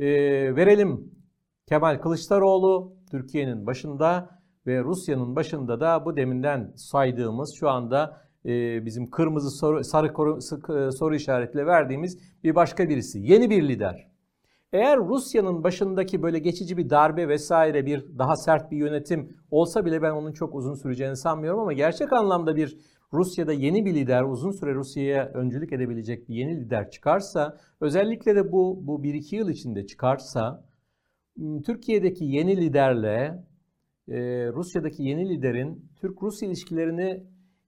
e, 0.00 0.06
verelim. 0.56 1.14
Kemal 1.68 1.98
Kılıçdaroğlu 1.98 2.92
Türkiye'nin 3.10 3.66
başında 3.66 4.40
ve 4.66 4.82
Rusya'nın 4.82 5.36
başında 5.36 5.80
da 5.80 6.04
bu 6.04 6.16
deminden 6.16 6.72
saydığımız 6.76 7.54
şu 7.60 7.68
anda 7.68 8.20
e, 8.46 8.84
bizim 8.86 9.10
kırmızı 9.10 9.50
soru, 9.50 9.84
sarı 9.84 10.12
koru, 10.12 10.38
soru 10.92 11.14
işaretle 11.14 11.66
verdiğimiz 11.66 12.18
bir 12.44 12.54
başka 12.54 12.88
birisi. 12.88 13.20
Yeni 13.20 13.50
bir 13.50 13.68
lider. 13.68 14.09
Eğer 14.72 14.98
Rusya'nın 14.98 15.64
başındaki 15.64 16.22
böyle 16.22 16.38
geçici 16.38 16.76
bir 16.76 16.90
darbe 16.90 17.28
vesaire 17.28 17.86
bir 17.86 18.18
daha 18.18 18.36
sert 18.36 18.70
bir 18.70 18.76
yönetim 18.76 19.36
olsa 19.50 19.84
bile 19.84 20.02
ben 20.02 20.10
onun 20.10 20.32
çok 20.32 20.54
uzun 20.54 20.74
süreceğini 20.74 21.16
sanmıyorum 21.16 21.60
ama 21.60 21.72
gerçek 21.72 22.12
anlamda 22.12 22.56
bir 22.56 22.78
Rusya'da 23.12 23.52
yeni 23.52 23.84
bir 23.84 23.94
lider, 23.94 24.22
uzun 24.22 24.50
süre 24.50 24.74
Rusya'ya 24.74 25.26
öncülük 25.34 25.72
edebilecek 25.72 26.28
bir 26.28 26.34
yeni 26.34 26.60
lider 26.60 26.90
çıkarsa, 26.90 27.56
özellikle 27.80 28.36
de 28.36 28.52
bu 28.52 28.78
bu 28.82 29.02
1-2 29.02 29.36
yıl 29.36 29.48
içinde 29.48 29.86
çıkarsa 29.86 30.64
Türkiye'deki 31.66 32.24
yeni 32.24 32.56
liderle 32.56 33.44
Rusya'daki 34.52 35.02
yeni 35.02 35.28
liderin 35.28 35.90
Türk-Rus 36.00 36.42
ilişkilerini 36.42 37.26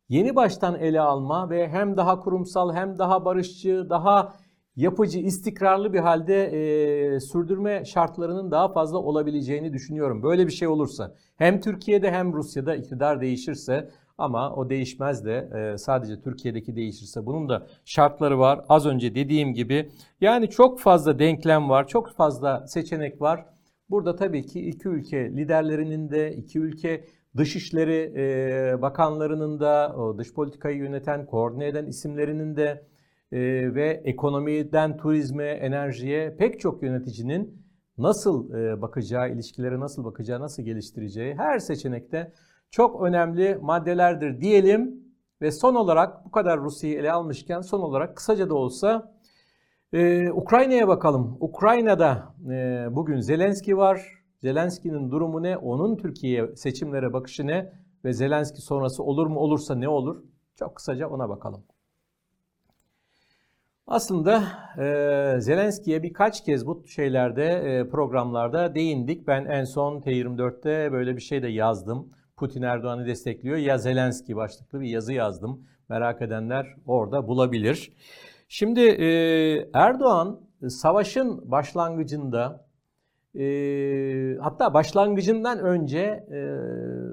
yeni 0.09 0.37
baştan 0.37 0.75
ele 0.79 1.01
alma 1.01 1.51
ve 1.51 1.69
hem 1.69 1.97
daha 1.97 2.21
kurumsal 2.21 2.75
hem 2.75 2.99
daha 2.99 3.25
barışçı, 3.25 3.87
daha 3.91 4.35
yapıcı, 4.77 5.19
istikrarlı 5.19 5.93
bir 5.93 5.99
halde 5.99 6.45
e, 6.45 7.21
sürdürme 7.21 7.85
şartlarının 7.85 8.51
daha 8.51 8.73
fazla 8.73 8.99
olabileceğini 8.99 9.73
düşünüyorum. 9.73 10.23
Böyle 10.23 10.47
bir 10.47 10.53
şey 10.53 10.69
olursa 10.69 11.15
hem 11.37 11.61
Türkiye'de 11.61 12.11
hem 12.11 12.33
Rusya'da 12.33 12.75
iktidar 12.75 13.21
değişirse 13.21 13.91
ama 14.19 14.55
o 14.55 14.71
değişmez 14.71 15.25
de 15.25 15.51
e, 15.55 15.79
sadece 15.79 16.21
Türkiye'deki 16.21 16.77
değişirse 16.77 17.27
bunun 17.27 17.49
da 17.49 17.67
şartları 17.85 18.39
var. 18.39 18.65
Az 18.69 18.87
önce 18.87 19.15
dediğim 19.15 19.55
gibi 19.55 19.91
yani 20.21 20.51
çok 20.51 20.81
fazla 20.81 21.19
denklem 21.19 21.69
var, 21.69 21.89
çok 21.89 22.13
fazla 22.13 22.67
seçenek 22.67 23.21
var. 23.21 23.47
Burada 23.91 24.17
tabii 24.17 24.47
ki 24.47 24.61
iki 24.69 24.89
ülke 24.89 25.31
liderlerinin 25.37 26.11
de 26.11 26.35
iki 26.37 26.59
ülke 26.59 27.05
dışişleri 27.37 28.13
e, 28.17 28.83
bakanlarının 28.83 29.61
da 29.61 29.95
o 29.97 30.19
dış 30.19 30.35
politikayı 30.35 30.77
yöneten, 30.77 31.27
koordine 31.27 31.67
eden 31.67 31.87
isimlerinin 31.87 32.57
de 32.57 32.87
e, 33.33 33.39
ve 33.75 34.03
ekonomiden 34.05 34.97
turizme, 34.97 35.45
enerjiye 35.45 36.37
pek 36.37 36.61
çok 36.61 36.83
yöneticinin 36.83 37.63
nasıl 37.99 38.55
e, 38.55 38.83
bakacağı, 38.83 39.33
ilişkilere 39.33 39.81
nasıl 39.81 40.05
bakacağı, 40.05 40.41
nasıl 40.41 40.63
geliştireceği 40.63 41.35
her 41.35 41.59
seçenekte 41.59 42.33
çok 42.71 43.03
önemli 43.03 43.59
maddelerdir 43.63 44.41
diyelim. 44.41 45.03
Ve 45.41 45.51
son 45.51 45.75
olarak 45.75 46.25
bu 46.25 46.31
kadar 46.31 46.61
Rusya'yı 46.61 46.99
ele 46.99 47.13
almışken 47.13 47.61
son 47.61 47.81
olarak 47.81 48.17
kısaca 48.17 48.51
da 48.51 48.55
olsa 48.55 49.13
ee, 49.93 50.31
Ukrayna'ya 50.33 50.89
bakalım. 50.89 51.37
Ukrayna'da 51.41 52.35
e, 52.51 52.87
bugün 52.91 53.21
Zelenski 53.21 53.77
var. 53.77 54.23
Zelenski'nin 54.39 55.11
durumu 55.11 55.43
ne? 55.43 55.57
Onun 55.57 55.97
Türkiye'ye 55.97 56.57
seçimlere 56.57 57.13
bakışı 57.13 57.47
ne? 57.47 57.73
Ve 58.05 58.13
Zelenski 58.13 58.63
sonrası 58.63 59.03
olur 59.03 59.27
mu? 59.27 59.41
Olursa 59.41 59.75
ne 59.75 59.89
olur? 59.89 60.23
Çok 60.59 60.77
kısaca 60.77 61.09
ona 61.09 61.29
bakalım. 61.29 61.65
Aslında 63.87 64.43
e, 64.79 65.41
Zelenski'ye 65.41 66.03
birkaç 66.03 66.45
kez 66.45 66.67
bu 66.67 66.85
şeylerde 66.87 67.45
e, 67.45 67.89
programlarda 67.89 68.75
değindik. 68.75 69.27
Ben 69.27 69.45
en 69.45 69.65
son 69.65 70.01
T24'te 70.01 70.93
böyle 70.93 71.17
bir 71.17 71.21
şey 71.23 71.43
de 71.43 71.49
yazdım. 71.49 72.13
Putin 72.37 72.63
Erdoğan'ı 72.63 73.07
destekliyor 73.07 73.57
ya 73.57 73.79
Zelenski 73.79 74.37
başlıklı 74.37 74.81
bir 74.81 74.89
yazı 74.89 75.13
yazdım. 75.13 75.67
Merak 75.89 76.23
edenler 76.23 76.75
orada 76.87 77.29
bulabilir. 77.29 77.93
Şimdi 78.49 78.81
e, 78.81 79.09
Erdoğan 79.75 80.41
savaşın 80.69 81.51
başlangıcında 81.51 82.67
e, 83.35 83.45
hatta 84.41 84.75
başlangıcından 84.75 85.59
önce 85.59 85.99
e, 85.99 86.39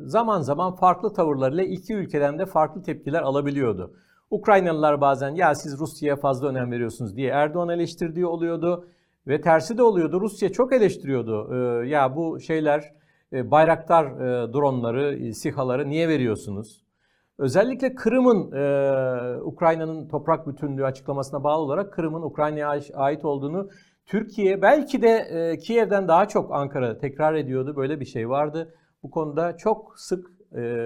zaman 0.06 0.42
zaman 0.42 0.76
farklı 0.76 1.14
tavırlarıyla 1.14 1.64
iki 1.64 1.94
ülkeden 1.94 2.40
de 2.40 2.46
farklı 2.46 2.82
tepkiler 2.84 3.22
alabiliyordu. 3.22 3.94
Ukraynalılar 4.30 5.02
bazen 5.02 5.36
ya 5.36 5.56
siz 5.56 5.80
Rusya'ya 5.80 6.16
fazla 6.16 6.48
önem 6.48 6.72
veriyorsunuz 6.72 7.16
diye 7.16 7.30
Erdoğan 7.30 7.70
eleştirdiği 7.70 8.26
oluyordu 8.26 8.88
ve 9.28 9.42
tersi 9.42 9.78
de 9.78 9.84
oluyordu. 9.84 10.22
Rusya 10.22 10.52
çok 10.52 10.74
eleştiriyordu. 10.74 11.56
E, 11.84 11.88
ya 11.88 12.16
bu 12.16 12.40
şeyler 12.40 12.94
e, 13.34 13.52
Bayraktar 13.52 14.06
e, 14.06 14.54
dronları, 14.54 15.16
e, 15.16 15.34
SİHA'ları 15.34 15.90
niye 15.90 16.08
veriyorsunuz? 16.08 16.84
Özellikle 17.38 17.96
Kırım'ın 17.96 18.52
e, 18.52 19.42
Ukrayna'nın 19.42 20.08
toprak 20.08 20.48
bütünlüğü 20.48 20.86
açıklamasına 20.86 21.44
bağlı 21.44 21.62
olarak 21.62 21.94
Kırım'ın 21.94 22.22
Ukrayna'ya 22.22 22.80
ait 22.94 23.26
olduğunu 23.26 23.70
Türkiye 24.06 24.62
belki 24.62 25.02
de 25.02 25.58
Kiev'den 25.64 26.08
daha 26.08 26.28
çok 26.28 26.54
Ankara 26.54 26.98
tekrar 26.98 27.34
ediyordu. 27.34 27.76
Böyle 27.76 28.00
bir 28.00 28.06
şey 28.06 28.30
vardı. 28.30 28.74
Bu 29.04 29.10
konuda 29.10 29.58
çok 29.58 30.00
sık 30.00 30.32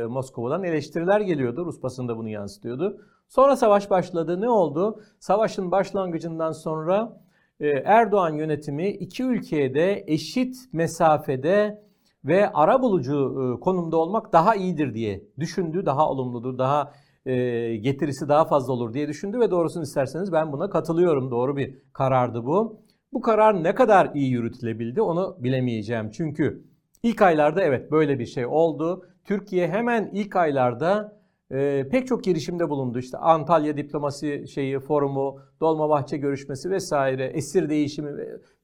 Moskova'dan 0.09 0.63
eleştiriler 0.63 1.21
geliyordu. 1.21 1.65
Rus 1.65 1.83
basında 1.83 2.17
bunu 2.17 2.29
yansıtıyordu. 2.29 3.01
Sonra 3.30 3.55
savaş 3.55 3.89
başladı. 3.89 4.41
Ne 4.41 4.49
oldu? 4.49 5.01
Savaşın 5.19 5.71
başlangıcından 5.71 6.51
sonra 6.51 7.21
e, 7.59 7.67
Erdoğan 7.69 8.34
yönetimi 8.34 8.89
iki 8.89 9.24
ülkeye 9.24 9.74
de 9.76 10.03
eşit 10.07 10.55
mesafede 10.74 11.84
ve 12.26 12.49
ara 12.53 12.82
bulucu 12.82 13.55
e, 13.57 13.59
konumda 13.59 13.97
olmak 13.97 14.34
daha 14.34 14.55
iyidir 14.55 14.93
diye 14.93 15.24
düşündü. 15.39 15.86
Daha 15.86 16.09
olumludur, 16.09 16.57
daha 16.57 16.93
e, 17.26 17.36
getirisi 17.76 18.30
daha 18.30 18.45
fazla 18.45 18.74
olur 18.74 18.93
diye 18.93 19.07
düşündü 19.07 19.39
ve 19.39 19.51
doğrusunu 19.51 19.84
isterseniz 19.84 20.32
ben 20.32 20.51
buna 20.51 20.69
katılıyorum. 20.69 21.32
Doğru 21.32 21.57
bir 21.57 21.76
karardı 21.93 22.45
bu. 22.45 22.84
Bu 23.13 23.21
karar 23.21 23.63
ne 23.63 23.76
kadar 23.76 24.11
iyi 24.13 24.32
yürütülebildi 24.32 25.01
onu 25.01 25.38
bilemeyeceğim. 25.39 26.11
Çünkü 26.11 26.63
ilk 27.03 27.21
aylarda 27.21 27.63
evet 27.63 27.91
böyle 27.91 28.19
bir 28.19 28.26
şey 28.26 28.45
oldu. 28.45 29.05
Türkiye 29.26 29.67
hemen 29.67 30.09
ilk 30.13 30.36
aylarda 30.36 31.22
e, 31.51 31.87
pek 31.91 32.07
çok 32.07 32.23
girişimde 32.23 32.69
bulundu. 32.69 32.99
İşte 32.99 33.17
Antalya 33.17 33.77
diplomasi 33.77 34.47
şeyi 34.47 34.79
forumu, 34.79 35.39
Dolmabahçe 35.61 36.17
görüşmesi 36.17 36.69
vesaire, 36.69 37.25
esir 37.25 37.69
değişimi 37.69 38.11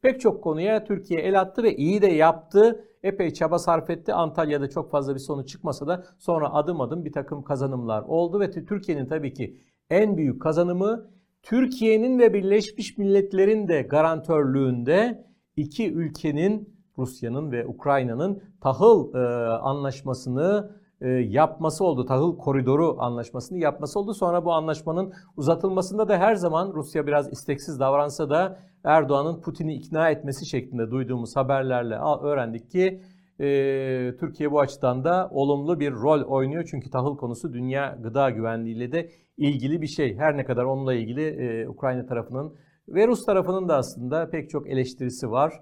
pek 0.01 0.21
çok 0.21 0.43
konuya 0.43 0.84
Türkiye 0.84 1.19
el 1.19 1.39
attı 1.39 1.63
ve 1.63 1.75
iyi 1.75 2.01
de 2.01 2.07
yaptı. 2.07 2.86
Epey 3.03 3.34
çaba 3.34 3.59
sarf 3.59 3.89
etti. 3.89 4.13
Antalya'da 4.13 4.69
çok 4.69 4.91
fazla 4.91 5.15
bir 5.15 5.19
sonuç 5.19 5.49
çıkmasa 5.49 5.88
da 5.88 6.03
sonra 6.17 6.53
adım 6.53 6.82
adım 6.82 7.05
bir 7.05 7.11
takım 7.11 7.43
kazanımlar 7.43 8.01
oldu 8.01 8.39
ve 8.39 8.51
Türkiye'nin 8.51 9.05
tabii 9.05 9.34
ki 9.34 9.57
en 9.89 10.17
büyük 10.17 10.41
kazanımı 10.41 11.09
Türkiye'nin 11.43 12.19
ve 12.19 12.34
Birleşmiş 12.34 12.97
Milletler'in 12.97 13.67
de 13.67 13.82
garantörlüğünde 13.82 15.25
iki 15.55 15.93
ülkenin 15.93 16.80
Rusya'nın 16.97 17.51
ve 17.51 17.67
Ukrayna'nın 17.67 18.43
tahıl 18.61 19.13
e, 19.13 19.19
anlaşmasını 19.47 20.78
yapması 21.08 21.84
oldu. 21.84 22.06
Tahıl 22.06 22.38
koridoru 22.38 22.95
anlaşmasını 23.00 23.58
yapması 23.58 24.00
oldu. 24.00 24.14
Sonra 24.14 24.45
bu 24.45 24.54
anlaşmanın 24.54 25.14
uzatılmasında 25.38 26.08
da 26.08 26.18
her 26.18 26.36
zaman 26.36 26.74
Rusya 26.74 27.08
biraz 27.08 27.32
isteksiz 27.32 27.80
davransa 27.80 28.30
da 28.30 28.60
Erdoğan'ın 28.84 29.41
Putin'i 29.41 29.74
ikna 29.74 30.10
etmesi 30.10 30.45
şeklinde 30.45 30.91
duyduğumuz 30.91 31.36
haberlerle 31.36 31.95
öğrendik 32.22 32.72
ki 32.72 33.02
e, 33.39 34.16
Türkiye 34.20 34.52
bu 34.52 34.60
açıdan 34.60 35.04
da 35.04 35.30
olumlu 35.32 35.80
bir 35.80 35.91
rol 35.91 36.22
oynuyor. 36.22 36.68
Çünkü 36.72 36.89
tahıl 36.89 37.18
konusu 37.18 37.54
dünya 37.54 37.97
gıda 38.04 38.30
güvenliğiyle 38.30 38.91
de 38.91 39.10
ilgili 39.38 39.82
bir 39.82 39.88
şey. 39.88 40.18
Her 40.18 40.38
ne 40.38 40.45
kadar 40.45 40.64
onunla 40.64 40.93
ilgili 40.93 41.28
e, 41.28 41.68
Ukrayna 41.68 42.06
tarafının 42.06 42.56
ve 42.88 43.08
Rus 43.08 43.26
tarafının 43.26 43.70
da 43.70 43.76
aslında 43.78 44.30
pek 44.30 44.50
çok 44.50 44.70
eleştirisi 44.70 45.32
var 45.32 45.54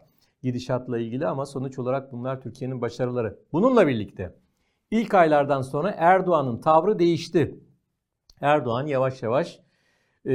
gidişatla 0.43 0.99
ilgili 0.99 1.27
ama 1.27 1.45
sonuç 1.45 1.79
olarak 1.79 2.11
bunlar 2.11 2.41
Türkiye'nin 2.41 2.81
başarıları. 2.81 3.39
Bununla 3.53 3.87
birlikte 3.87 4.35
ilk 4.91 5.13
aylardan 5.13 5.61
sonra 5.61 5.93
Erdoğan'ın 5.97 6.61
tavrı 6.61 6.99
değişti. 6.99 7.59
Erdoğan 8.41 8.87
yavaş 8.87 9.23
yavaş 9.23 9.59
e, 10.27 10.33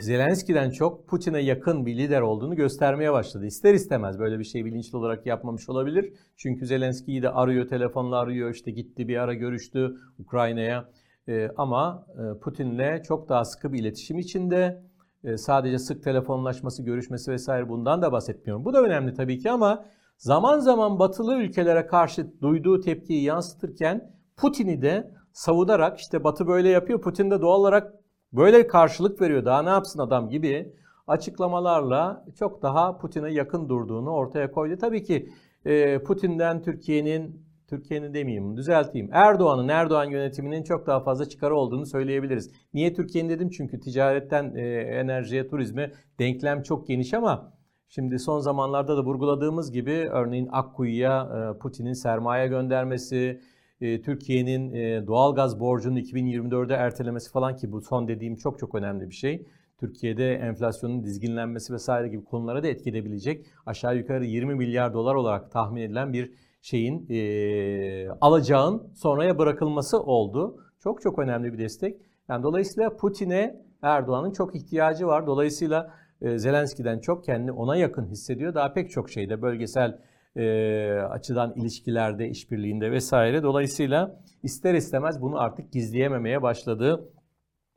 Zelenski'den 0.00 0.70
çok 0.70 1.08
Putin'e 1.08 1.40
yakın 1.40 1.86
bir 1.86 1.98
lider 1.98 2.20
olduğunu 2.20 2.56
göstermeye 2.56 3.12
başladı. 3.12 3.46
İster 3.46 3.74
istemez 3.74 4.18
böyle 4.18 4.38
bir 4.38 4.44
şey 4.44 4.64
bilinçli 4.64 4.96
olarak 4.96 5.26
yapmamış 5.26 5.68
olabilir. 5.68 6.12
Çünkü 6.36 6.66
Zelenski'yi 6.66 7.22
de 7.22 7.30
arıyor, 7.30 7.68
telefonla 7.68 8.18
arıyor, 8.18 8.54
işte 8.54 8.70
gitti 8.70 9.08
bir 9.08 9.16
ara 9.16 9.34
görüştü 9.34 9.96
Ukrayna'ya. 10.18 10.88
E, 11.28 11.48
ama 11.56 12.06
e, 12.14 12.38
Putin'le 12.38 13.02
çok 13.02 13.28
daha 13.28 13.44
sıkı 13.44 13.72
bir 13.72 13.78
iletişim 13.78 14.18
içinde. 14.18 14.82
E, 15.24 15.36
sadece 15.36 15.78
sık 15.78 16.02
telefonlaşması, 16.04 16.82
görüşmesi 16.82 17.32
vesaire 17.32 17.68
bundan 17.68 18.02
da 18.02 18.12
bahsetmiyorum. 18.12 18.64
Bu 18.64 18.72
da 18.72 18.82
önemli 18.82 19.14
tabii 19.14 19.38
ki 19.38 19.50
ama 19.50 19.84
zaman 20.16 20.58
zaman 20.58 20.98
batılı 20.98 21.36
ülkelere 21.36 21.86
karşı 21.86 22.40
duyduğu 22.40 22.80
tepkiyi 22.80 23.22
yansıtırken 23.22 24.10
Putin'i 24.36 24.82
de 24.82 25.10
savunarak 25.32 25.98
işte 25.98 26.24
Batı 26.24 26.46
böyle 26.46 26.68
yapıyor, 26.68 27.00
Putin 27.00 27.30
de 27.30 27.40
doğal 27.40 27.60
olarak 27.60 27.92
böyle 28.32 28.66
karşılık 28.66 29.20
veriyor. 29.20 29.44
Daha 29.44 29.62
ne 29.62 29.70
yapsın 29.70 30.00
adam 30.00 30.28
gibi 30.28 30.72
açıklamalarla 31.06 32.24
çok 32.38 32.62
daha 32.62 32.98
Putin'e 32.98 33.32
yakın 33.32 33.68
durduğunu 33.68 34.10
ortaya 34.10 34.52
koydu. 34.52 34.78
Tabii 34.80 35.04
ki 35.04 35.28
e, 35.64 36.02
Putin'den 36.02 36.62
Türkiye'nin 36.62 37.46
Türkiye'nin 37.68 38.14
demeyeyim, 38.14 38.56
düzelteyim. 38.56 39.08
Erdoğan'ın, 39.12 39.68
Erdoğan 39.68 40.04
yönetiminin 40.04 40.62
çok 40.62 40.86
daha 40.86 41.00
fazla 41.00 41.28
çıkarı 41.28 41.56
olduğunu 41.56 41.86
söyleyebiliriz. 41.86 42.50
Niye 42.74 42.94
Türkiye'nin 42.94 43.30
dedim? 43.30 43.50
Çünkü 43.50 43.80
ticaretten 43.80 44.54
e, 44.54 44.62
enerjiye, 44.80 45.48
turizme 45.48 45.92
denklem 46.18 46.62
çok 46.62 46.86
geniş 46.86 47.14
ama 47.14 47.55
şimdi 47.88 48.18
son 48.18 48.40
zamanlarda 48.40 48.96
da 48.96 49.04
vurguladığımız 49.04 49.72
gibi 49.72 50.08
örneğin 50.12 50.48
Akkuyu'ya 50.52 51.28
e, 51.54 51.58
Putin'in 51.58 51.92
sermaye 51.92 52.48
göndermesi, 52.48 53.40
e, 53.80 54.02
Türkiye'nin 54.02 54.72
e, 54.72 55.06
doğalgaz 55.06 55.60
borcunu 55.60 55.98
2024'de 55.98 56.74
ertelemesi 56.74 57.30
falan 57.30 57.56
ki 57.56 57.72
bu 57.72 57.80
son 57.80 58.08
dediğim 58.08 58.36
çok 58.36 58.58
çok 58.58 58.74
önemli 58.74 59.10
bir 59.10 59.14
şey. 59.14 59.46
Türkiye'de 59.78 60.34
enflasyonun 60.34 61.04
dizginlenmesi 61.04 61.72
vesaire 61.72 62.08
gibi 62.08 62.24
konulara 62.24 62.62
da 62.62 62.68
etki 62.68 62.90
edebilecek 62.90 63.46
aşağı 63.66 63.96
yukarı 63.96 64.24
20 64.24 64.54
milyar 64.54 64.94
dolar 64.94 65.14
olarak 65.14 65.52
tahmin 65.52 65.82
edilen 65.82 66.12
bir 66.12 66.32
şeyin 66.60 67.06
e, 67.10 68.08
alacağın 68.20 68.92
sonraya 68.94 69.38
bırakılması 69.38 70.02
oldu. 70.02 70.60
Çok 70.78 71.02
çok 71.02 71.18
önemli 71.18 71.52
bir 71.52 71.58
destek. 71.58 72.00
Yani 72.28 72.42
dolayısıyla 72.42 72.96
Putin'e 72.96 73.66
Erdoğan'ın 73.82 74.30
çok 74.30 74.56
ihtiyacı 74.56 75.06
var. 75.06 75.26
Dolayısıyla 75.26 75.94
Zelenski'den 76.22 76.98
çok 76.98 77.24
kendini 77.24 77.52
ona 77.52 77.76
yakın 77.76 78.06
hissediyor. 78.06 78.54
Daha 78.54 78.72
pek 78.72 78.90
çok 78.90 79.10
şeyde 79.10 79.42
bölgesel 79.42 79.98
e, 80.36 80.90
açıdan 81.10 81.54
ilişkilerde, 81.56 82.28
işbirliğinde 82.28 82.92
vesaire. 82.92 83.42
Dolayısıyla 83.42 84.20
ister 84.42 84.74
istemez 84.74 85.20
bunu 85.22 85.40
artık 85.40 85.72
gizleyememeye 85.72 86.42
başladı. 86.42 87.12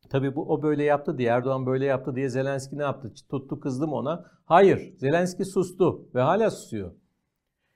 Tabii 0.10 0.36
bu 0.36 0.54
o 0.54 0.64
böyle 0.64 0.84
yaptı 0.84 1.18
diye 1.18 1.30
Erdoğan 1.30 1.66
böyle 1.66 1.86
yaptı 1.86 2.16
diye 2.16 2.30
Zelenski 2.30 2.78
ne 2.78 2.84
yaptı? 2.84 3.14
Tuttu 3.30 3.60
kızdım 3.60 3.94
ona. 3.94 4.26
Hayır. 4.46 4.94
Zelenski 4.98 5.46
sustu 5.46 6.10
ve 6.16 6.22
hala 6.22 6.52
susuyor. 6.52 6.92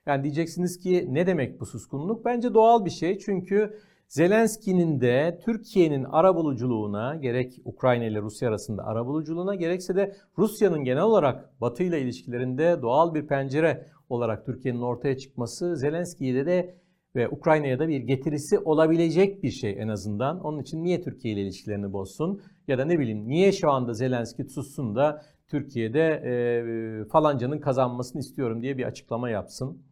Yani 0.06 0.24
diyeceksiniz 0.24 0.78
ki 0.78 1.06
ne 1.10 1.26
demek 1.26 1.60
bu 1.60 1.66
suskunluk? 1.66 2.24
Bence 2.24 2.54
doğal 2.54 2.84
bir 2.84 2.90
şey. 2.90 3.18
Çünkü 3.18 3.78
Zelenski'nin 4.08 5.00
de 5.00 5.40
Türkiye'nin 5.44 6.04
arabuluculuğuna 6.04 7.16
gerek 7.16 7.60
Ukrayna 7.64 8.04
ile 8.04 8.20
Rusya 8.20 8.48
arasında 8.48 8.84
arabuluculuğuna 8.84 9.54
gerekse 9.54 9.96
de 9.96 10.16
Rusya'nın 10.38 10.84
genel 10.84 11.02
olarak 11.02 11.60
Batı 11.60 11.82
ile 11.82 12.00
ilişkilerinde 12.00 12.82
doğal 12.82 13.14
bir 13.14 13.26
pencere 13.26 13.86
olarak 14.08 14.46
Türkiye'nin 14.46 14.80
ortaya 14.80 15.18
çıkması 15.18 15.76
Zelenski'ye 15.76 16.46
de 16.46 16.74
ve 17.16 17.28
Ukrayna'ya 17.28 17.78
da 17.78 17.88
bir 17.88 18.00
getirisi 18.00 18.58
olabilecek 18.58 19.42
bir 19.42 19.50
şey 19.50 19.76
en 19.78 19.88
azından. 19.88 20.40
Onun 20.40 20.62
için 20.62 20.84
niye 20.84 21.02
Türkiye 21.02 21.34
ile 21.34 21.42
ilişkilerini 21.42 21.92
bozsun 21.92 22.40
ya 22.68 22.78
da 22.78 22.84
ne 22.84 22.98
bileyim 22.98 23.28
niye 23.28 23.52
şu 23.52 23.70
anda 23.70 23.94
Zelenski 23.94 24.44
sussun 24.44 24.96
da 24.96 25.22
Türkiye'de 25.48 26.22
e, 26.24 27.08
falancanın 27.08 27.58
kazanmasını 27.58 28.20
istiyorum 28.20 28.62
diye 28.62 28.78
bir 28.78 28.84
açıklama 28.84 29.30
yapsın. 29.30 29.82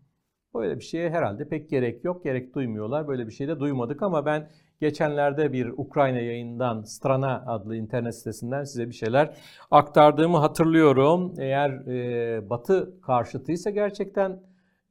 Böyle 0.54 0.76
bir 0.76 0.84
şeye 0.84 1.10
herhalde 1.10 1.48
pek 1.48 1.70
gerek 1.70 2.04
yok, 2.04 2.24
gerek 2.24 2.54
duymuyorlar. 2.54 3.08
Böyle 3.08 3.26
bir 3.26 3.32
şey 3.32 3.48
de 3.48 3.60
duymadık 3.60 4.02
ama 4.02 4.26
ben 4.26 4.48
geçenlerde 4.80 5.52
bir 5.52 5.68
Ukrayna 5.76 6.18
yayından 6.18 6.82
Strana 6.82 7.44
adlı 7.46 7.76
internet 7.76 8.14
sitesinden 8.14 8.64
size 8.64 8.88
bir 8.88 8.94
şeyler 8.94 9.36
aktardığımı 9.70 10.38
hatırlıyorum. 10.38 11.34
Eğer 11.38 11.70
e, 11.70 12.50
Batı 12.50 13.00
karşıtıysa 13.00 13.70
gerçekten 13.70 14.40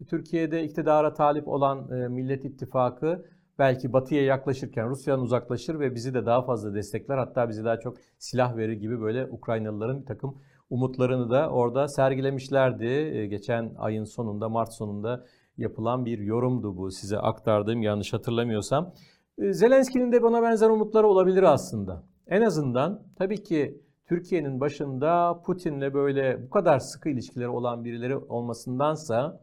Türkiye'de 0.07 0.63
iktidara 0.63 1.13
talip 1.13 1.47
olan 1.47 1.91
e, 1.91 2.07
Millet 2.07 2.45
İttifakı 2.45 3.25
belki 3.59 3.93
Batı'ya 3.93 4.23
yaklaşırken 4.23 4.89
Rusya'dan 4.89 5.21
uzaklaşır 5.21 5.79
ve 5.79 5.95
bizi 5.95 6.13
de 6.13 6.25
daha 6.25 6.41
fazla 6.41 6.73
destekler. 6.73 7.17
Hatta 7.17 7.49
bizi 7.49 7.63
daha 7.63 7.79
çok 7.79 7.97
silah 8.17 8.57
verir 8.57 8.73
gibi 8.73 9.01
böyle 9.01 9.25
Ukraynalıların 9.25 10.01
bir 10.01 10.05
takım 10.05 10.37
umutlarını 10.69 11.29
da 11.29 11.49
orada 11.49 11.87
sergilemişlerdi. 11.87 12.85
E, 12.85 13.27
geçen 13.27 13.73
ayın 13.77 14.03
sonunda, 14.03 14.49
Mart 14.49 14.73
sonunda 14.73 15.25
yapılan 15.61 16.05
bir 16.05 16.19
yorumdu 16.19 16.77
bu 16.77 16.91
size 16.91 17.17
aktardığım 17.17 17.81
yanlış 17.81 18.13
hatırlamıyorsam. 18.13 18.93
Ee, 19.37 19.53
Zelenski'nin 19.53 20.11
de 20.11 20.23
bana 20.23 20.41
benzer 20.41 20.69
umutları 20.69 21.07
olabilir 21.07 21.43
aslında. 21.43 22.03
En 22.27 22.41
azından 22.41 23.03
tabii 23.17 23.43
ki 23.43 23.81
Türkiye'nin 24.05 24.59
başında 24.59 25.41
Putin'le 25.45 25.93
böyle 25.93 26.43
bu 26.43 26.49
kadar 26.49 26.79
sıkı 26.79 27.09
ilişkileri 27.09 27.49
olan 27.49 27.83
birileri 27.83 28.17
olmasındansa 28.17 29.41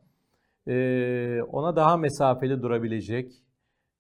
e, 0.67 1.43
ona 1.43 1.77
daha 1.77 1.97
mesafeli 1.97 2.63
durabilecek 2.63 3.33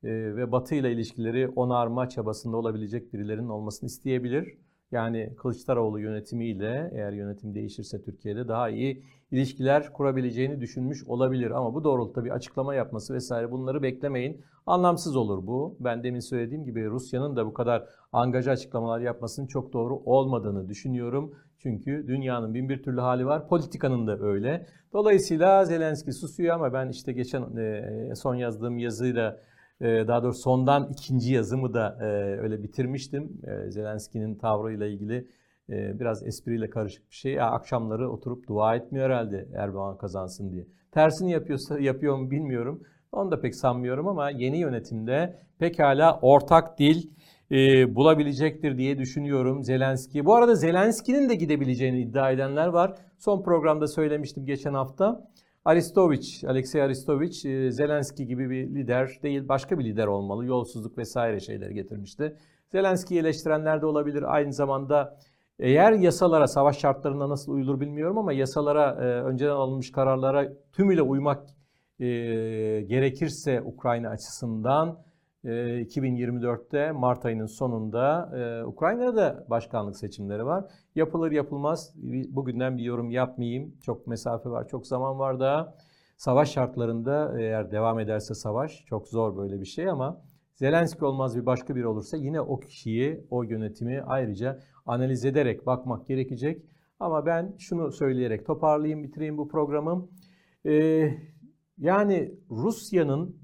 e, 0.02 0.08
ve 0.10 0.52
Batı 0.52 0.74
ile 0.74 0.92
ilişkileri 0.92 1.48
onarma 1.48 2.08
çabasında 2.08 2.56
olabilecek 2.56 3.12
birilerinin 3.12 3.48
olmasını 3.48 3.86
isteyebilir. 3.86 4.58
Yani 4.92 5.34
Kılıçdaroğlu 5.36 6.00
yönetimiyle 6.00 6.90
eğer 6.94 7.12
yönetim 7.12 7.54
değişirse 7.54 8.02
Türkiye'de 8.02 8.48
daha 8.48 8.68
iyi 8.68 9.02
ilişkiler 9.30 9.92
kurabileceğini 9.92 10.60
düşünmüş 10.60 11.04
olabilir. 11.04 11.50
Ama 11.50 11.74
bu 11.74 11.84
doğrultuda 11.84 12.24
bir 12.24 12.30
açıklama 12.30 12.74
yapması 12.74 13.14
vesaire 13.14 13.50
bunları 13.50 13.82
beklemeyin. 13.82 14.44
Anlamsız 14.66 15.16
olur 15.16 15.46
bu. 15.46 15.76
Ben 15.80 16.02
demin 16.02 16.20
söylediğim 16.20 16.64
gibi 16.64 16.86
Rusya'nın 16.86 17.36
da 17.36 17.46
bu 17.46 17.54
kadar 17.54 17.88
angajı 18.12 18.50
açıklamalar 18.50 19.00
yapmasının 19.00 19.46
çok 19.46 19.72
doğru 19.72 19.96
olmadığını 19.96 20.68
düşünüyorum. 20.68 21.34
Çünkü 21.58 22.04
dünyanın 22.06 22.54
bin 22.54 22.68
bir 22.68 22.82
türlü 22.82 23.00
hali 23.00 23.26
var. 23.26 23.48
Politikanın 23.48 24.06
da 24.06 24.18
öyle. 24.18 24.66
Dolayısıyla 24.92 25.64
Zelenski 25.64 26.12
susuyor 26.12 26.54
ama 26.54 26.72
ben 26.72 26.88
işte 26.88 27.12
geçen 27.12 27.44
son 28.14 28.34
yazdığım 28.34 28.78
yazıyla 28.78 29.30
e, 29.30 29.57
daha 29.80 30.22
doğrusu 30.22 30.40
sondan 30.40 30.88
ikinci 30.92 31.32
yazımı 31.32 31.74
da 31.74 31.98
e, 32.00 32.04
öyle 32.40 32.62
bitirmiştim. 32.62 33.40
E, 33.46 33.70
Zelenski'nin 33.70 34.34
tavrıyla 34.34 34.86
ilgili 34.86 35.28
e, 35.70 36.00
biraz 36.00 36.26
espriyle 36.26 36.70
karışık 36.70 37.10
bir 37.10 37.14
şey. 37.14 37.40
Akşamları 37.40 38.10
oturup 38.10 38.48
dua 38.48 38.76
etmiyor 38.76 39.06
herhalde 39.06 39.48
Erdoğan 39.54 39.98
kazansın 39.98 40.52
diye. 40.52 40.66
Tersini 40.92 41.32
yapıyorsa 41.32 41.78
yapıyor 41.78 42.16
mu 42.16 42.30
bilmiyorum. 42.30 42.82
Onu 43.12 43.30
da 43.30 43.40
pek 43.40 43.54
sanmıyorum 43.54 44.08
ama 44.08 44.30
yeni 44.30 44.58
yönetimde 44.58 45.38
pekala 45.58 46.18
ortak 46.22 46.78
dil 46.78 47.10
e, 47.50 47.94
bulabilecektir 47.94 48.78
diye 48.78 48.98
düşünüyorum 48.98 49.64
Zelenski. 49.64 50.24
Bu 50.24 50.34
arada 50.34 50.54
Zelenski'nin 50.54 51.28
de 51.28 51.34
gidebileceğini 51.34 52.00
iddia 52.00 52.30
edenler 52.30 52.66
var. 52.66 52.94
Son 53.18 53.42
programda 53.42 53.86
söylemiştim 53.86 54.46
geçen 54.46 54.74
hafta. 54.74 55.28
Aristoviç, 55.68 56.44
Alexey 56.44 56.82
Aristoviç 56.82 57.44
e, 57.44 57.72
Zelenski 57.72 58.26
gibi 58.26 58.50
bir 58.50 58.74
lider 58.74 59.18
değil 59.22 59.48
başka 59.48 59.78
bir 59.78 59.84
lider 59.84 60.06
olmalı. 60.06 60.46
Yolsuzluk 60.46 60.98
vesaire 60.98 61.40
şeyler 61.40 61.70
getirmişti. 61.70 62.36
Zelenski'yi 62.72 63.20
eleştirenler 63.20 63.82
de 63.82 63.86
olabilir. 63.86 64.34
Aynı 64.34 64.52
zamanda 64.52 65.18
eğer 65.58 65.92
yasalara, 65.92 66.46
savaş 66.46 66.78
şartlarında 66.78 67.28
nasıl 67.28 67.52
uyulur 67.52 67.80
bilmiyorum 67.80 68.18
ama 68.18 68.32
yasalara, 68.32 68.90
e, 68.90 69.22
önceden 69.22 69.50
alınmış 69.50 69.92
kararlara 69.92 70.52
tümüyle 70.72 71.02
uymak 71.02 71.46
e, 72.00 72.06
gerekirse 72.80 73.62
Ukrayna 73.62 74.08
açısından 74.08 74.98
2024'te 75.44 76.92
Mart 76.92 77.24
ayının 77.26 77.46
sonunda 77.46 78.30
e, 78.38 78.64
Ukrayna'da 78.64 79.16
da 79.16 79.46
başkanlık 79.50 79.96
seçimleri 79.96 80.44
var. 80.46 80.64
Yapılır 80.94 81.32
yapılmaz 81.32 81.94
bugünden 82.28 82.78
bir 82.78 82.82
yorum 82.82 83.10
yapmayayım. 83.10 83.74
Çok 83.82 84.06
mesafe 84.06 84.50
var, 84.50 84.68
çok 84.68 84.86
zaman 84.86 85.18
var 85.18 85.40
daha. 85.40 85.74
Savaş 86.16 86.52
şartlarında 86.52 87.34
eğer 87.40 87.70
devam 87.70 87.98
ederse 87.98 88.34
savaş 88.34 88.84
çok 88.86 89.08
zor 89.08 89.36
böyle 89.36 89.60
bir 89.60 89.66
şey 89.66 89.88
ama 89.88 90.22
Zelenski 90.58 91.04
olmaz 91.04 91.36
bir 91.36 91.46
başka 91.46 91.76
biri 91.76 91.86
olursa 91.86 92.16
yine 92.16 92.40
o 92.40 92.60
kişiyi, 92.60 93.26
o 93.30 93.42
yönetimi 93.42 94.02
ayrıca 94.02 94.60
analiz 94.86 95.24
ederek 95.24 95.66
bakmak 95.66 96.06
gerekecek. 96.06 96.64
Ama 97.00 97.26
ben 97.26 97.54
şunu 97.58 97.92
söyleyerek 97.92 98.46
toparlayayım, 98.46 99.04
bitireyim 99.04 99.38
bu 99.38 99.48
programı. 99.48 100.08
Ee, 100.66 101.10
yani 101.78 102.34
Rusya'nın 102.50 103.36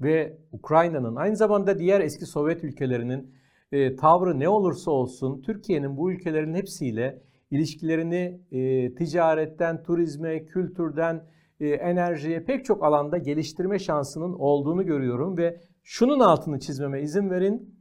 ve 0.00 0.38
Ukrayna'nın 0.52 1.16
aynı 1.16 1.36
zamanda 1.36 1.78
diğer 1.78 2.00
eski 2.00 2.26
Sovyet 2.26 2.64
ülkelerinin 2.64 3.34
e, 3.72 3.96
tavrı 3.96 4.38
ne 4.38 4.48
olursa 4.48 4.90
olsun 4.90 5.42
Türkiye'nin 5.42 5.96
bu 5.96 6.12
ülkelerin 6.12 6.54
hepsiyle 6.54 7.22
ilişkilerini 7.50 8.40
e, 8.50 8.94
ticaretten, 8.94 9.82
turizme, 9.82 10.44
kültürden, 10.44 11.26
e, 11.60 11.68
enerjiye 11.68 12.44
pek 12.44 12.64
çok 12.64 12.84
alanda 12.84 13.18
geliştirme 13.18 13.78
şansının 13.78 14.32
olduğunu 14.32 14.86
görüyorum 14.86 15.38
ve 15.38 15.60
şunun 15.82 16.20
altını 16.20 16.60
çizmeme 16.60 17.02
izin 17.02 17.30
verin. 17.30 17.78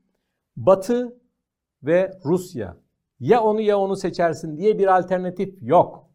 Batı 0.56 1.18
ve 1.84 2.12
Rusya 2.26 2.78
ya 3.20 3.44
onu 3.44 3.62
ya 3.62 3.78
onu 3.78 3.96
seçersin 3.96 4.58
diye 4.58 4.80
bir 4.80 4.98
alternatif 4.98 5.58
yok. 5.62 6.10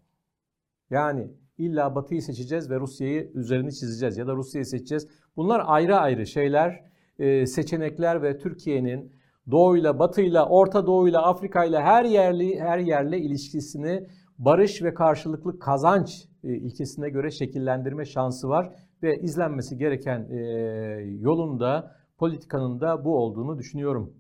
Yani 0.90 1.30
illa 1.58 1.94
Batı'yı 1.94 2.22
seçeceğiz 2.22 2.70
ve 2.70 2.80
Rusya'yı 2.80 3.30
üzerini 3.34 3.74
çizeceğiz 3.74 4.16
ya 4.16 4.26
da 4.26 4.34
Rusya'yı 4.34 4.66
seçeceğiz. 4.66 5.08
Bunlar 5.36 5.62
ayrı 5.66 5.96
ayrı 5.96 6.26
şeyler, 6.26 6.84
e, 7.18 7.46
seçenekler 7.46 8.22
ve 8.22 8.38
Türkiye'nin 8.38 9.12
Doğu'yla, 9.50 9.98
Batı'yla, 9.98 10.48
Orta 10.48 10.86
Doğu'yla, 10.86 11.22
Afrika'yla 11.22 11.82
her 11.82 12.04
yerli 12.04 12.60
her 12.60 12.78
yerle 12.78 13.18
ilişkisini 13.18 14.06
barış 14.38 14.82
ve 14.82 14.94
karşılıklı 14.94 15.58
kazanç 15.58 16.28
e, 16.44 16.54
ilkesine 16.54 17.10
göre 17.10 17.30
şekillendirme 17.30 18.04
şansı 18.04 18.48
var 18.48 18.72
ve 19.02 19.20
izlenmesi 19.20 19.78
gereken 19.78 20.28
e, 20.30 20.38
yolun 21.20 21.60
da 21.60 21.96
politikanın 22.18 22.80
da 22.80 23.04
bu 23.04 23.16
olduğunu 23.16 23.58
düşünüyorum. 23.58 24.14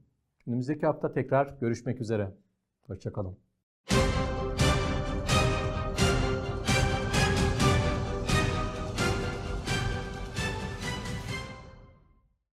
Önümüzdeki 0.46 0.86
hafta 0.86 1.12
tekrar 1.12 1.54
görüşmek 1.60 2.00
üzere. 2.00 2.28
Hoşçakalın. 2.86 3.36